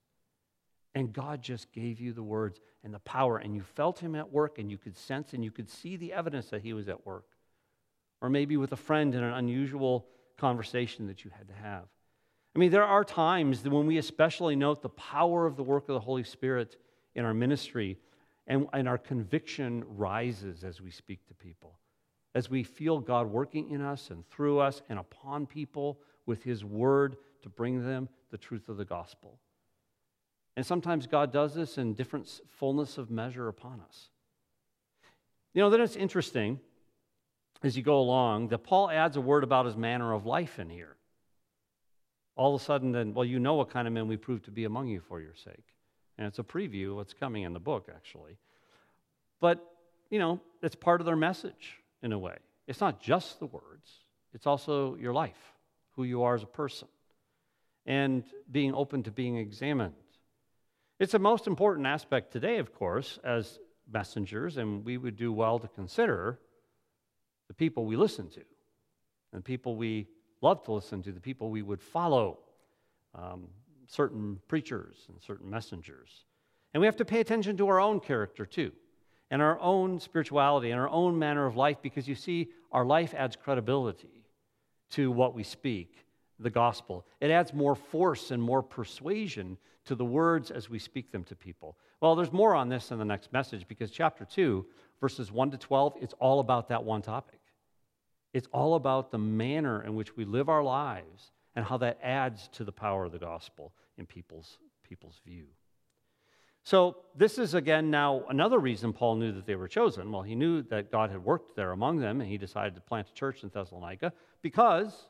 And 0.94 1.12
God 1.12 1.42
just 1.42 1.70
gave 1.70 2.00
you 2.00 2.12
the 2.12 2.22
words 2.22 2.60
and 2.82 2.92
the 2.92 2.98
power, 3.00 3.38
and 3.38 3.54
you 3.54 3.62
felt 3.62 4.00
Him 4.00 4.14
at 4.14 4.32
work, 4.32 4.58
and 4.58 4.70
you 4.70 4.78
could 4.78 4.96
sense 4.96 5.32
and 5.32 5.44
you 5.44 5.50
could 5.50 5.70
see 5.70 5.96
the 5.96 6.12
evidence 6.12 6.46
that 6.46 6.62
He 6.62 6.72
was 6.72 6.88
at 6.88 7.06
work. 7.06 7.26
Or 8.20 8.28
maybe 8.28 8.56
with 8.56 8.72
a 8.72 8.76
friend 8.76 9.14
in 9.14 9.22
an 9.22 9.32
unusual 9.32 10.06
conversation 10.40 11.07
that 11.07 11.24
you 11.24 11.31
had 11.37 11.48
to 11.48 11.55
have. 11.55 11.85
I 12.55 12.59
mean, 12.59 12.70
there 12.70 12.85
are 12.85 13.05
times 13.05 13.62
when 13.62 13.87
we 13.87 13.98
especially 13.98 14.57
note 14.57 14.83
the 14.83 14.88
power 14.88 15.46
of 15.46 15.57
the 15.57 15.62
work 15.62 15.88
of 15.88 15.94
the 15.94 16.00
Holy 16.00 16.24
Spirit 16.24 16.76
in 17.14 17.24
our 17.24 17.35
ministry, 17.35 17.98
and, 18.46 18.66
and 18.72 18.88
our 18.88 18.98
conviction 18.98 19.85
rises 19.87 20.64
as 20.64 20.81
we 20.81 20.90
speak 20.90 21.26
to 21.29 21.35
people 21.35 21.79
as 22.35 22.48
we 22.48 22.62
feel 22.62 23.00
God 23.00 23.26
working 23.26 23.70
in 23.70 23.81
us 23.81 24.11
and 24.11 24.29
through 24.29 24.61
us 24.61 24.83
and 24.88 24.98
upon 24.98 25.46
people 25.46 25.98
with 26.26 26.44
His 26.44 26.64
word 26.64 27.16
to 27.42 27.48
bring 27.48 27.85
them 27.85 28.09
the 28.31 28.38
truth 28.38 28.68
of 28.68 28.76
the 28.76 28.85
gospel. 28.85 29.38
And 30.57 30.64
sometimes 30.64 31.07
God 31.07 31.33
does 31.33 31.55
this 31.55 31.79
in 31.79 31.94
different 31.94 32.40
fullness 32.48 32.98
of 32.98 33.11
measure 33.11 33.48
upon 33.48 33.81
us. 33.81 34.11
You 35.55 35.62
know, 35.62 35.70
then 35.70 35.81
it's 35.81 35.96
interesting 35.96 36.61
as 37.62 37.76
you 37.76 37.82
go 37.82 37.98
along 37.98 38.48
that 38.48 38.58
Paul 38.58 38.90
adds 38.90 39.16
a 39.16 39.20
word 39.20 39.44
about 39.44 39.66
his 39.66 39.76
manner 39.76 40.12
of 40.12 40.26
life 40.26 40.58
in 40.58 40.70
here. 40.70 40.96
All 42.36 42.54
of 42.54 42.60
a 42.60 42.64
sudden, 42.64 42.92
then, 42.92 43.12
well, 43.12 43.24
you 43.24 43.38
know 43.38 43.54
what 43.54 43.70
kind 43.70 43.86
of 43.86 43.92
men 43.92 44.08
we 44.08 44.16
prove 44.16 44.42
to 44.44 44.50
be 44.50 44.64
among 44.64 44.88
you 44.88 45.00
for 45.00 45.20
your 45.20 45.34
sake. 45.34 45.74
And 46.16 46.26
it's 46.26 46.38
a 46.38 46.42
preview 46.42 46.90
of 46.90 46.96
what's 46.96 47.12
coming 47.12 47.42
in 47.42 47.52
the 47.52 47.60
book, 47.60 47.88
actually. 47.94 48.38
But, 49.40 49.64
you 50.10 50.18
know, 50.18 50.40
it's 50.62 50.74
part 50.74 51.00
of 51.00 51.06
their 51.06 51.16
message 51.16 51.78
in 52.02 52.12
a 52.12 52.18
way. 52.18 52.36
It's 52.66 52.80
not 52.80 53.00
just 53.00 53.40
the 53.40 53.46
words, 53.46 53.90
it's 54.32 54.46
also 54.46 54.94
your 54.96 55.12
life, 55.12 55.52
who 55.96 56.04
you 56.04 56.22
are 56.22 56.34
as 56.34 56.42
a 56.42 56.46
person, 56.46 56.88
and 57.84 58.24
being 58.50 58.74
open 58.74 59.02
to 59.02 59.10
being 59.10 59.36
examined. 59.36 59.94
It's 60.98 61.12
the 61.12 61.18
most 61.18 61.46
important 61.46 61.86
aspect 61.86 62.32
today, 62.32 62.58
of 62.58 62.72
course, 62.72 63.18
as 63.24 63.58
messengers, 63.90 64.56
and 64.56 64.84
we 64.84 64.98
would 64.98 65.16
do 65.16 65.32
well 65.32 65.58
to 65.58 65.68
consider 65.68 66.38
the 67.50 67.54
people 67.54 67.84
we 67.84 67.96
listen 67.96 68.30
to, 68.30 68.40
and 69.32 69.40
the 69.40 69.42
people 69.42 69.74
we 69.74 70.06
love 70.40 70.62
to 70.64 70.72
listen 70.72 71.02
to, 71.02 71.10
the 71.10 71.20
people 71.20 71.50
we 71.50 71.62
would 71.62 71.82
follow, 71.82 72.38
um, 73.14 73.48
certain 73.88 74.38
preachers 74.46 74.94
and 75.08 75.20
certain 75.20 75.50
messengers. 75.50 76.24
And 76.72 76.80
we 76.80 76.86
have 76.86 76.96
to 76.96 77.04
pay 77.04 77.18
attention 77.18 77.56
to 77.56 77.66
our 77.68 77.80
own 77.80 77.98
character, 78.00 78.46
too 78.46 78.72
and 79.30 79.40
our 79.40 79.58
own 79.60 80.00
spirituality 80.00 80.70
and 80.70 80.80
our 80.80 80.88
own 80.88 81.18
manner 81.18 81.46
of 81.46 81.56
life 81.56 81.78
because 81.82 82.08
you 82.08 82.14
see, 82.14 82.50
our 82.72 82.84
life 82.84 83.14
adds 83.16 83.36
credibility 83.36 84.24
to 84.90 85.10
what 85.10 85.34
we 85.34 85.44
speak, 85.44 86.04
the 86.38 86.50
gospel. 86.50 87.06
It 87.20 87.30
adds 87.30 87.54
more 87.54 87.76
force 87.76 88.32
and 88.32 88.42
more 88.42 88.62
persuasion 88.62 89.56
to 89.84 89.94
the 89.94 90.04
words 90.04 90.50
as 90.50 90.68
we 90.68 90.78
speak 90.78 91.12
them 91.12 91.24
to 91.24 91.36
people. 91.36 91.76
Well, 92.00 92.16
there's 92.16 92.32
more 92.32 92.54
on 92.54 92.68
this 92.68 92.90
in 92.90 92.98
the 92.98 93.04
next 93.04 93.32
message 93.32 93.68
because 93.68 93.90
chapter 93.90 94.24
2, 94.24 94.66
verses 95.00 95.30
1 95.30 95.52
to 95.52 95.58
12, 95.58 95.94
it's 96.00 96.14
all 96.18 96.40
about 96.40 96.68
that 96.68 96.82
one 96.82 97.02
topic. 97.02 97.39
It's 98.32 98.48
all 98.52 98.74
about 98.74 99.10
the 99.10 99.18
manner 99.18 99.82
in 99.82 99.94
which 99.94 100.16
we 100.16 100.24
live 100.24 100.48
our 100.48 100.62
lives 100.62 101.32
and 101.56 101.64
how 101.64 101.78
that 101.78 101.98
adds 102.02 102.48
to 102.52 102.64
the 102.64 102.72
power 102.72 103.04
of 103.04 103.12
the 103.12 103.18
gospel 103.18 103.72
in 103.98 104.06
people's, 104.06 104.58
people's 104.82 105.20
view. 105.24 105.46
So, 106.62 106.98
this 107.16 107.38
is 107.38 107.54
again 107.54 107.90
now 107.90 108.24
another 108.28 108.58
reason 108.58 108.92
Paul 108.92 109.16
knew 109.16 109.32
that 109.32 109.46
they 109.46 109.56
were 109.56 109.66
chosen. 109.66 110.12
Well, 110.12 110.22
he 110.22 110.34
knew 110.34 110.62
that 110.64 110.92
God 110.92 111.10
had 111.10 111.24
worked 111.24 111.56
there 111.56 111.72
among 111.72 111.98
them, 111.98 112.20
and 112.20 112.28
he 112.28 112.36
decided 112.36 112.74
to 112.74 112.80
plant 112.82 113.08
a 113.08 113.14
church 113.14 113.42
in 113.42 113.48
Thessalonica 113.48 114.12
because 114.42 115.08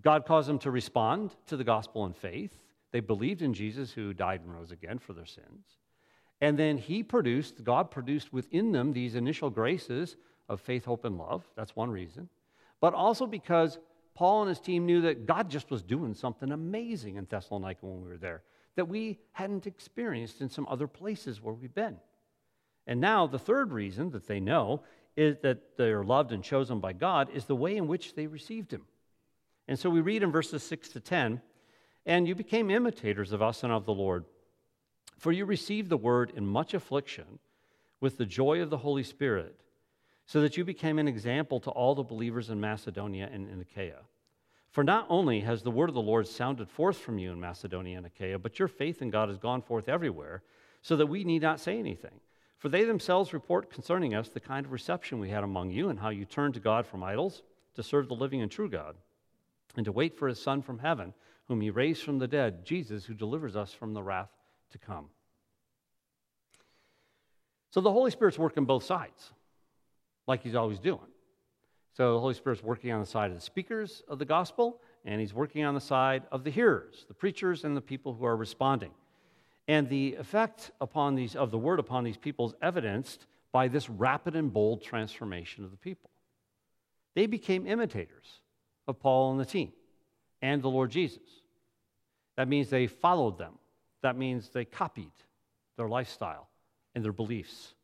God 0.00 0.24
caused 0.24 0.48
them 0.48 0.60
to 0.60 0.70
respond 0.70 1.34
to 1.46 1.56
the 1.56 1.64
gospel 1.64 2.06
in 2.06 2.14
faith. 2.14 2.56
They 2.92 3.00
believed 3.00 3.42
in 3.42 3.54
Jesus 3.54 3.90
who 3.90 4.14
died 4.14 4.42
and 4.42 4.54
rose 4.54 4.70
again 4.70 4.98
for 4.98 5.12
their 5.12 5.26
sins. 5.26 5.66
And 6.40 6.58
then 6.58 6.78
he 6.78 7.02
produced, 7.02 7.62
God 7.64 7.90
produced 7.90 8.32
within 8.32 8.72
them 8.72 8.92
these 8.92 9.14
initial 9.14 9.50
graces 9.50 10.16
of 10.52 10.60
faith, 10.60 10.84
hope, 10.84 11.04
and 11.04 11.18
love. 11.18 11.44
That's 11.56 11.74
one 11.74 11.90
reason. 11.90 12.28
But 12.80 12.94
also 12.94 13.26
because 13.26 13.78
Paul 14.14 14.42
and 14.42 14.48
his 14.48 14.60
team 14.60 14.86
knew 14.86 15.00
that 15.02 15.26
God 15.26 15.50
just 15.50 15.70
was 15.70 15.82
doing 15.82 16.14
something 16.14 16.52
amazing 16.52 17.16
in 17.16 17.26
Thessalonica 17.28 17.84
when 17.86 18.02
we 18.02 18.08
were 18.08 18.18
there 18.18 18.42
that 18.76 18.88
we 18.88 19.18
hadn't 19.32 19.66
experienced 19.66 20.40
in 20.40 20.48
some 20.48 20.66
other 20.68 20.86
places 20.86 21.42
where 21.42 21.54
we've 21.54 21.74
been. 21.74 21.96
And 22.86 23.00
now, 23.00 23.26
the 23.26 23.38
third 23.38 23.72
reason 23.72 24.10
that 24.10 24.26
they 24.26 24.40
know 24.40 24.82
is 25.16 25.36
that 25.42 25.76
they 25.76 25.90
are 25.90 26.04
loved 26.04 26.32
and 26.32 26.42
chosen 26.42 26.80
by 26.80 26.92
God 26.92 27.28
is 27.32 27.44
the 27.44 27.56
way 27.56 27.76
in 27.76 27.86
which 27.86 28.14
they 28.14 28.26
received 28.26 28.72
Him. 28.72 28.86
And 29.68 29.78
so 29.78 29.90
we 29.90 30.00
read 30.00 30.22
in 30.22 30.32
verses 30.32 30.62
6 30.64 30.88
to 30.90 31.00
10 31.00 31.40
And 32.06 32.26
you 32.26 32.34
became 32.34 32.70
imitators 32.70 33.32
of 33.32 33.42
us 33.42 33.62
and 33.62 33.72
of 33.72 33.84
the 33.84 33.94
Lord, 33.94 34.24
for 35.18 35.30
you 35.30 35.44
received 35.44 35.90
the 35.90 35.96
word 35.96 36.32
in 36.34 36.46
much 36.46 36.74
affliction 36.74 37.38
with 38.00 38.16
the 38.16 38.26
joy 38.26 38.60
of 38.60 38.70
the 38.70 38.78
Holy 38.78 39.04
Spirit, 39.04 39.60
so 40.26 40.40
that 40.40 40.56
you 40.56 40.64
became 40.64 40.98
an 40.98 41.08
example 41.08 41.60
to 41.60 41.70
all 41.70 41.94
the 41.94 42.02
believers 42.02 42.50
in 42.50 42.60
Macedonia 42.60 43.28
and 43.32 43.48
in 43.48 43.60
Achaia. 43.60 44.00
For 44.70 44.82
not 44.82 45.06
only 45.10 45.40
has 45.40 45.62
the 45.62 45.70
word 45.70 45.90
of 45.90 45.94
the 45.94 46.00
Lord 46.00 46.26
sounded 46.26 46.70
forth 46.70 46.96
from 46.96 47.18
you 47.18 47.30
in 47.32 47.40
Macedonia 47.40 47.98
and 47.98 48.06
Achaia, 48.06 48.38
but 48.38 48.58
your 48.58 48.68
faith 48.68 49.02
in 49.02 49.10
God 49.10 49.28
has 49.28 49.38
gone 49.38 49.60
forth 49.60 49.88
everywhere, 49.88 50.42
so 50.80 50.96
that 50.96 51.06
we 51.06 51.24
need 51.24 51.42
not 51.42 51.60
say 51.60 51.78
anything. 51.78 52.20
For 52.58 52.68
they 52.68 52.84
themselves 52.84 53.32
report 53.32 53.70
concerning 53.70 54.14
us 54.14 54.28
the 54.28 54.40
kind 54.40 54.64
of 54.64 54.72
reception 54.72 55.18
we 55.18 55.28
had 55.28 55.44
among 55.44 55.70
you, 55.70 55.90
and 55.90 55.98
how 55.98 56.08
you 56.08 56.24
turned 56.24 56.54
to 56.54 56.60
God 56.60 56.86
from 56.86 57.02
idols 57.02 57.42
to 57.74 57.82
serve 57.82 58.08
the 58.08 58.14
living 58.14 58.40
and 58.40 58.50
true 58.50 58.70
God, 58.70 58.96
and 59.76 59.84
to 59.84 59.92
wait 59.92 60.16
for 60.16 60.28
his 60.28 60.40
Son 60.40 60.62
from 60.62 60.78
heaven, 60.78 61.12
whom 61.48 61.60
he 61.60 61.70
raised 61.70 62.02
from 62.02 62.18
the 62.18 62.28
dead, 62.28 62.64
Jesus, 62.64 63.04
who 63.04 63.14
delivers 63.14 63.56
us 63.56 63.74
from 63.74 63.92
the 63.92 64.02
wrath 64.02 64.30
to 64.70 64.78
come. 64.78 65.08
So 67.70 67.80
the 67.80 67.92
Holy 67.92 68.10
Spirit's 68.10 68.38
working 68.38 68.64
both 68.64 68.84
sides, 68.84 69.32
like 70.26 70.42
he's 70.42 70.54
always 70.54 70.78
doing. 70.78 71.00
So 71.94 72.14
the 72.14 72.20
Holy 72.20 72.34
Spirit's 72.34 72.62
working 72.62 72.90
on 72.92 73.00
the 73.00 73.06
side 73.06 73.30
of 73.30 73.36
the 73.36 73.42
speakers 73.42 74.02
of 74.08 74.18
the 74.18 74.24
gospel, 74.24 74.80
and 75.04 75.20
he's 75.20 75.34
working 75.34 75.64
on 75.64 75.74
the 75.74 75.80
side 75.80 76.22
of 76.32 76.42
the 76.44 76.50
hearers, 76.50 77.04
the 77.08 77.14
preachers, 77.14 77.64
and 77.64 77.76
the 77.76 77.82
people 77.82 78.14
who 78.14 78.24
are 78.24 78.36
responding. 78.36 78.92
And 79.68 79.88
the 79.88 80.16
effect 80.16 80.70
upon 80.80 81.14
these 81.14 81.36
of 81.36 81.50
the 81.50 81.58
word 81.58 81.78
upon 81.78 82.04
these 82.04 82.16
people 82.16 82.46
is 82.46 82.54
evidenced 82.62 83.26
by 83.52 83.68
this 83.68 83.90
rapid 83.90 84.34
and 84.34 84.52
bold 84.52 84.82
transformation 84.82 85.64
of 85.64 85.70
the 85.70 85.76
people. 85.76 86.10
They 87.14 87.26
became 87.26 87.66
imitators 87.66 88.40
of 88.88 88.98
Paul 88.98 89.32
and 89.32 89.40
the 89.40 89.44
team 89.44 89.72
and 90.40 90.62
the 90.62 90.68
Lord 90.68 90.90
Jesus. 90.90 91.42
That 92.36 92.48
means 92.48 92.70
they 92.70 92.86
followed 92.86 93.38
them. 93.38 93.58
That 94.02 94.16
means 94.16 94.48
they 94.48 94.64
copied 94.64 95.12
their 95.76 95.88
lifestyle 95.88 96.48
and 96.94 97.04
their 97.04 97.12
beliefs. 97.12 97.74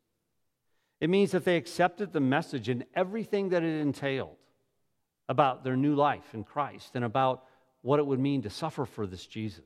It 0.99 1.09
means 1.09 1.31
that 1.31 1.45
they 1.45 1.55
accepted 1.55 2.11
the 2.11 2.19
message 2.19 2.69
and 2.69 2.85
everything 2.93 3.49
that 3.49 3.63
it 3.63 3.81
entailed 3.81 4.35
about 5.29 5.63
their 5.63 5.77
new 5.77 5.95
life 5.95 6.33
in 6.33 6.43
Christ 6.43 6.91
and 6.95 7.05
about 7.05 7.45
what 7.81 7.99
it 7.99 8.05
would 8.05 8.19
mean 8.19 8.41
to 8.41 8.49
suffer 8.49 8.85
for 8.85 9.07
this 9.07 9.25
Jesus. 9.25 9.63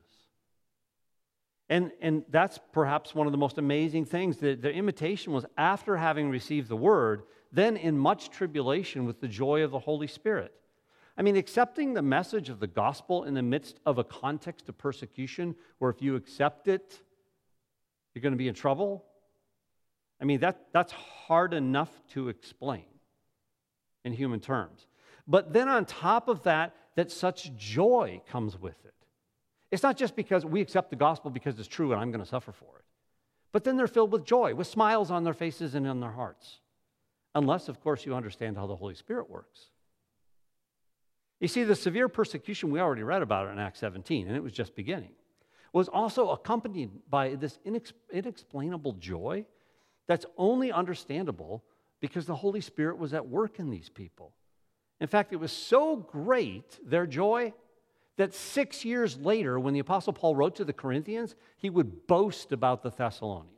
And, 1.68 1.90
and 2.00 2.24
that's 2.28 2.58
perhaps 2.72 3.14
one 3.14 3.26
of 3.26 3.32
the 3.32 3.38
most 3.38 3.58
amazing 3.58 4.04
things. 4.04 4.36
that 4.38 4.62
the 4.62 4.72
imitation 4.72 5.32
was 5.32 5.46
after 5.56 5.96
having 5.96 6.30
received 6.30 6.68
the 6.68 6.76
word, 6.76 7.22
then 7.50 7.76
in 7.76 7.98
much 7.98 8.30
tribulation 8.30 9.06
with 9.06 9.20
the 9.20 9.28
joy 9.28 9.62
of 9.62 9.70
the 9.70 9.78
Holy 9.78 10.06
Spirit. 10.06 10.52
I 11.16 11.22
mean, 11.22 11.36
accepting 11.36 11.94
the 11.94 12.02
message 12.02 12.48
of 12.48 12.60
the 12.60 12.66
gospel 12.66 13.24
in 13.24 13.34
the 13.34 13.42
midst 13.42 13.80
of 13.86 13.98
a 13.98 14.04
context 14.04 14.68
of 14.68 14.76
persecution 14.76 15.54
where 15.78 15.90
if 15.90 16.02
you 16.02 16.16
accept 16.16 16.68
it, 16.68 17.00
you're 18.12 18.22
going 18.22 18.32
to 18.32 18.38
be 18.38 18.48
in 18.48 18.54
trouble. 18.54 19.04
I 20.20 20.24
mean, 20.24 20.40
that, 20.40 20.66
that's 20.72 20.92
hard 20.92 21.54
enough 21.54 21.90
to 22.10 22.28
explain 22.28 22.84
in 24.04 24.12
human 24.12 24.40
terms. 24.40 24.86
But 25.26 25.52
then 25.52 25.68
on 25.68 25.84
top 25.84 26.28
of 26.28 26.42
that, 26.44 26.74
that 26.96 27.10
such 27.10 27.54
joy 27.56 28.20
comes 28.28 28.60
with 28.60 28.76
it. 28.84 28.94
It's 29.70 29.82
not 29.82 29.96
just 29.96 30.14
because 30.14 30.44
we 30.44 30.60
accept 30.60 30.90
the 30.90 30.96
gospel 30.96 31.30
because 31.30 31.58
it's 31.58 31.68
true 31.68 31.92
and 31.92 32.00
I'm 32.00 32.10
going 32.10 32.22
to 32.22 32.28
suffer 32.28 32.52
for 32.52 32.78
it. 32.78 32.84
But 33.52 33.64
then 33.64 33.76
they're 33.76 33.86
filled 33.86 34.12
with 34.12 34.24
joy, 34.24 34.54
with 34.54 34.66
smiles 34.66 35.10
on 35.10 35.24
their 35.24 35.34
faces 35.34 35.74
and 35.74 35.86
in 35.86 36.00
their 36.00 36.10
hearts. 36.10 36.60
Unless, 37.34 37.68
of 37.68 37.80
course, 37.80 38.06
you 38.06 38.14
understand 38.14 38.56
how 38.56 38.66
the 38.66 38.76
Holy 38.76 38.94
Spirit 38.94 39.28
works. 39.28 39.70
You 41.40 41.48
see, 41.48 41.64
the 41.64 41.74
severe 41.74 42.08
persecution, 42.08 42.70
we 42.70 42.80
already 42.80 43.02
read 43.02 43.22
about 43.22 43.48
it 43.48 43.50
in 43.50 43.58
Acts 43.58 43.80
17, 43.80 44.28
and 44.28 44.36
it 44.36 44.42
was 44.42 44.52
just 44.52 44.74
beginning, 44.76 45.10
was 45.72 45.88
also 45.88 46.30
accompanied 46.30 46.90
by 47.10 47.34
this 47.34 47.58
inex- 47.66 47.92
inexplainable 48.12 48.92
joy 48.94 49.44
that's 50.06 50.26
only 50.36 50.70
understandable 50.72 51.64
because 52.00 52.26
the 52.26 52.34
Holy 52.34 52.60
Spirit 52.60 52.98
was 52.98 53.14
at 53.14 53.26
work 53.26 53.58
in 53.58 53.70
these 53.70 53.88
people. 53.88 54.32
In 55.00 55.06
fact, 55.06 55.32
it 55.32 55.36
was 55.36 55.52
so 55.52 55.96
great, 55.96 56.78
their 56.84 57.06
joy, 57.06 57.52
that 58.16 58.34
six 58.34 58.84
years 58.84 59.16
later, 59.18 59.58
when 59.58 59.74
the 59.74 59.80
Apostle 59.80 60.12
Paul 60.12 60.36
wrote 60.36 60.56
to 60.56 60.64
the 60.64 60.72
Corinthians, 60.72 61.34
he 61.56 61.70
would 61.70 62.06
boast 62.06 62.52
about 62.52 62.82
the 62.82 62.90
Thessalonians 62.90 63.50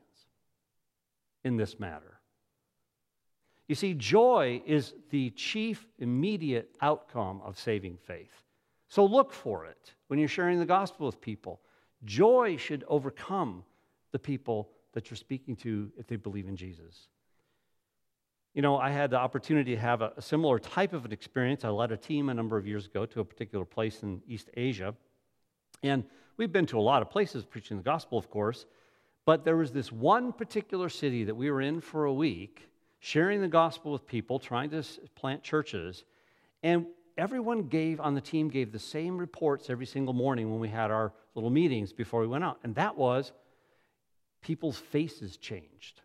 in 1.44 1.56
this 1.56 1.78
matter. 1.78 2.20
You 3.68 3.74
see, 3.74 3.94
joy 3.94 4.62
is 4.64 4.94
the 5.10 5.30
chief 5.30 5.86
immediate 5.98 6.70
outcome 6.80 7.42
of 7.44 7.58
saving 7.58 7.98
faith. 7.98 8.42
So 8.88 9.04
look 9.04 9.32
for 9.32 9.66
it 9.66 9.94
when 10.06 10.18
you're 10.18 10.28
sharing 10.28 10.58
the 10.58 10.66
gospel 10.66 11.06
with 11.06 11.20
people. 11.20 11.60
Joy 12.04 12.56
should 12.56 12.84
overcome 12.86 13.64
the 14.12 14.18
people 14.18 14.70
that 14.96 15.10
you're 15.10 15.16
speaking 15.18 15.54
to 15.54 15.92
if 15.98 16.06
they 16.06 16.16
believe 16.16 16.48
in 16.48 16.56
Jesus. 16.56 17.08
You 18.54 18.62
know, 18.62 18.78
I 18.78 18.88
had 18.88 19.10
the 19.10 19.18
opportunity 19.18 19.74
to 19.74 19.80
have 19.80 20.00
a, 20.00 20.14
a, 20.16 20.22
similar 20.22 20.58
type 20.58 20.94
of 20.94 21.04
an 21.04 21.12
experience. 21.12 21.66
I 21.66 21.68
led 21.68 21.92
a 21.92 21.98
team 21.98 22.30
a 22.30 22.34
number 22.34 22.56
of 22.56 22.66
years 22.66 22.86
ago 22.86 23.04
to 23.04 23.20
a 23.20 23.24
particular 23.24 23.66
place 23.66 24.02
in 24.02 24.22
East 24.26 24.48
Asia. 24.56 24.94
And 25.82 26.02
we've 26.38 26.50
been 26.50 26.64
to 26.68 26.78
a 26.78 26.80
lot 26.80 27.02
of 27.02 27.10
places 27.10 27.44
preaching 27.44 27.76
the 27.76 27.82
gospel, 27.82 28.16
of 28.16 28.30
course. 28.30 28.64
But 29.26 29.44
there 29.44 29.58
was 29.58 29.70
this 29.70 29.92
one 29.92 30.32
particular 30.32 30.88
city 30.88 31.24
that 31.24 31.34
we 31.34 31.50
were 31.50 31.60
in 31.60 31.82
for 31.82 32.06
a 32.06 32.12
week, 32.14 32.66
sharing 32.98 33.42
the 33.42 33.48
gospel 33.48 33.92
with 33.92 34.06
people, 34.06 34.38
trying 34.38 34.70
to 34.70 34.82
plant 35.14 35.42
churches. 35.42 36.04
And 36.62 36.86
everyone 37.18 37.64
gave 37.64 38.00
on 38.00 38.14
the 38.14 38.22
team 38.22 38.48
gave 38.48 38.72
the 38.72 38.78
same 38.78 39.18
reports 39.18 39.68
every 39.68 39.84
single 39.84 40.14
morning 40.14 40.50
when 40.50 40.58
we 40.58 40.68
had 40.68 40.90
our 40.90 41.12
little 41.34 41.50
meetings 41.50 41.92
before 41.92 42.22
we 42.22 42.26
went 42.26 42.44
out. 42.44 42.60
And 42.64 42.74
that 42.76 42.96
was 42.96 43.32
people's 44.42 44.78
faces 44.78 45.36
changed. 45.36 46.00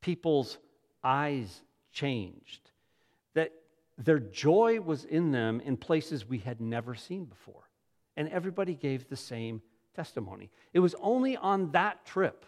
People's 0.00 0.58
eyes 1.02 1.62
changed, 1.92 2.70
that 3.34 3.52
their 3.96 4.18
joy 4.18 4.80
was 4.80 5.04
in 5.04 5.30
them 5.30 5.60
in 5.60 5.76
places 5.76 6.28
we 6.28 6.38
had 6.38 6.60
never 6.60 6.94
seen 6.94 7.24
before. 7.24 7.68
And 8.16 8.28
everybody 8.28 8.74
gave 8.74 9.08
the 9.08 9.16
same 9.16 9.62
testimony. 9.94 10.50
It 10.72 10.80
was 10.80 10.94
only 11.00 11.36
on 11.36 11.70
that 11.72 12.04
trip. 12.04 12.44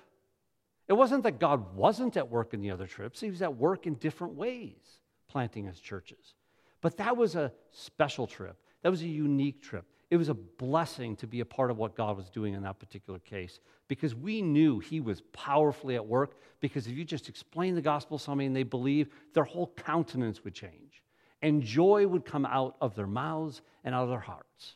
It 0.88 0.92
wasn't 0.92 1.24
that 1.24 1.38
God 1.38 1.74
wasn't 1.74 2.16
at 2.16 2.30
work 2.30 2.54
in 2.54 2.60
the 2.60 2.70
other 2.70 2.86
trips, 2.86 3.20
He 3.20 3.30
was 3.30 3.42
at 3.42 3.56
work 3.56 3.86
in 3.86 3.94
different 3.94 4.34
ways, 4.34 5.00
planting 5.28 5.66
His 5.66 5.80
churches. 5.80 6.34
But 6.80 6.98
that 6.98 7.16
was 7.16 7.34
a 7.34 7.52
special 7.70 8.26
trip, 8.26 8.56
that 8.82 8.90
was 8.90 9.02
a 9.02 9.08
unique 9.08 9.62
trip. 9.62 9.86
It 10.10 10.16
was 10.16 10.28
a 10.28 10.34
blessing 10.34 11.16
to 11.16 11.26
be 11.26 11.40
a 11.40 11.44
part 11.44 11.70
of 11.70 11.78
what 11.78 11.96
God 11.96 12.16
was 12.16 12.30
doing 12.30 12.54
in 12.54 12.62
that 12.62 12.78
particular 12.78 13.18
case 13.18 13.58
because 13.88 14.14
we 14.14 14.40
knew 14.40 14.78
He 14.78 15.00
was 15.00 15.20
powerfully 15.32 15.96
at 15.96 16.06
work. 16.06 16.36
Because 16.60 16.86
if 16.86 16.96
you 16.96 17.04
just 17.04 17.28
explain 17.28 17.74
the 17.74 17.82
gospel 17.82 18.18
to 18.18 18.24
somebody 18.24 18.46
and 18.46 18.56
they 18.56 18.62
believe, 18.62 19.08
their 19.34 19.44
whole 19.44 19.72
countenance 19.76 20.44
would 20.44 20.54
change 20.54 21.02
and 21.42 21.62
joy 21.62 22.06
would 22.06 22.24
come 22.24 22.46
out 22.46 22.76
of 22.80 22.94
their 22.94 23.06
mouths 23.06 23.62
and 23.84 23.94
out 23.94 24.04
of 24.04 24.10
their 24.10 24.20
hearts. 24.20 24.74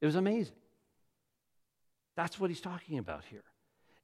It 0.00 0.06
was 0.06 0.16
amazing. 0.16 0.56
That's 2.16 2.38
what 2.38 2.50
he's 2.50 2.60
talking 2.60 2.98
about 2.98 3.24
here. 3.24 3.44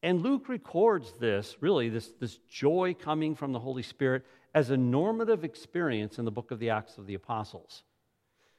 And 0.02 0.22
Luke 0.22 0.48
records 0.48 1.12
this, 1.20 1.56
really, 1.61 1.88
this, 1.88 2.12
this 2.18 2.38
joy 2.48 2.96
coming 2.98 3.34
from 3.34 3.52
the 3.52 3.58
Holy 3.58 3.82
Spirit 3.82 4.24
as 4.54 4.70
a 4.70 4.76
normative 4.76 5.44
experience 5.44 6.18
in 6.18 6.24
the 6.24 6.30
book 6.30 6.50
of 6.50 6.58
the 6.58 6.70
Acts 6.70 6.96
of 6.96 7.06
the 7.06 7.14
Apostles. 7.14 7.82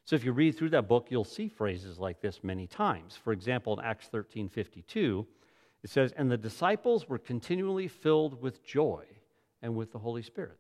So 0.05 0.15
if 0.15 0.23
you 0.23 0.31
read 0.31 0.57
through 0.57 0.69
that 0.69 0.87
book, 0.87 1.07
you'll 1.09 1.23
see 1.23 1.47
phrases 1.47 1.99
like 1.99 2.21
this 2.21 2.43
many 2.43 2.67
times. 2.67 3.15
For 3.15 3.33
example, 3.33 3.79
in 3.79 3.85
Acts 3.85 4.07
13 4.07 4.49
52, 4.49 5.25
it 5.83 5.89
says, 5.89 6.11
And 6.15 6.31
the 6.31 6.37
disciples 6.37 7.07
were 7.07 7.19
continually 7.19 7.87
filled 7.87 8.41
with 8.41 8.63
joy 8.63 9.05
and 9.61 9.75
with 9.75 9.91
the 9.91 9.99
Holy 9.99 10.21
Spirit. 10.21 10.57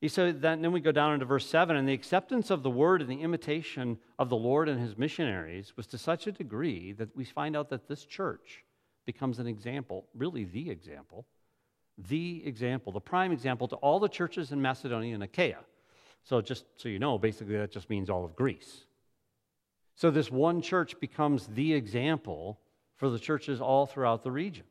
He 0.00 0.08
said 0.08 0.42
that, 0.42 0.52
and 0.54 0.64
then 0.64 0.72
we 0.72 0.80
go 0.80 0.92
down 0.92 1.14
into 1.14 1.24
verse 1.24 1.48
7 1.48 1.76
and 1.76 1.88
the 1.88 1.94
acceptance 1.94 2.50
of 2.50 2.62
the 2.62 2.68
word 2.68 3.00
and 3.00 3.10
the 3.10 3.22
imitation 3.22 3.98
of 4.18 4.28
the 4.28 4.36
Lord 4.36 4.68
and 4.68 4.78
his 4.78 4.98
missionaries 4.98 5.72
was 5.78 5.86
to 5.86 5.98
such 5.98 6.26
a 6.26 6.32
degree 6.32 6.92
that 6.92 7.16
we 7.16 7.24
find 7.24 7.56
out 7.56 7.70
that 7.70 7.88
this 7.88 8.04
church 8.04 8.64
becomes 9.06 9.38
an 9.38 9.46
example, 9.46 10.06
really 10.14 10.44
the 10.44 10.68
example, 10.68 11.24
the 11.96 12.42
example, 12.44 12.92
the 12.92 13.00
prime 13.00 13.32
example 13.32 13.66
to 13.68 13.76
all 13.76 13.98
the 13.98 14.08
churches 14.08 14.52
in 14.52 14.60
Macedonia 14.60 15.14
and 15.14 15.22
Achaia. 15.22 15.60
So, 16.24 16.40
just 16.40 16.64
so 16.76 16.88
you 16.88 16.98
know, 16.98 17.18
basically 17.18 17.56
that 17.56 17.70
just 17.70 17.90
means 17.90 18.10
all 18.10 18.24
of 18.24 18.34
Greece. 18.34 18.86
So, 19.94 20.10
this 20.10 20.30
one 20.30 20.62
church 20.62 20.98
becomes 20.98 21.46
the 21.46 21.72
example 21.72 22.58
for 22.96 23.10
the 23.10 23.18
churches 23.18 23.60
all 23.60 23.86
throughout 23.86 24.22
the 24.22 24.32
region. 24.32 24.64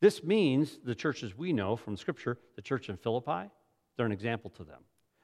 This 0.00 0.24
means 0.24 0.78
the 0.84 0.94
churches 0.94 1.36
we 1.36 1.52
know 1.52 1.76
from 1.76 1.96
Scripture, 1.96 2.38
the 2.56 2.62
church 2.62 2.88
in 2.88 2.96
Philippi, 2.96 3.50
they're 3.96 4.06
an 4.06 4.12
example 4.12 4.50
to 4.50 4.64
them. 4.64 4.82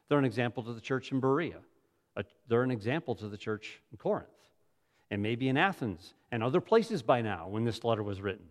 They're 0.08 0.18
an 0.18 0.24
example 0.24 0.62
to 0.64 0.72
the 0.72 0.80
church 0.80 1.12
in 1.12 1.20
Berea. 1.20 1.58
They're 2.48 2.62
an 2.62 2.70
example 2.70 3.14
to 3.16 3.28
the 3.28 3.36
church 3.36 3.80
in 3.92 3.98
Corinth, 3.98 4.28
and 5.10 5.22
maybe 5.22 5.48
in 5.48 5.56
Athens 5.56 6.14
and 6.30 6.42
other 6.42 6.60
places 6.60 7.02
by 7.02 7.22
now 7.22 7.48
when 7.48 7.64
this 7.64 7.84
letter 7.84 8.02
was 8.02 8.20
written. 8.20 8.46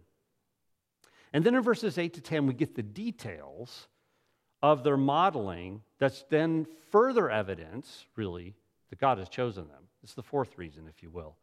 And 1.33 1.43
then 1.43 1.53
in 1.55 1.61
verses 1.61 1.97
8 1.97 2.13
to 2.15 2.21
10, 2.21 2.47
we 2.47 2.53
get 2.53 2.75
the 2.75 2.83
details 2.83 3.87
of 4.61 4.83
their 4.83 4.97
modeling 4.97 5.81
that's 5.99 6.23
then 6.29 6.67
further 6.91 7.29
evidence, 7.29 8.05
really, 8.15 8.55
that 8.89 8.99
God 8.99 9.17
has 9.17 9.29
chosen 9.29 9.67
them. 9.67 9.83
It's 10.03 10.13
the 10.13 10.23
fourth 10.23 10.57
reason, 10.57 10.87
if 10.87 11.03
you 11.03 11.09
will. 11.09 11.35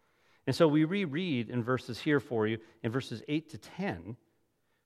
And 0.46 0.54
so 0.54 0.68
we 0.68 0.84
reread 0.84 1.50
in 1.50 1.62
verses 1.62 1.98
here 1.98 2.20
for 2.20 2.46
you, 2.46 2.58
in 2.82 2.90
verses 2.92 3.22
8 3.28 3.50
to 3.50 3.58
10. 3.58 4.16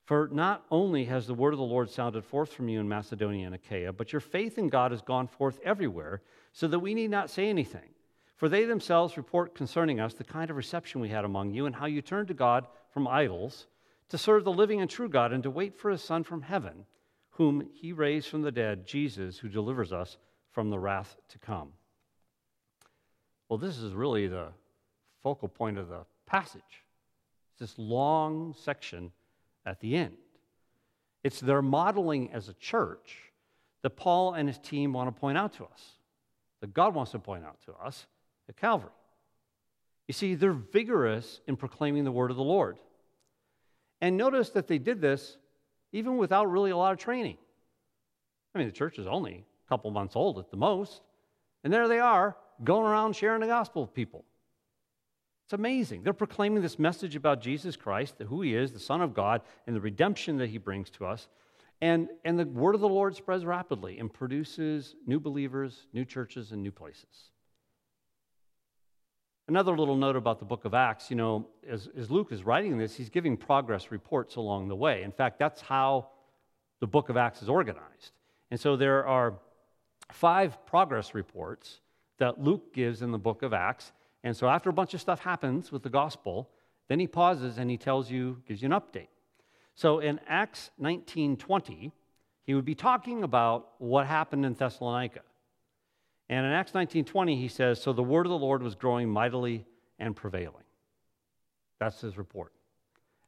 For 0.05 0.27
not 0.31 0.65
only 0.71 1.05
has 1.05 1.27
the 1.27 1.33
word 1.33 1.53
of 1.53 1.59
the 1.59 1.65
Lord 1.65 1.89
sounded 1.89 2.25
forth 2.25 2.51
from 2.51 2.67
you 2.67 2.79
in 2.79 2.89
Macedonia 2.89 3.45
and 3.45 3.55
Achaia, 3.55 3.93
but 3.93 4.11
your 4.11 4.19
faith 4.19 4.57
in 4.57 4.69
God 4.69 4.91
has 4.91 5.01
gone 5.01 5.27
forth 5.27 5.59
everywhere, 5.63 6.21
so 6.51 6.67
that 6.67 6.79
we 6.79 6.93
need 6.93 7.11
not 7.11 7.29
say 7.29 7.47
anything. 7.47 7.89
For 8.35 8.49
they 8.49 8.65
themselves 8.65 9.17
report 9.17 9.53
concerning 9.53 9.99
us 9.99 10.15
the 10.15 10.23
kind 10.23 10.49
of 10.49 10.57
reception 10.57 10.99
we 10.99 11.09
had 11.09 11.23
among 11.23 11.53
you, 11.53 11.67
and 11.67 11.75
how 11.75 11.85
you 11.85 12.01
turned 12.01 12.27
to 12.29 12.33
God 12.33 12.65
from 12.91 13.07
idols 13.07 13.67
to 14.09 14.17
serve 14.17 14.43
the 14.43 14.51
living 14.51 14.81
and 14.81 14.89
true 14.89 15.07
God, 15.07 15.31
and 15.31 15.43
to 15.43 15.51
wait 15.51 15.77
for 15.77 15.91
his 15.91 16.01
Son 16.01 16.23
from 16.23 16.41
heaven 16.41 16.85
whom 17.41 17.67
he 17.73 17.91
raised 17.91 18.27
from 18.27 18.43
the 18.43 18.51
dead, 18.51 18.85
Jesus, 18.85 19.39
who 19.39 19.49
delivers 19.49 19.91
us 19.91 20.17
from 20.51 20.69
the 20.69 20.77
wrath 20.77 21.17
to 21.27 21.39
come. 21.39 21.69
Well, 23.49 23.57
this 23.57 23.79
is 23.79 23.93
really 23.93 24.27
the 24.27 24.49
focal 25.23 25.47
point 25.47 25.79
of 25.79 25.89
the 25.89 26.05
passage. 26.27 26.61
It's 27.49 27.71
this 27.71 27.79
long 27.79 28.53
section 28.55 29.11
at 29.65 29.79
the 29.79 29.95
end. 29.95 30.17
It's 31.23 31.39
their 31.39 31.63
modeling 31.63 32.31
as 32.31 32.47
a 32.47 32.53
church 32.53 33.17
that 33.81 33.97
Paul 33.97 34.35
and 34.35 34.47
his 34.47 34.59
team 34.59 34.93
want 34.93 35.07
to 35.07 35.19
point 35.19 35.39
out 35.39 35.53
to 35.53 35.63
us, 35.63 35.93
that 36.59 36.75
God 36.75 36.93
wants 36.93 37.09
to 37.13 37.19
point 37.19 37.43
out 37.43 37.57
to 37.65 37.73
us 37.83 38.05
at 38.49 38.55
Calvary. 38.55 38.91
You 40.07 40.13
see, 40.13 40.35
they're 40.35 40.51
vigorous 40.51 41.41
in 41.47 41.55
proclaiming 41.55 42.03
the 42.03 42.11
word 42.11 42.29
of 42.29 42.37
the 42.37 42.43
Lord. 42.43 42.77
And 43.99 44.15
notice 44.15 44.51
that 44.51 44.67
they 44.67 44.77
did 44.77 45.01
this 45.01 45.37
even 45.91 46.17
without 46.17 46.49
really 46.49 46.71
a 46.71 46.77
lot 46.77 46.93
of 46.93 46.99
training. 46.99 47.37
I 48.53 48.59
mean, 48.59 48.67
the 48.67 48.73
church 48.73 48.99
is 48.99 49.07
only 49.07 49.45
a 49.65 49.69
couple 49.69 49.91
months 49.91 50.15
old 50.15 50.39
at 50.39 50.51
the 50.51 50.57
most, 50.57 51.01
and 51.63 51.71
there 51.71 51.87
they 51.87 51.99
are 51.99 52.35
going 52.63 52.85
around 52.85 53.15
sharing 53.15 53.41
the 53.41 53.47
gospel 53.47 53.83
with 53.83 53.93
people. 53.93 54.25
It's 55.45 55.53
amazing. 55.53 56.03
They're 56.03 56.13
proclaiming 56.13 56.61
this 56.61 56.79
message 56.79 57.15
about 57.15 57.41
Jesus 57.41 57.75
Christ, 57.75 58.15
who 58.27 58.41
he 58.41 58.55
is, 58.55 58.71
the 58.71 58.79
Son 58.79 59.01
of 59.01 59.13
God, 59.13 59.41
and 59.67 59.75
the 59.75 59.81
redemption 59.81 60.37
that 60.37 60.49
he 60.49 60.57
brings 60.57 60.89
to 60.91 61.05
us. 61.05 61.27
And, 61.81 62.09
and 62.23 62.39
the 62.39 62.45
word 62.45 62.75
of 62.75 62.81
the 62.81 62.87
Lord 62.87 63.15
spreads 63.15 63.43
rapidly 63.43 63.99
and 63.99 64.13
produces 64.13 64.95
new 65.05 65.19
believers, 65.19 65.87
new 65.93 66.05
churches, 66.05 66.51
and 66.51 66.61
new 66.61 66.71
places. 66.71 67.31
Another 69.51 69.77
little 69.77 69.97
note 69.97 70.15
about 70.15 70.39
the 70.39 70.45
book 70.45 70.63
of 70.63 70.73
Acts, 70.73 71.09
you 71.09 71.17
know, 71.17 71.45
as, 71.67 71.89
as 71.97 72.09
Luke 72.09 72.31
is 72.31 72.45
writing 72.45 72.77
this, 72.77 72.95
he's 72.95 73.09
giving 73.09 73.35
progress 73.35 73.91
reports 73.91 74.37
along 74.37 74.69
the 74.69 74.75
way. 74.77 75.03
In 75.03 75.11
fact, 75.11 75.39
that's 75.39 75.59
how 75.59 76.07
the 76.79 76.87
book 76.87 77.09
of 77.09 77.17
Acts 77.17 77.41
is 77.41 77.49
organized. 77.49 78.13
And 78.49 78.57
so 78.57 78.77
there 78.77 79.05
are 79.05 79.33
five 80.09 80.65
progress 80.65 81.13
reports 81.13 81.81
that 82.17 82.41
Luke 82.41 82.73
gives 82.73 83.01
in 83.01 83.11
the 83.11 83.17
book 83.17 83.41
of 83.41 83.51
Acts. 83.51 83.91
And 84.23 84.37
so 84.37 84.47
after 84.47 84.69
a 84.69 84.73
bunch 84.73 84.93
of 84.93 85.01
stuff 85.01 85.19
happens 85.19 85.69
with 85.69 85.83
the 85.83 85.89
gospel, 85.89 86.49
then 86.87 87.01
he 87.01 87.07
pauses 87.07 87.57
and 87.57 87.69
he 87.69 87.75
tells 87.75 88.09
you, 88.09 88.41
gives 88.47 88.61
you 88.61 88.71
an 88.71 88.79
update. 88.79 89.09
So 89.75 89.99
in 89.99 90.21
Acts 90.29 90.71
19:20, 90.81 91.91
he 92.45 92.53
would 92.53 92.63
be 92.63 92.75
talking 92.75 93.21
about 93.21 93.71
what 93.79 94.07
happened 94.07 94.45
in 94.45 94.53
Thessalonica. 94.53 95.23
And 96.31 96.45
in 96.45 96.53
Acts 96.53 96.71
19:20 96.73 97.35
he 97.35 97.49
says, 97.49 97.81
"So 97.81 97.91
the 97.91 98.01
word 98.01 98.25
of 98.25 98.29
the 98.29 98.37
Lord 98.37 98.63
was 98.63 98.73
growing 98.73 99.09
mightily 99.09 99.67
and 99.99 100.15
prevailing." 100.15 100.63
That's 101.77 101.99
his 101.99 102.17
report. 102.17 102.53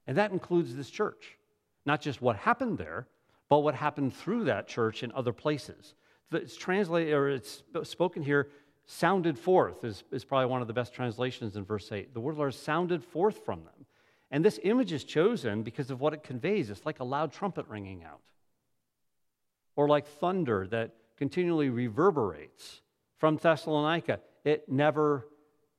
And 0.08 0.18
that 0.18 0.32
includes 0.32 0.76
this 0.76 0.90
church. 0.90 1.38
Not 1.86 2.00
just 2.00 2.22
what 2.22 2.38
happened 2.38 2.78
there, 2.78 3.10
but 3.50 3.60
what 3.60 3.76
happened 3.76 4.14
through 4.16 4.46
that 4.46 4.68
church 4.70 5.04
in 5.04 5.12
other 5.12 5.34
places. 5.34 5.96
It's 6.32 6.56
translated 6.56 7.14
or 7.14 7.30
it's 7.30 7.64
spoken 7.84 8.24
here 8.24 8.50
sounded 8.86 9.38
forth 9.38 9.84
is, 9.84 10.04
is 10.12 10.24
probably 10.24 10.48
one 10.48 10.62
of 10.62 10.68
the 10.68 10.74
best 10.74 10.94
translations 10.94 11.58
in 11.58 11.66
verse 11.66 11.92
8. 11.92 12.14
The 12.14 12.22
word 12.22 12.32
of 12.32 12.38
the 12.38 12.42
Lord 12.42 12.54
sounded 12.54 13.04
forth 13.04 13.44
from 13.46 13.66
them. 13.66 13.86
And 14.32 14.44
this 14.44 14.60
image 14.64 14.94
is 14.94 15.04
chosen 15.04 15.62
because 15.62 15.92
of 15.92 16.00
what 16.00 16.14
it 16.14 16.24
conveys. 16.24 16.70
It's 16.70 16.86
like 16.86 17.02
a 17.02 17.04
loud 17.04 17.34
trumpet 17.34 17.68
ringing 17.68 18.04
out, 18.04 18.22
or 19.76 19.88
like 19.90 20.08
thunder 20.08 20.68
that 20.68 20.96
continually 21.18 21.70
reverberates 21.70 22.82
from 23.24 23.38
Thessalonica. 23.38 24.20
It 24.44 24.68
never 24.68 25.26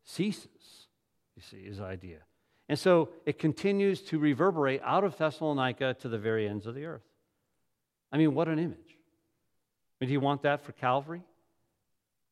ceases, 0.02 0.86
you 1.36 1.42
see, 1.42 1.62
his 1.66 1.78
idea. 1.78 2.20
And 2.70 2.78
so 2.78 3.10
it 3.26 3.38
continues 3.38 4.00
to 4.04 4.18
reverberate 4.18 4.80
out 4.82 5.04
of 5.04 5.18
Thessalonica 5.18 5.92
to 6.00 6.08
the 6.08 6.16
very 6.16 6.48
ends 6.48 6.66
of 6.66 6.74
the 6.74 6.86
earth. 6.86 7.04
I 8.10 8.16
mean, 8.16 8.34
what 8.34 8.48
an 8.48 8.58
image. 8.58 8.78
I 8.88 9.94
mean, 10.00 10.08
do 10.08 10.12
you 10.14 10.20
want 10.20 10.40
that 10.44 10.64
for 10.64 10.72
Calvary? 10.72 11.22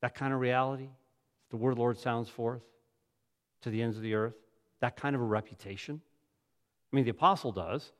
That 0.00 0.14
kind 0.14 0.32
of 0.32 0.40
reality? 0.40 0.88
The 1.50 1.58
word 1.58 1.72
of 1.72 1.76
the 1.76 1.82
Lord 1.82 1.98
sounds 1.98 2.30
forth 2.30 2.62
to 3.60 3.68
the 3.68 3.82
ends 3.82 3.98
of 3.98 4.02
the 4.02 4.14
earth? 4.14 4.38
That 4.80 4.96
kind 4.96 5.14
of 5.14 5.20
a 5.20 5.26
reputation? 5.26 6.00
I 6.90 6.96
mean, 6.96 7.04
the 7.04 7.10
apostle 7.10 7.52
does, 7.52 7.92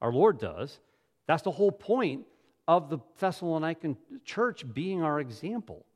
our 0.00 0.12
Lord 0.12 0.38
does. 0.38 0.78
That's 1.26 1.42
the 1.42 1.50
whole 1.50 1.72
point 1.72 2.24
of 2.68 2.88
the 2.88 2.98
Thessalonican 3.20 3.96
church 4.24 4.64
being 4.72 5.02
our 5.02 5.18
example. 5.18 5.86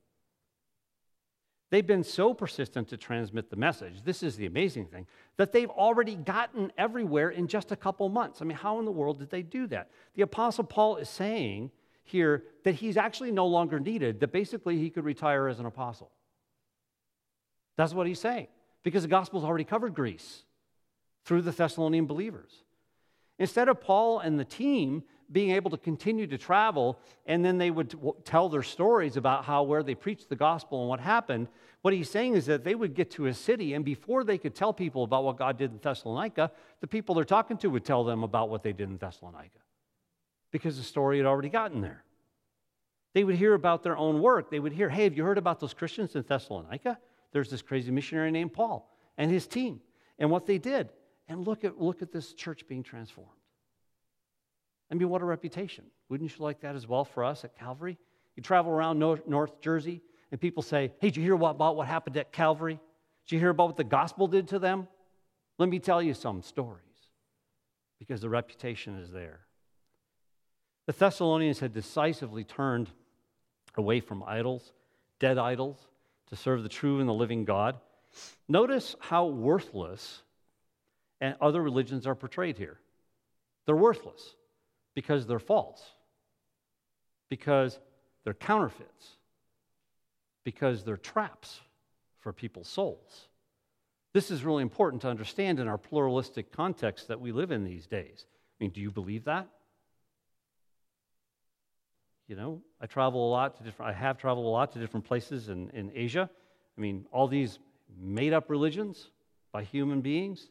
They've 1.77 1.87
been 1.87 2.05
so 2.05 2.33
persistent 2.33 2.89
to 2.89 2.97
transmit 2.97 3.51
the 3.51 3.57
message. 3.57 4.03
This 4.03 4.23
is 4.23 4.37
the 4.37 4.47
amazing 4.47 4.87
thing 4.87 5.07
that 5.37 5.53
they've 5.53 5.69
already 5.69 6.15
gotten 6.15 6.73
everywhere 6.79 7.29
in 7.29 7.49
just 7.49 7.71
a 7.71 7.77
couple 7.77 8.09
months. 8.09 8.41
I 8.41 8.47
mean, 8.47 8.57
how 8.57 8.79
in 8.79 8.87
the 8.87 8.91
world 8.91 9.19
did 9.19 9.29
they 9.29 9.43
do 9.43 9.67
that? 9.67 9.91
The 10.15 10.23
Apostle 10.23 10.65
Paul 10.65 10.97
is 10.97 11.11
saying 11.11 11.71
here 12.03 12.45
that 12.65 12.77
he's 12.77 12.97
actually 12.97 13.31
no 13.31 13.47
longer 13.47 13.79
needed, 13.79 14.21
that 14.21 14.33
basically 14.33 14.79
he 14.79 14.89
could 14.89 15.05
retire 15.05 15.49
as 15.49 15.61
an 15.61 15.67
apostle. 15.67 16.11
That's 17.77 17.93
what 17.93 18.07
he's 18.07 18.21
saying, 18.21 18.47
because 18.83 19.03
the 19.03 19.09
gospel's 19.09 19.45
already 19.45 19.65
covered 19.65 19.95
Greece 19.95 20.45
through 21.27 21.43
the 21.43 21.53
Thessalonian 21.53 22.07
believers. 22.07 22.65
Instead 23.39 23.69
of 23.69 23.83
Paul 23.83 24.19
and 24.21 24.41
the 24.41 24.47
team 24.47 25.03
being 25.31 25.51
able 25.51 25.71
to 25.71 25.77
continue 25.77 26.27
to 26.27 26.39
travel, 26.39 26.99
and 27.27 27.45
then 27.45 27.59
they 27.59 27.71
would 27.71 27.95
tell 28.25 28.49
their 28.49 28.63
stories 28.63 29.17
about 29.17 29.45
how 29.45 29.63
where 29.63 29.83
they 29.83 29.95
preached 29.95 30.29
the 30.29 30.37
gospel 30.37 30.81
and 30.81 30.89
what 30.89 31.01
happened. 31.01 31.49
What 31.83 31.95
he's 31.95 32.11
saying 32.11 32.35
is 32.35 32.47
that 32.47 32.65
they 32.65 32.75
would 32.75 32.95
get 32.95 33.11
to 33.13 33.27
a 33.27 33.35
city, 33.35 33.75
and 33.75 33.85
before 33.85 34.25
they 34.25 34.39
could 34.39 34.55
tell 34.55 34.73
people 34.73 35.05
about 35.05 35.25
what 35.25 35.37
God 35.37 35.59
did 35.59 35.73
in 35.73 35.79
Thessalonica, 35.79 36.53
the 36.81 36.87
people 36.87 37.15
they're 37.15 37.25
talking 37.25 37.57
to 37.59 37.69
would 37.71 37.85
tell 37.85 38.05
them 38.05 38.23
about 38.23 38.51
what 38.51 38.63
they 38.63 38.73
did 38.73 38.89
in 38.89 38.97
Thessalonica 38.97 39.59
because 40.51 40.77
the 40.77 40.83
story 40.83 41.19
had 41.19 41.27
already 41.27 41.49
gotten 41.49 41.81
there. 41.81 42.03
They 43.15 43.25
would 43.25 43.37
hear 43.37 43.55
about 43.55 43.83
their 43.83 43.97
own 43.97 44.21
work. 44.21 44.51
They 44.51 44.61
would 44.61 44.73
hear, 44.73 44.89
hey, 44.89 45.05
have 45.05 45.17
you 45.17 45.25
heard 45.25 45.39
about 45.39 45.61
those 45.61 45.75
Christians 45.75 46.15
in 46.15 46.23
Thessalonica? 46.23 46.99
There's 47.33 47.51
this 47.51 47.63
crazy 47.63 47.91
missionary 47.91 48.31
named 48.31 48.53
Paul 48.53 48.91
and 49.19 49.31
his 49.31 49.47
team 49.47 49.81
and 50.19 50.31
what 50.31 50.47
they 50.47 50.59
did. 50.59 50.91
And 51.29 51.47
look 51.47 51.65
at, 51.65 51.81
look 51.81 52.03
at 52.03 52.13
this 52.13 52.35
church 52.35 52.67
being 52.69 52.83
transformed. 52.83 53.31
I 54.91 54.95
mean, 54.95 55.09
what 55.09 55.23
a 55.23 55.25
reputation. 55.25 55.85
Wouldn't 56.09 56.37
you 56.37 56.45
like 56.45 56.61
that 56.61 56.77
as 56.77 56.87
well 56.87 57.05
for 57.05 57.25
us 57.25 57.45
at 57.45 57.59
Calvary? 57.59 57.99
You 58.37 58.43
travel 58.43 58.71
around 58.73 58.99
North, 58.99 59.61
Jersey, 59.61 60.03
and 60.31 60.41
people 60.41 60.63
say, 60.63 60.93
Hey, 61.01 61.09
did 61.09 61.17
you 61.17 61.23
hear 61.23 61.35
about 61.35 61.77
what 61.77 61.87
happened 61.87 62.17
at 62.17 62.33
Calvary? 62.33 62.79
Did 63.27 63.35
you 63.35 63.41
hear 63.41 63.51
about 63.51 63.69
what 63.69 63.77
the 63.77 63.85
gospel 63.85 64.29
did 64.29 64.49
to 64.49 64.59
them? 64.59 64.87
Let 65.59 65.69
me 65.69 65.79
tell 65.79 66.03
you 66.03 66.15
some 66.15 66.43
stories 66.43 66.83
because 67.99 68.21
the 68.21 68.29
reputation 68.29 68.99
is 68.99 69.11
there. 69.11 69.41
The 70.87 70.93
Thessalonians 70.93 71.59
had 71.61 71.73
decisively 71.73 72.45
turned 72.45 72.91
away 73.77 74.01
from 74.01 74.23
idols, 74.23 74.73
dead 75.19 75.39
idols, 75.39 75.79
to 76.29 76.37
serve 76.37 76.63
the 76.63 76.69
true 76.69 77.01
and 77.01 77.09
the 77.09 77.15
living 77.15 77.45
God. 77.45 77.79
Notice 78.49 78.95
how 79.01 79.27
worthless 79.27 80.23
and 81.21 81.35
other 81.41 81.63
religions 81.63 82.07
are 82.07 82.15
portrayed 82.15 82.59
here. 82.59 82.79
They're 83.65 83.75
worthless 83.75 84.35
because 84.97 85.27
they're 85.27 85.39
false, 85.39 85.85
because 87.29 87.79
they're 88.25 88.35
counterfeits, 88.35 89.19
because 90.43 90.83
they're 90.83 90.97
traps 90.97 91.61
for 92.19 92.33
people's 92.33 92.67
souls. 92.67 93.29
This 94.15 94.31
is 94.31 94.43
really 94.43 94.63
important 94.63 95.03
to 95.03 95.09
understand 95.09 95.61
in 95.61 95.69
our 95.69 95.77
pluralistic 95.77 96.51
context 96.51 97.09
that 97.09 97.21
we 97.21 97.31
live 97.31 97.51
in 97.51 97.63
these 97.63 97.87
days. 97.87 98.25
I 98.25 98.65
mean, 98.65 98.71
do 98.71 98.81
you 98.81 98.91
believe 98.91 99.25
that? 99.25 99.47
You 102.27 102.37
know, 102.37 102.63
I 102.81 102.87
travel 102.87 103.29
a 103.29 103.31
lot 103.31 103.57
to 103.59 103.63
different, 103.63 103.91
I 103.91 103.99
have 103.99 104.17
traveled 104.17 104.47
a 104.47 104.49
lot 104.49 104.73
to 104.73 104.79
different 104.79 105.05
places 105.05 105.51
in, 105.51 105.69
in 105.71 105.93
Asia. 105.95 106.31
I 106.77 106.81
mean, 106.81 107.05
all 107.13 107.29
these 107.29 107.59
made 108.01 108.33
up 108.33 108.49
religions 108.49 109.11
by 109.53 109.63
human 109.63 110.01
beings, 110.01 110.49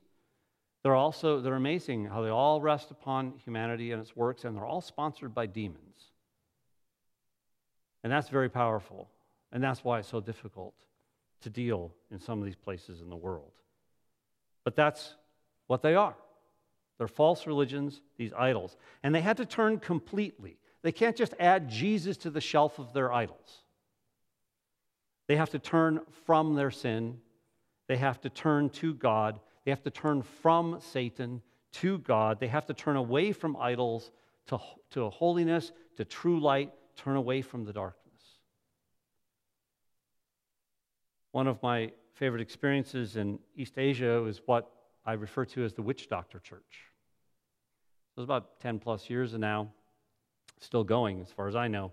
they're 0.86 0.94
also, 0.94 1.42
they're 1.42 1.56
amazing 1.56 2.06
how 2.06 2.22
they 2.22 2.30
all 2.30 2.62
rest 2.62 2.92
upon 2.92 3.34
humanity 3.44 3.92
and 3.92 4.00
its 4.00 4.16
works, 4.16 4.46
and 4.46 4.56
they're 4.56 4.68
all 4.68 4.82
sponsored 4.82 5.34
by 5.34 5.48
demons. 5.48 6.12
And 8.04 8.14
that's 8.14 8.30
very 8.30 8.50
powerful. 8.50 9.10
And 9.52 9.64
that's 9.64 9.84
why 9.84 9.98
it's 9.98 10.08
so 10.08 10.22
difficult 10.22 10.76
to 11.42 11.50
deal 11.50 11.92
in 12.12 12.20
some 12.20 12.38
of 12.38 12.46
these 12.46 12.56
places 12.56 13.02
in 13.02 13.10
the 13.10 13.16
world. 13.16 13.54
But 14.64 14.76
that's 14.76 15.16
what 15.66 15.82
they 15.82 15.96
are. 15.96 16.14
They're 17.00 17.08
false 17.08 17.48
religions, 17.48 18.04
these 18.18 18.32
idols. 18.38 18.78
And 19.02 19.16
they 19.16 19.22
had 19.22 19.38
to 19.38 19.46
turn 19.48 19.80
completely. 19.80 20.60
They 20.84 20.92
can't 20.92 21.16
just 21.16 21.34
add 21.40 21.68
Jesus 21.68 22.16
to 22.18 22.30
the 22.30 22.42
shelf 22.42 22.78
of 22.78 22.94
their 22.94 23.12
idols. 23.12 23.64
They 25.26 25.38
have 25.38 25.50
to 25.50 25.58
turn 25.58 26.02
from 26.28 26.54
their 26.54 26.70
sin, 26.70 27.22
they 27.88 27.98
have 27.98 28.22
to 28.22 28.30
turn 28.30 28.70
to 28.70 28.94
God, 28.94 29.40
they 29.66 29.72
have 29.72 29.84
to 29.84 29.90
turn 29.90 30.22
from 30.22 30.80
Satan 30.80 31.42
to 31.74 31.98
God. 32.00 32.40
They 32.40 32.48
have 32.48 32.68
to 32.68 32.74
turn 32.74 32.96
away 32.96 33.32
from 33.32 33.58
idols 33.58 34.12
to, 34.48 34.60
to 34.92 35.10
holiness, 35.10 35.72
to 35.98 36.06
true 36.06 36.40
light, 36.40 36.72
turn 36.96 37.16
away 37.16 37.42
from 37.42 37.66
the 37.66 37.74
darkness. 37.74 38.22
One 41.32 41.48
of 41.48 41.62
my 41.62 41.92
favorite 42.14 42.42
experiences 42.42 43.18
in 43.18 43.40
East 43.56 43.78
Asia 43.78 44.24
is 44.26 44.40
what 44.46 44.72
I 45.06 45.14
refer 45.14 45.46
to 45.46 45.66
as 45.66 45.74
the 45.74 45.82
witch 45.82 46.08
doctor 46.08 46.40
church. 46.40 46.62
It 48.16 48.20
was 48.22 48.24
about 48.24 48.60
10 48.62 48.80
plus 48.80 49.10
years 49.10 49.34
ago 49.34 49.42
now, 49.42 49.72
still 50.62 50.86
going 50.86 51.20
as 51.20 51.32
far 51.32 51.48
as 51.50 51.56
I 51.56 51.68
know. 51.68 51.92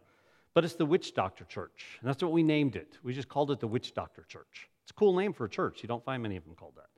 But 0.54 0.64
it's 0.64 0.74
the 0.74 0.86
witch 0.86 1.14
doctor 1.14 1.44
church. 1.44 1.98
And 2.00 2.08
that's 2.08 2.22
what 2.22 2.32
we 2.32 2.42
named 2.42 2.76
it. 2.76 2.98
We 3.02 3.14
just 3.14 3.28
called 3.28 3.50
it 3.50 3.58
the 3.58 3.66
witch 3.66 3.94
doctor 3.94 4.24
church. 4.28 4.68
It's 4.84 4.90
a 4.90 4.94
cool 4.94 5.16
name 5.16 5.32
for 5.32 5.46
a 5.46 5.50
church. 5.50 5.82
You 5.82 5.88
don't 5.88 6.04
find 6.04 6.22
many 6.22 6.36
of 6.36 6.44
them 6.44 6.54
called 6.54 6.74
that. 6.76 6.91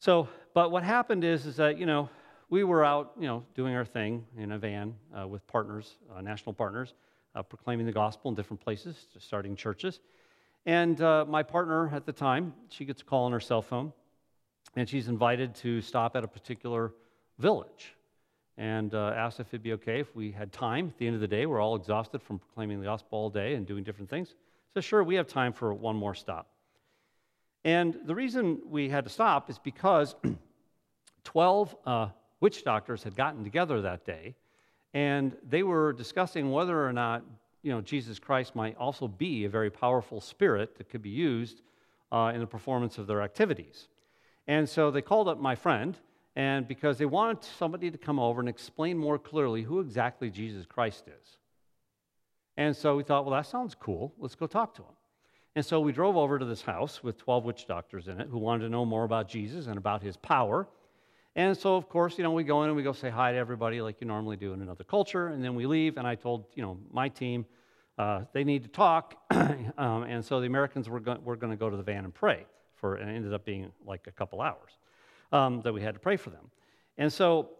So, 0.00 0.30
but 0.54 0.70
what 0.70 0.82
happened 0.82 1.24
is, 1.24 1.44
is 1.44 1.56
that, 1.56 1.78
you 1.78 1.84
know, 1.84 2.08
we 2.48 2.64
were 2.64 2.82
out, 2.82 3.12
you 3.20 3.26
know, 3.26 3.44
doing 3.54 3.74
our 3.74 3.84
thing 3.84 4.24
in 4.38 4.52
a 4.52 4.58
van 4.58 4.94
uh, 5.14 5.28
with 5.28 5.46
partners, 5.46 5.98
uh, 6.16 6.22
national 6.22 6.54
partners, 6.54 6.94
uh, 7.34 7.42
proclaiming 7.42 7.84
the 7.84 7.92
gospel 7.92 8.30
in 8.30 8.34
different 8.34 8.62
places, 8.62 8.96
starting 9.18 9.54
churches. 9.54 10.00
And 10.64 10.98
uh, 11.02 11.26
my 11.28 11.42
partner 11.42 11.90
at 11.94 12.06
the 12.06 12.14
time, 12.14 12.54
she 12.70 12.86
gets 12.86 13.02
a 13.02 13.04
call 13.04 13.26
on 13.26 13.32
her 13.32 13.40
cell 13.40 13.60
phone, 13.60 13.92
and 14.74 14.88
she's 14.88 15.08
invited 15.08 15.54
to 15.56 15.82
stop 15.82 16.16
at 16.16 16.24
a 16.24 16.28
particular 16.28 16.94
village 17.38 17.94
and 18.56 18.94
uh, 18.94 19.12
asked 19.14 19.38
if 19.38 19.48
it'd 19.48 19.62
be 19.62 19.74
okay 19.74 20.00
if 20.00 20.16
we 20.16 20.30
had 20.32 20.50
time 20.50 20.88
at 20.88 20.96
the 20.96 21.06
end 21.06 21.14
of 21.14 21.20
the 21.20 21.28
day. 21.28 21.44
We're 21.44 21.60
all 21.60 21.76
exhausted 21.76 22.22
from 22.22 22.38
proclaiming 22.38 22.80
the 22.80 22.86
gospel 22.86 23.18
all 23.18 23.28
day 23.28 23.52
and 23.52 23.66
doing 23.66 23.84
different 23.84 24.08
things. 24.08 24.34
So, 24.72 24.80
sure, 24.80 25.04
we 25.04 25.16
have 25.16 25.26
time 25.26 25.52
for 25.52 25.74
one 25.74 25.96
more 25.96 26.14
stop. 26.14 26.48
And 27.64 27.98
the 28.04 28.14
reason 28.14 28.60
we 28.66 28.88
had 28.88 29.04
to 29.04 29.10
stop 29.10 29.50
is 29.50 29.58
because 29.58 30.14
12 31.24 31.76
uh, 31.84 32.08
witch 32.40 32.64
doctors 32.64 33.02
had 33.02 33.14
gotten 33.14 33.44
together 33.44 33.82
that 33.82 34.04
day, 34.04 34.34
and 34.94 35.36
they 35.46 35.62
were 35.62 35.92
discussing 35.92 36.50
whether 36.50 36.86
or 36.86 36.92
not 36.92 37.24
you 37.62 37.70
know, 37.70 37.80
Jesus 37.80 38.18
Christ 38.18 38.56
might 38.56 38.76
also 38.76 39.06
be 39.06 39.44
a 39.44 39.48
very 39.48 39.70
powerful 39.70 40.20
spirit 40.20 40.78
that 40.78 40.88
could 40.88 41.02
be 41.02 41.10
used 41.10 41.62
uh, 42.10 42.32
in 42.34 42.40
the 42.40 42.46
performance 42.46 42.98
of 42.98 43.06
their 43.06 43.22
activities. 43.22 43.88
And 44.46 44.68
so 44.68 44.90
they 44.90 45.02
called 45.02 45.28
up 45.28 45.38
my 45.38 45.54
friend, 45.54 45.96
and 46.34 46.66
because 46.66 46.98
they 46.98 47.06
wanted 47.06 47.44
somebody 47.44 47.90
to 47.90 47.98
come 47.98 48.18
over 48.18 48.40
and 48.40 48.48
explain 48.48 48.96
more 48.96 49.18
clearly 49.18 49.62
who 49.62 49.80
exactly 49.80 50.30
Jesus 50.30 50.64
Christ 50.66 51.04
is. 51.06 51.36
And 52.56 52.74
so 52.74 52.96
we 52.96 53.02
thought, 53.02 53.24
well, 53.24 53.34
that 53.34 53.46
sounds 53.46 53.74
cool. 53.74 54.14
Let's 54.18 54.34
go 54.34 54.46
talk 54.46 54.74
to 54.76 54.82
him. 54.82 54.94
And 55.56 55.64
so 55.64 55.80
we 55.80 55.92
drove 55.92 56.16
over 56.16 56.38
to 56.38 56.44
this 56.44 56.62
house 56.62 57.02
with 57.02 57.18
12 57.18 57.44
witch 57.44 57.66
doctors 57.66 58.08
in 58.08 58.20
it 58.20 58.28
who 58.30 58.38
wanted 58.38 58.64
to 58.64 58.68
know 58.68 58.84
more 58.84 59.04
about 59.04 59.28
Jesus 59.28 59.66
and 59.66 59.76
about 59.76 60.02
his 60.02 60.16
power. 60.16 60.68
And 61.36 61.56
so, 61.56 61.76
of 61.76 61.88
course, 61.88 62.18
you 62.18 62.24
know, 62.24 62.32
we 62.32 62.44
go 62.44 62.62
in 62.62 62.68
and 62.68 62.76
we 62.76 62.82
go 62.82 62.92
say 62.92 63.10
hi 63.10 63.32
to 63.32 63.38
everybody 63.38 63.80
like 63.80 64.00
you 64.00 64.06
normally 64.06 64.36
do 64.36 64.52
in 64.52 64.62
another 64.62 64.84
culture, 64.84 65.28
and 65.28 65.42
then 65.44 65.54
we 65.54 65.66
leave. 65.66 65.96
And 65.96 66.06
I 66.06 66.14
told, 66.14 66.46
you 66.54 66.62
know, 66.62 66.78
my 66.92 67.08
team 67.08 67.46
uh, 68.00 68.24
they 68.32 68.44
need 68.44 68.62
to 68.62 68.68
talk, 68.70 69.14
um, 69.30 70.04
and 70.04 70.24
so 70.24 70.40
the 70.40 70.46
Americans 70.46 70.88
were, 70.88 71.00
go- 71.00 71.18
were 71.22 71.36
going 71.36 71.50
to 71.50 71.56
go 71.56 71.68
to 71.68 71.76
the 71.76 71.82
van 71.82 72.04
and 72.04 72.14
pray 72.14 72.46
for, 72.76 72.94
and 72.94 73.10
it 73.10 73.14
ended 73.14 73.34
up 73.34 73.44
being 73.44 73.70
like 73.84 74.06
a 74.06 74.10
couple 74.10 74.40
hours 74.40 74.70
um, 75.32 75.60
that 75.62 75.74
we 75.74 75.82
had 75.82 75.92
to 75.92 76.00
pray 76.00 76.16
for 76.16 76.30
them. 76.30 76.50
And 76.96 77.12
so, 77.12 77.50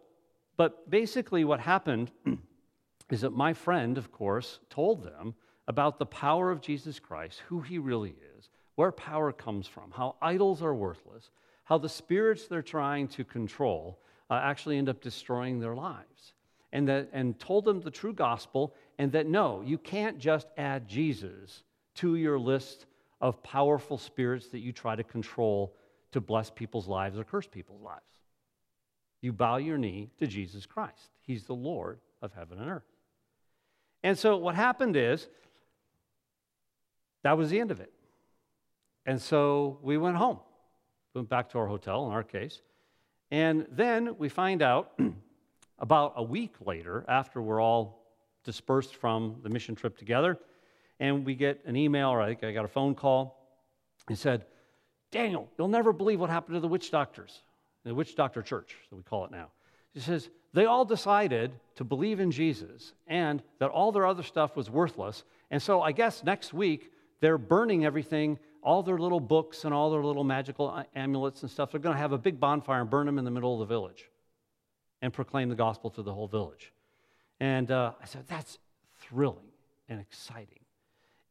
but 0.56 0.88
basically, 0.88 1.44
what 1.44 1.60
happened 1.60 2.10
is 3.10 3.20
that 3.20 3.32
my 3.32 3.52
friend, 3.52 3.98
of 3.98 4.10
course, 4.10 4.60
told 4.70 5.04
them 5.04 5.34
about 5.70 6.00
the 6.00 6.06
power 6.06 6.50
of 6.50 6.60
Jesus 6.60 6.98
Christ, 6.98 7.40
who 7.46 7.60
he 7.60 7.78
really 7.78 8.16
is, 8.36 8.50
where 8.74 8.90
power 8.90 9.30
comes 9.30 9.68
from, 9.68 9.92
how 9.92 10.16
idols 10.20 10.64
are 10.64 10.74
worthless, 10.74 11.30
how 11.62 11.78
the 11.78 11.88
spirits 11.88 12.48
they're 12.48 12.60
trying 12.60 13.06
to 13.06 13.22
control 13.22 14.00
uh, 14.28 14.40
actually 14.42 14.78
end 14.78 14.88
up 14.88 15.00
destroying 15.00 15.60
their 15.60 15.76
lives. 15.76 16.34
And, 16.72 16.88
that, 16.88 17.10
and 17.12 17.38
told 17.38 17.64
them 17.64 17.80
the 17.80 17.90
true 17.92 18.12
gospel, 18.12 18.74
and 18.98 19.12
that 19.12 19.28
no, 19.28 19.62
you 19.64 19.78
can't 19.78 20.18
just 20.18 20.48
add 20.56 20.88
Jesus 20.88 21.62
to 21.96 22.16
your 22.16 22.36
list 22.36 22.86
of 23.20 23.40
powerful 23.44 23.96
spirits 23.96 24.48
that 24.48 24.58
you 24.58 24.72
try 24.72 24.96
to 24.96 25.04
control 25.04 25.76
to 26.10 26.20
bless 26.20 26.50
people's 26.50 26.88
lives 26.88 27.16
or 27.16 27.22
curse 27.22 27.46
people's 27.46 27.82
lives. 27.82 28.10
You 29.20 29.32
bow 29.32 29.58
your 29.58 29.78
knee 29.78 30.10
to 30.18 30.26
Jesus 30.26 30.66
Christ. 30.66 31.10
He's 31.22 31.44
the 31.44 31.54
Lord 31.54 32.00
of 32.22 32.32
heaven 32.32 32.58
and 32.58 32.68
earth. 32.68 32.82
And 34.02 34.18
so 34.18 34.36
what 34.36 34.56
happened 34.56 34.96
is 34.96 35.28
that 37.22 37.36
was 37.36 37.50
the 37.50 37.60
end 37.60 37.70
of 37.70 37.80
it. 37.80 37.92
And 39.06 39.20
so 39.20 39.78
we 39.82 39.98
went 39.98 40.16
home, 40.16 40.38
went 41.14 41.28
back 41.28 41.50
to 41.50 41.58
our 41.58 41.66
hotel 41.66 42.06
in 42.06 42.12
our 42.12 42.22
case. 42.22 42.60
And 43.30 43.66
then 43.70 44.16
we 44.18 44.28
find 44.28 44.62
out 44.62 44.92
about 45.78 46.14
a 46.16 46.22
week 46.22 46.54
later, 46.64 47.04
after 47.08 47.40
we're 47.40 47.60
all 47.60 48.04
dispersed 48.44 48.94
from 48.96 49.36
the 49.42 49.48
mission 49.48 49.74
trip 49.74 49.96
together, 49.96 50.38
and 50.98 51.24
we 51.24 51.34
get 51.34 51.60
an 51.64 51.76
email, 51.76 52.08
or 52.08 52.20
I 52.20 52.28
think 52.28 52.44
I 52.44 52.52
got 52.52 52.64
a 52.64 52.68
phone 52.68 52.94
call. 52.94 53.48
and 54.08 54.18
said, 54.18 54.44
Daniel, 55.10 55.48
you'll 55.58 55.68
never 55.68 55.92
believe 55.92 56.20
what 56.20 56.30
happened 56.30 56.56
to 56.56 56.60
the 56.60 56.68
witch 56.68 56.90
doctors, 56.90 57.42
the 57.84 57.94
witch 57.94 58.14
doctor 58.14 58.42
church, 58.42 58.76
that 58.90 58.96
we 58.96 59.02
call 59.02 59.24
it 59.24 59.30
now. 59.30 59.48
He 59.92 60.00
says, 60.00 60.30
they 60.52 60.66
all 60.66 60.84
decided 60.84 61.52
to 61.76 61.84
believe 61.84 62.20
in 62.20 62.30
Jesus 62.30 62.92
and 63.06 63.42
that 63.58 63.70
all 63.70 63.92
their 63.92 64.06
other 64.06 64.22
stuff 64.22 64.56
was 64.56 64.68
worthless. 64.68 65.24
And 65.50 65.62
so 65.62 65.80
I 65.80 65.92
guess 65.92 66.22
next 66.22 66.52
week 66.52 66.92
they're 67.20 67.38
burning 67.38 67.84
everything, 67.84 68.38
all 68.62 68.82
their 68.82 68.98
little 68.98 69.20
books 69.20 69.64
and 69.64 69.72
all 69.72 69.90
their 69.90 70.02
little 70.02 70.24
magical 70.24 70.84
amulets 70.94 71.42
and 71.42 71.50
stuff. 71.50 71.70
They're 71.70 71.80
going 71.80 71.94
to 71.94 72.00
have 72.00 72.12
a 72.12 72.18
big 72.18 72.40
bonfire 72.40 72.80
and 72.80 72.90
burn 72.90 73.06
them 73.06 73.18
in 73.18 73.24
the 73.24 73.30
middle 73.30 73.54
of 73.54 73.60
the 73.60 73.72
village 73.72 74.08
and 75.02 75.12
proclaim 75.12 75.48
the 75.48 75.54
gospel 75.54 75.90
to 75.90 76.02
the 76.02 76.12
whole 76.12 76.28
village. 76.28 76.72
And 77.38 77.70
uh, 77.70 77.92
I 78.00 78.04
said, 78.04 78.24
that's 78.26 78.58
thrilling 78.98 79.48
and 79.88 80.00
exciting. 80.00 80.58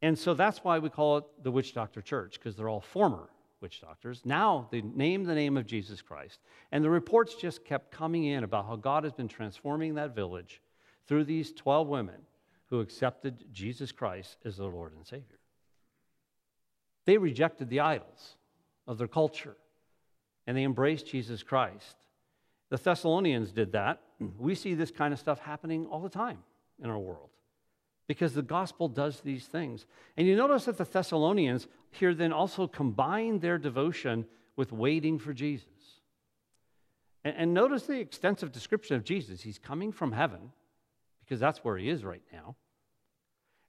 And 0.02 0.18
so 0.18 0.34
that's 0.34 0.64
why 0.64 0.78
we 0.78 0.88
call 0.88 1.18
it 1.18 1.24
the 1.42 1.50
Witch 1.50 1.74
Doctor 1.74 2.00
Church, 2.00 2.34
because 2.34 2.56
they're 2.56 2.68
all 2.68 2.80
former 2.80 3.28
witch 3.60 3.80
doctors. 3.80 4.22
Now 4.24 4.68
they 4.70 4.80
name 4.80 5.24
the 5.24 5.34
name 5.34 5.56
of 5.56 5.66
Jesus 5.66 6.00
Christ. 6.00 6.40
And 6.72 6.82
the 6.82 6.90
reports 6.90 7.34
just 7.34 7.64
kept 7.64 7.90
coming 7.90 8.24
in 8.24 8.44
about 8.44 8.66
how 8.66 8.76
God 8.76 9.04
has 9.04 9.12
been 9.12 9.28
transforming 9.28 9.94
that 9.94 10.14
village 10.14 10.60
through 11.06 11.24
these 11.24 11.52
12 11.52 11.86
women 11.86 12.22
who 12.66 12.80
accepted 12.80 13.44
Jesus 13.52 13.92
Christ 13.92 14.38
as 14.44 14.56
their 14.56 14.68
Lord 14.68 14.94
and 14.94 15.06
Savior. 15.06 15.39
They 17.06 17.18
rejected 17.18 17.68
the 17.68 17.80
idols 17.80 18.36
of 18.86 18.98
their 18.98 19.08
culture 19.08 19.56
and 20.46 20.56
they 20.56 20.64
embraced 20.64 21.06
Jesus 21.06 21.42
Christ. 21.42 21.96
The 22.70 22.76
Thessalonians 22.76 23.52
did 23.52 23.72
that. 23.72 24.00
We 24.38 24.54
see 24.54 24.74
this 24.74 24.90
kind 24.90 25.12
of 25.12 25.18
stuff 25.18 25.40
happening 25.40 25.86
all 25.86 26.00
the 26.00 26.08
time 26.08 26.38
in 26.82 26.90
our 26.90 26.98
world 26.98 27.30
because 28.06 28.34
the 28.34 28.42
gospel 28.42 28.88
does 28.88 29.20
these 29.20 29.46
things. 29.46 29.86
And 30.16 30.26
you 30.26 30.34
notice 30.34 30.64
that 30.64 30.78
the 30.78 30.84
Thessalonians 30.84 31.68
here 31.92 32.14
then 32.14 32.32
also 32.32 32.66
combine 32.66 33.38
their 33.38 33.58
devotion 33.58 34.26
with 34.56 34.72
waiting 34.72 35.18
for 35.18 35.32
Jesus. 35.32 35.68
And, 37.24 37.34
and, 37.36 37.54
notice 37.54 37.84
the 37.84 38.00
extensive 38.00 38.50
description 38.50 38.96
of 38.96 39.04
Jesus. 39.04 39.42
He's 39.42 39.58
coming 39.58 39.92
from 39.92 40.12
heaven 40.12 40.52
because 41.20 41.38
that's 41.38 41.60
where 41.60 41.76
he 41.76 41.88
is 41.88 42.04
right 42.04 42.22
now. 42.32 42.56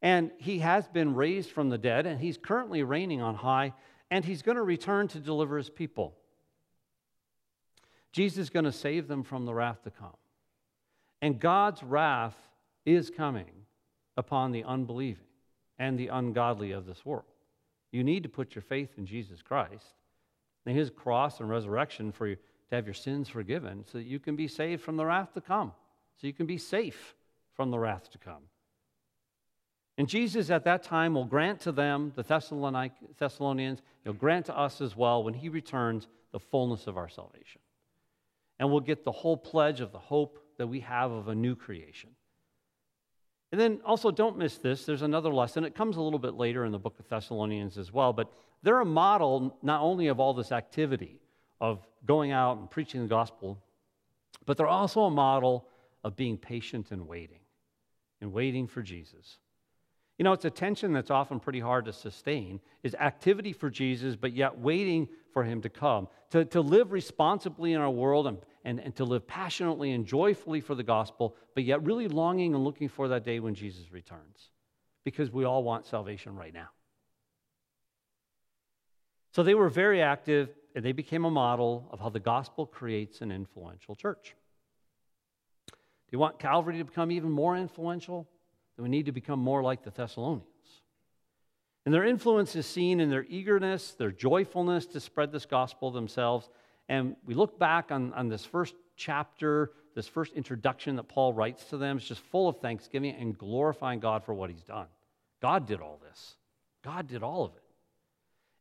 And 0.02 0.32
he 0.38 0.60
has 0.60 0.88
been 0.88 1.16
raised 1.16 1.52
from 1.52 1.70
the 1.70 1.78
dead, 1.78 2.06
and 2.06 2.20
he's 2.20 2.38
currently 2.38 2.84
reigning 2.84 3.22
on 3.22 3.36
high, 3.36 3.74
and 4.10 4.26
he's 4.26 4.41
going 4.41 4.58
to 4.58 4.64
return 4.64 5.08
to 5.10 5.20
deliver 5.20 5.58
his 5.58 5.70
people. 5.70 6.16
Jesus 8.12 8.39
is 8.39 8.49
going 8.49 8.66
to 8.66 8.72
save 8.72 9.08
them 9.08 9.24
from 9.24 9.45
the 9.45 9.54
wrath 9.54 9.84
to 9.84 9.91
come. 9.91 10.18
And 11.22 11.39
God's 11.39 11.84
wrath 11.84 12.36
is 12.86 13.10
coming 13.10 13.52
upon 14.18 14.52
the 14.52 14.64
unbelieving 14.64 15.24
and 15.78 15.97
the 15.97 16.08
ungodly 16.08 16.72
of 16.72 16.86
this 16.86 17.06
world. 17.06 17.26
You 17.91 18.04
need 18.04 18.24
to 18.24 18.30
put 18.30 18.56
your 18.56 18.62
faith 18.62 18.91
in 18.97 19.06
Jesus 19.06 19.41
Christ 19.41 19.93
and 20.66 20.76
his 20.76 20.89
cross 20.89 21.39
and 21.39 21.49
resurrection 21.49 22.12
for 22.12 22.28
you 22.28 22.36
to 22.36 22.76
have 22.76 22.86
your 22.86 22.93
sins 22.93 23.30
forgiven 23.30 23.86
so 23.91 23.97
that 23.97 24.08
you 24.08 24.20
can 24.20 24.36
be 24.36 24.47
saved 24.47 24.82
from 24.82 24.97
the 24.97 25.06
wrath 25.06 25.34
to 25.34 25.41
come, 25.41 25.74
so 26.20 26.28
you 26.28 26.34
can 26.34 26.45
be 26.45 26.58
safe 26.58 27.16
from 27.54 27.72
the 27.72 27.80
wrath 27.80 28.10
to 28.12 28.18
come. 28.18 28.43
And 30.02 30.10
Jesus 30.10 30.49
at 30.49 30.64
that 30.64 30.82
time 30.82 31.14
will 31.14 31.26
grant 31.26 31.60
to 31.60 31.72
them, 31.72 32.12
the 32.16 32.24
Thessalonians, 32.24 33.82
he'll 34.04 34.14
grant 34.14 34.47
to 34.47 34.58
us 34.58 34.82
as 34.82 34.97
well 34.97 35.24
when 35.24 35.36
he 35.36 35.47
returns 35.47 36.08
the 36.32 36.39
fullness 36.39 36.88
of 36.88 36.97
our 36.97 37.08
salvation. 37.08 37.62
And 38.58 38.72
we'll 38.72 38.80
get 38.80 39.04
the 39.04 39.12
whole 39.12 39.38
pledge 39.38 39.80
of 39.80 39.91
the 39.91 39.99
hope 39.99 40.39
that 40.58 40.66
we 40.66 40.80
have 40.80 41.12
of 41.12 41.28
a 41.28 41.36
new 41.36 41.56
creation. 41.56 42.10
And 43.52 43.62
then 43.62 43.80
also, 43.86 44.10
don't 44.10 44.39
miss 44.39 44.58
this. 44.58 44.88
There's 44.88 45.04
another 45.04 45.30
lesson. 45.30 45.66
It 45.66 45.76
comes 45.76 45.97
a 45.97 46.02
little 46.02 46.18
bit 46.18 46.34
later 46.34 46.66
in 46.66 46.72
the 46.72 46.80
book 46.80 46.97
of 46.97 47.08
Thessalonians 47.08 47.78
as 47.78 47.93
well, 47.93 48.12
but 48.12 48.34
they're 48.64 48.82
a 48.82 48.86
model 48.86 49.56
not 49.62 49.82
only 49.82 50.08
of 50.08 50.20
all 50.20 50.34
this 50.34 50.52
activity 50.52 51.22
of 51.60 51.78
going 52.08 52.32
out 52.32 52.58
and 52.58 52.72
preaching 52.72 53.04
the 53.04 53.08
gospel, 53.08 53.64
but 54.47 54.58
they're 54.58 54.66
also 54.66 55.02
a 55.02 55.12
model 55.12 55.68
of 56.04 56.16
being 56.16 56.39
patient 56.39 56.89
and 56.89 57.08
waiting, 57.08 57.41
and 58.20 58.34
waiting 58.34 58.66
for 58.66 58.82
Jesus. 58.82 59.38
You 60.22 60.24
know, 60.24 60.34
it's 60.34 60.46
a 60.46 60.52
tension 60.52 60.94
that's 60.94 61.10
often 61.10 61.40
pretty 61.40 61.62
hard 61.62 61.86
to 61.86 61.94
sustain 61.94 62.60
is 62.84 62.94
activity 62.94 63.54
for 63.54 63.72
Jesus, 63.72 64.16
but 64.16 64.34
yet 64.34 64.60
waiting 64.60 65.10
for 65.34 65.44
him 65.44 65.64
to 65.64 65.70
come. 65.70 66.08
To, 66.30 66.46
to 66.46 66.62
live 66.62 66.92
responsibly 66.92 67.74
in 67.74 67.82
our 67.82 67.90
world 67.90 68.28
and, 68.28 68.38
and, 68.64 68.80
and 68.80 68.96
to 68.98 69.04
live 69.04 69.26
passionately 69.26 69.94
and 69.94 70.06
joyfully 70.06 70.62
for 70.62 70.76
the 70.76 70.84
gospel, 70.84 71.36
but 71.56 71.64
yet 71.64 71.84
really 71.84 72.08
longing 72.08 72.54
and 72.54 72.64
looking 72.64 72.88
for 72.88 73.08
that 73.08 73.26
day 73.26 73.40
when 73.40 73.56
Jesus 73.56 73.92
returns. 73.92 74.52
Because 75.04 75.32
we 75.32 75.44
all 75.44 75.64
want 75.64 75.88
salvation 75.88 76.36
right 76.36 76.54
now. 76.54 76.70
So 79.32 79.42
they 79.42 79.56
were 79.56 79.70
very 79.70 80.04
active, 80.04 80.50
and 80.76 80.86
they 80.86 80.92
became 80.92 81.26
a 81.26 81.32
model 81.32 81.90
of 81.90 82.00
how 82.00 82.10
the 82.10 82.20
gospel 82.20 82.68
creates 82.68 83.22
an 83.22 83.32
influential 83.32 83.96
church. 83.96 84.36
Do 85.72 85.74
you 86.12 86.20
want 86.20 86.38
Calvary 86.38 86.78
to 86.78 86.84
become 86.84 87.12
even 87.12 87.32
more 87.32 87.58
influential? 87.58 88.28
Then 88.76 88.84
we 88.84 88.90
need 88.90 89.06
to 89.06 89.12
become 89.12 89.40
more 89.40 89.62
like 89.62 89.84
the 89.84 89.92
Thessalonians. 89.92 90.46
And 91.86 91.94
their 91.94 92.06
influence 92.06 92.56
is 92.56 92.66
seen 92.66 93.00
in 93.00 93.10
their 93.10 93.26
eagerness, 93.28 93.92
their 93.94 94.12
joyfulness 94.12 94.86
to 94.88 95.00
spread 95.00 95.32
this 95.32 95.46
gospel 95.46 95.92
themselves. 95.92 96.50
And 96.88 97.16
we 97.26 97.34
look 97.34 97.58
back 97.58 97.92
on, 97.92 98.14
on 98.14 98.28
this 98.28 98.46
first 98.46 98.76
chapter, 98.96 99.72
this 99.96 100.08
first 100.08 100.34
introduction 100.34 100.96
that 100.98 101.08
Paul 101.08 101.34
writes 101.34 101.66
to 101.66 101.78
them. 101.78 101.98
It's 101.98 102.08
just 102.08 102.22
full 102.22 102.48
of 102.48 102.60
thanksgiving 102.60 103.16
and 103.16 103.38
glorifying 103.38 104.00
God 104.00 104.24
for 104.24 104.34
what 104.34 104.50
he's 104.50 104.64
done. 104.64 104.88
God 105.42 105.66
did 105.66 105.82
all 105.82 106.00
this, 106.08 106.36
God 106.84 107.08
did 107.08 107.24
all 107.24 107.46
of 107.46 107.56
it. 107.56 107.64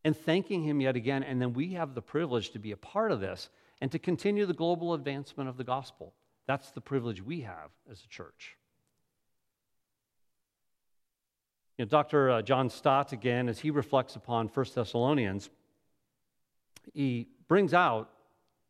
And 0.03 0.17
thanking 0.17 0.63
him 0.63 0.81
yet 0.81 0.97
again. 0.97 1.23
And 1.23 1.43
then 1.43 1.53
we 1.53 1.75
have 1.75 1.95
the 1.95 2.01
privilege 2.01 2.51
to 2.53 2.59
be 2.59 2.73
a 2.73 2.77
part 2.77 3.13
of 3.13 3.21
this 3.21 3.51
and 3.83 3.93
to 3.93 3.99
continue 3.99 4.47
the 4.47 4.55
global 4.55 4.95
advancement 4.95 5.51
of 5.51 5.59
the 5.59 5.65
gospel. 5.65 6.15
That's 6.47 6.71
the 6.71 6.81
privilege 6.81 7.23
we 7.23 7.43
have 7.43 7.71
as 7.91 8.03
a 8.03 8.09
church. 8.09 8.57
You 11.81 11.87
know, 11.87 11.89
Dr. 11.89 12.31
Uh, 12.31 12.43
John 12.43 12.69
Stott, 12.69 13.15
again, 13.15 13.49
as 13.49 13.59
he 13.59 13.71
reflects 13.71 14.15
upon 14.15 14.49
1 14.49 14.67
Thessalonians, 14.75 15.49
he 16.93 17.27
brings 17.49 17.73
out 17.73 18.11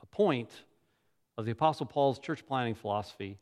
a 0.00 0.06
point 0.06 0.48
of 1.36 1.44
the 1.44 1.50
Apostle 1.50 1.86
Paul's 1.86 2.20
church 2.20 2.46
planting 2.46 2.76
philosophy 2.76 3.36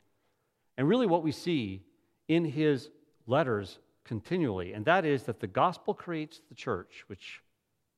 and 0.78 0.88
really 0.88 1.06
what 1.06 1.22
we 1.22 1.32
see 1.32 1.82
in 2.28 2.46
his 2.46 2.88
letters 3.26 3.78
continually, 4.04 4.72
and 4.72 4.86
that 4.86 5.04
is 5.04 5.24
that 5.24 5.38
the 5.38 5.46
gospel 5.46 5.92
creates 5.92 6.40
the 6.48 6.54
church, 6.54 7.04
which 7.08 7.42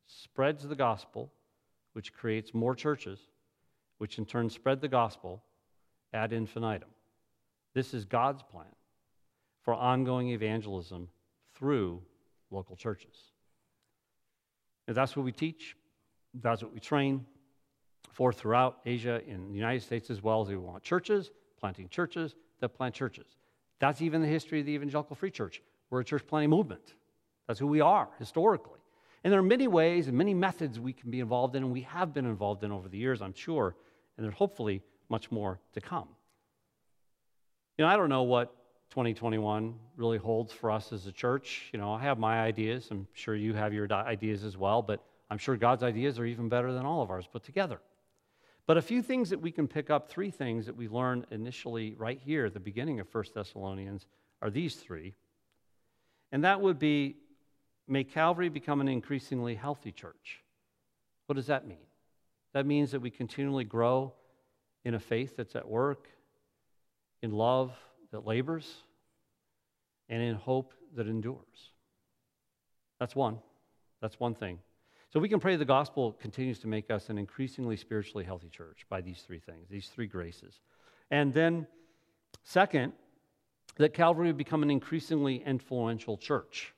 spreads 0.08 0.66
the 0.66 0.74
gospel, 0.74 1.30
which 1.92 2.12
creates 2.12 2.52
more 2.52 2.74
churches, 2.74 3.20
which 3.98 4.18
in 4.18 4.26
turn 4.26 4.50
spread 4.50 4.80
the 4.80 4.88
gospel 4.88 5.44
ad 6.12 6.32
infinitum. 6.32 6.90
This 7.74 7.94
is 7.94 8.04
God's 8.04 8.42
plan 8.42 8.74
for 9.62 9.72
ongoing 9.72 10.30
evangelism 10.30 11.06
through 11.60 12.02
local 12.50 12.74
churches. 12.74 13.14
And 14.88 14.96
that's 14.96 15.14
what 15.14 15.24
we 15.24 15.30
teach, 15.30 15.76
that's 16.34 16.62
what 16.62 16.72
we 16.72 16.80
train 16.80 17.26
for 18.12 18.32
throughout 18.32 18.78
Asia, 18.84 19.20
in 19.26 19.48
the 19.48 19.54
United 19.54 19.82
States 19.82 20.10
as 20.10 20.20
well 20.22 20.40
as 20.40 20.48
we 20.48 20.56
want 20.56 20.82
churches, 20.82 21.30
planting 21.60 21.88
churches 21.88 22.34
that 22.60 22.70
plant 22.70 22.94
churches. 22.94 23.26
That's 23.78 24.02
even 24.02 24.20
the 24.20 24.26
history 24.26 24.60
of 24.60 24.66
the 24.66 24.72
Evangelical 24.72 25.14
Free 25.14 25.30
Church. 25.30 25.62
We're 25.90 26.00
a 26.00 26.04
church 26.04 26.26
planting 26.26 26.50
movement. 26.50 26.94
That's 27.46 27.60
who 27.60 27.66
we 27.66 27.80
are 27.80 28.08
historically. 28.18 28.80
And 29.22 29.32
there 29.32 29.40
are 29.40 29.44
many 29.44 29.68
ways 29.68 30.08
and 30.08 30.16
many 30.16 30.34
methods 30.34 30.80
we 30.80 30.92
can 30.94 31.10
be 31.10 31.20
involved 31.20 31.54
in, 31.54 31.62
and 31.62 31.72
we 31.72 31.82
have 31.82 32.14
been 32.14 32.26
involved 32.26 32.64
in 32.64 32.72
over 32.72 32.88
the 32.88 32.98
years, 32.98 33.20
I'm 33.20 33.34
sure, 33.34 33.76
and 34.16 34.24
there's 34.24 34.34
hopefully 34.34 34.82
much 35.08 35.30
more 35.30 35.60
to 35.74 35.80
come. 35.80 36.08
You 37.76 37.84
know, 37.84 37.90
I 37.90 37.96
don't 37.96 38.08
know 38.08 38.22
what 38.22 38.54
2021 38.90 39.74
really 39.96 40.18
holds 40.18 40.52
for 40.52 40.70
us 40.70 40.92
as 40.92 41.06
a 41.06 41.12
church. 41.12 41.70
You 41.72 41.78
know, 41.78 41.92
I 41.92 42.02
have 42.02 42.18
my 42.18 42.40
ideas. 42.40 42.88
I'm 42.90 43.06
sure 43.12 43.36
you 43.36 43.54
have 43.54 43.72
your 43.72 43.90
ideas 43.92 44.42
as 44.42 44.56
well, 44.56 44.82
but 44.82 45.04
I'm 45.30 45.38
sure 45.38 45.56
God's 45.56 45.84
ideas 45.84 46.18
are 46.18 46.24
even 46.24 46.48
better 46.48 46.72
than 46.72 46.84
all 46.84 47.00
of 47.00 47.10
ours 47.10 47.28
put 47.30 47.44
together. 47.44 47.80
But 48.66 48.76
a 48.76 48.82
few 48.82 49.00
things 49.02 49.30
that 49.30 49.40
we 49.40 49.52
can 49.52 49.68
pick 49.68 49.90
up, 49.90 50.08
three 50.08 50.30
things 50.30 50.66
that 50.66 50.76
we 50.76 50.88
learned 50.88 51.26
initially 51.30 51.94
right 51.98 52.18
here 52.18 52.46
at 52.46 52.54
the 52.54 52.60
beginning 52.60 52.98
of 53.00 53.12
1 53.12 53.24
Thessalonians, 53.34 54.06
are 54.42 54.50
these 54.50 54.74
three. 54.74 55.14
And 56.32 56.44
that 56.44 56.60
would 56.60 56.78
be 56.78 57.16
May 57.86 58.04
Calvary 58.04 58.48
become 58.48 58.80
an 58.80 58.88
increasingly 58.88 59.54
healthy 59.54 59.92
church. 59.92 60.42
What 61.26 61.36
does 61.36 61.46
that 61.46 61.66
mean? 61.66 61.78
That 62.54 62.66
means 62.66 62.90
that 62.90 63.00
we 63.00 63.10
continually 63.10 63.64
grow 63.64 64.14
in 64.84 64.94
a 64.94 65.00
faith 65.00 65.36
that's 65.36 65.54
at 65.54 65.68
work, 65.68 66.08
in 67.22 67.32
love 67.32 67.72
that 68.12 68.26
labors, 68.26 68.68
and 70.08 70.22
in 70.22 70.34
hope 70.34 70.74
that 70.96 71.06
endures. 71.06 71.70
That's 72.98 73.14
one. 73.14 73.38
That's 74.00 74.18
one 74.18 74.34
thing. 74.34 74.58
So 75.12 75.20
we 75.20 75.28
can 75.28 75.40
pray 75.40 75.56
the 75.56 75.64
gospel 75.64 76.12
continues 76.12 76.58
to 76.60 76.68
make 76.68 76.90
us 76.90 77.08
an 77.08 77.18
increasingly 77.18 77.76
spiritually 77.76 78.24
healthy 78.24 78.48
church 78.48 78.86
by 78.88 79.00
these 79.00 79.22
three 79.22 79.40
things, 79.40 79.68
these 79.68 79.88
three 79.88 80.06
graces. 80.06 80.60
And 81.10 81.32
then, 81.32 81.66
second, 82.44 82.92
that 83.76 83.94
Calvary 83.94 84.28
would 84.28 84.36
become 84.36 84.62
an 84.62 84.70
increasingly 84.70 85.42
influential 85.44 86.16
church 86.16 86.72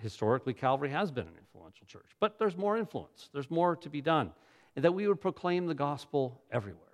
historically, 0.00 0.54
Calvary 0.54 0.90
has 0.90 1.10
been 1.10 1.26
an 1.26 1.34
influential 1.38 1.86
church, 1.86 2.10
but 2.18 2.38
there's 2.38 2.56
more 2.56 2.76
influence, 2.76 3.28
there's 3.32 3.50
more 3.50 3.76
to 3.76 3.88
be 3.88 4.00
done, 4.00 4.30
and 4.76 4.84
that 4.84 4.92
we 4.92 5.06
would 5.06 5.20
proclaim 5.20 5.66
the 5.66 5.74
gospel 5.74 6.40
everywhere. 6.50 6.86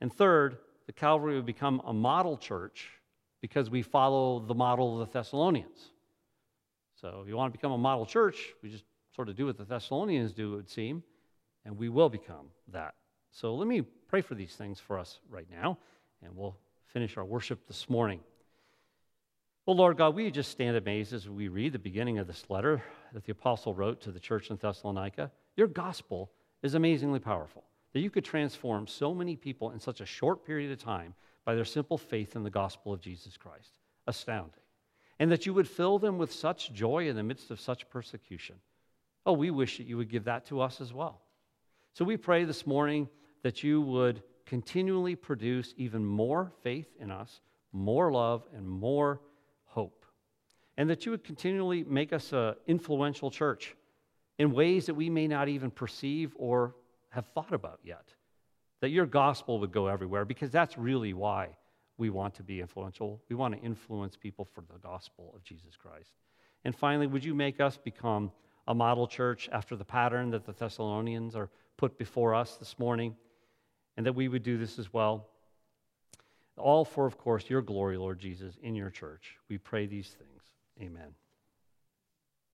And 0.00 0.12
third, 0.12 0.58
the 0.86 0.92
Calvary 0.92 1.36
would 1.36 1.46
become 1.46 1.80
a 1.86 1.92
model 1.92 2.36
church 2.36 2.90
because 3.40 3.70
we 3.70 3.82
follow 3.82 4.40
the 4.40 4.54
model 4.54 5.00
of 5.00 5.08
the 5.08 5.18
Thessalonians. 5.18 5.90
So, 7.00 7.20
if 7.22 7.28
you 7.28 7.36
want 7.36 7.52
to 7.52 7.58
become 7.58 7.72
a 7.72 7.78
model 7.78 8.06
church, 8.06 8.54
we 8.62 8.70
just 8.70 8.84
sort 9.14 9.28
of 9.28 9.36
do 9.36 9.46
what 9.46 9.58
the 9.58 9.64
Thessalonians 9.64 10.32
do, 10.32 10.54
it 10.54 10.56
would 10.56 10.70
seem, 10.70 11.02
and 11.64 11.76
we 11.76 11.88
will 11.88 12.08
become 12.08 12.46
that. 12.72 12.94
So, 13.32 13.54
let 13.54 13.68
me 13.68 13.82
pray 14.08 14.20
for 14.20 14.34
these 14.34 14.54
things 14.54 14.80
for 14.80 14.98
us 14.98 15.18
right 15.28 15.46
now, 15.50 15.78
and 16.22 16.36
we'll 16.36 16.56
finish 16.86 17.16
our 17.16 17.24
worship 17.24 17.66
this 17.66 17.90
morning. 17.90 18.20
Well, 19.66 19.76
Lord 19.76 19.96
God, 19.96 20.14
we 20.14 20.30
just 20.30 20.50
stand 20.50 20.76
amazed 20.76 21.12
as 21.12 21.28
we 21.28 21.48
read 21.48 21.72
the 21.72 21.78
beginning 21.78 22.18
of 22.18 22.26
this 22.26 22.44
letter 22.48 22.82
that 23.12 23.24
the 23.24 23.32
apostle 23.32 23.74
wrote 23.74 24.00
to 24.02 24.12
the 24.12 24.20
church 24.20 24.50
in 24.50 24.56
Thessalonica. 24.56 25.30
Your 25.56 25.68
gospel 25.68 26.30
is 26.62 26.74
amazingly 26.74 27.18
powerful, 27.18 27.64
that 27.94 28.00
you 28.00 28.10
could 28.10 28.24
transform 28.24 28.86
so 28.86 29.14
many 29.14 29.36
people 29.36 29.70
in 29.70 29.80
such 29.80 30.00
a 30.00 30.06
short 30.06 30.44
period 30.44 30.70
of 30.72 30.78
time 30.78 31.14
by 31.44 31.54
their 31.54 31.64
simple 31.64 31.96
faith 31.96 32.36
in 32.36 32.42
the 32.42 32.50
gospel 32.50 32.92
of 32.92 33.00
Jesus 33.00 33.36
Christ. 33.36 33.78
Astounding. 34.06 34.60
And 35.20 35.30
that 35.30 35.46
you 35.46 35.54
would 35.54 35.68
fill 35.68 36.00
them 36.00 36.18
with 36.18 36.32
such 36.32 36.72
joy 36.72 37.08
in 37.08 37.14
the 37.14 37.22
midst 37.22 37.50
of 37.52 37.60
such 37.60 37.88
persecution. 37.88 38.56
Oh, 39.24 39.32
we 39.32 39.50
wish 39.52 39.78
that 39.78 39.86
you 39.86 39.96
would 39.96 40.10
give 40.10 40.24
that 40.24 40.44
to 40.46 40.60
us 40.60 40.80
as 40.80 40.92
well. 40.92 41.20
So 41.92 42.04
we 42.04 42.16
pray 42.16 42.44
this 42.44 42.66
morning 42.66 43.08
that 43.44 43.62
you 43.62 43.80
would 43.80 44.22
continually 44.44 45.14
produce 45.14 45.72
even 45.76 46.04
more 46.04 46.52
faith 46.62 46.88
in 46.98 47.12
us, 47.12 47.40
more 47.72 48.10
love, 48.10 48.42
and 48.54 48.68
more 48.68 49.20
hope. 49.66 50.04
And 50.76 50.90
that 50.90 51.06
you 51.06 51.12
would 51.12 51.22
continually 51.22 51.84
make 51.84 52.12
us 52.12 52.32
an 52.32 52.56
influential 52.66 53.30
church 53.30 53.76
in 54.38 54.52
ways 54.52 54.86
that 54.86 54.94
we 54.94 55.08
may 55.08 55.28
not 55.28 55.48
even 55.48 55.70
perceive 55.70 56.32
or 56.36 56.74
have 57.14 57.26
thought 57.26 57.52
about 57.52 57.80
yet. 57.82 58.12
That 58.80 58.90
your 58.90 59.06
gospel 59.06 59.60
would 59.60 59.72
go 59.72 59.86
everywhere 59.86 60.24
because 60.24 60.50
that's 60.50 60.76
really 60.76 61.14
why 61.14 61.56
we 61.96 62.10
want 62.10 62.34
to 62.34 62.42
be 62.42 62.60
influential. 62.60 63.22
We 63.28 63.36
want 63.36 63.54
to 63.54 63.60
influence 63.60 64.16
people 64.16 64.44
for 64.44 64.62
the 64.62 64.78
gospel 64.78 65.32
of 65.34 65.44
Jesus 65.44 65.76
Christ. 65.76 66.12
And 66.64 66.74
finally, 66.74 67.06
would 67.06 67.24
you 67.24 67.34
make 67.34 67.60
us 67.60 67.78
become 67.78 68.32
a 68.66 68.74
model 68.74 69.06
church 69.06 69.48
after 69.52 69.76
the 69.76 69.84
pattern 69.84 70.30
that 70.30 70.44
the 70.44 70.52
Thessalonians 70.52 71.36
are 71.36 71.50
put 71.76 71.98
before 71.98 72.34
us 72.34 72.56
this 72.56 72.78
morning? 72.78 73.16
And 73.96 74.04
that 74.06 74.14
we 74.14 74.26
would 74.26 74.42
do 74.42 74.58
this 74.58 74.78
as 74.78 74.92
well. 74.92 75.28
All 76.56 76.84
for, 76.84 77.06
of 77.06 77.16
course, 77.16 77.48
your 77.48 77.62
glory, 77.62 77.96
Lord 77.96 78.18
Jesus, 78.18 78.56
in 78.62 78.74
your 78.74 78.90
church. 78.90 79.36
We 79.48 79.58
pray 79.58 79.86
these 79.86 80.08
things. 80.08 80.42
Amen. 80.80 81.14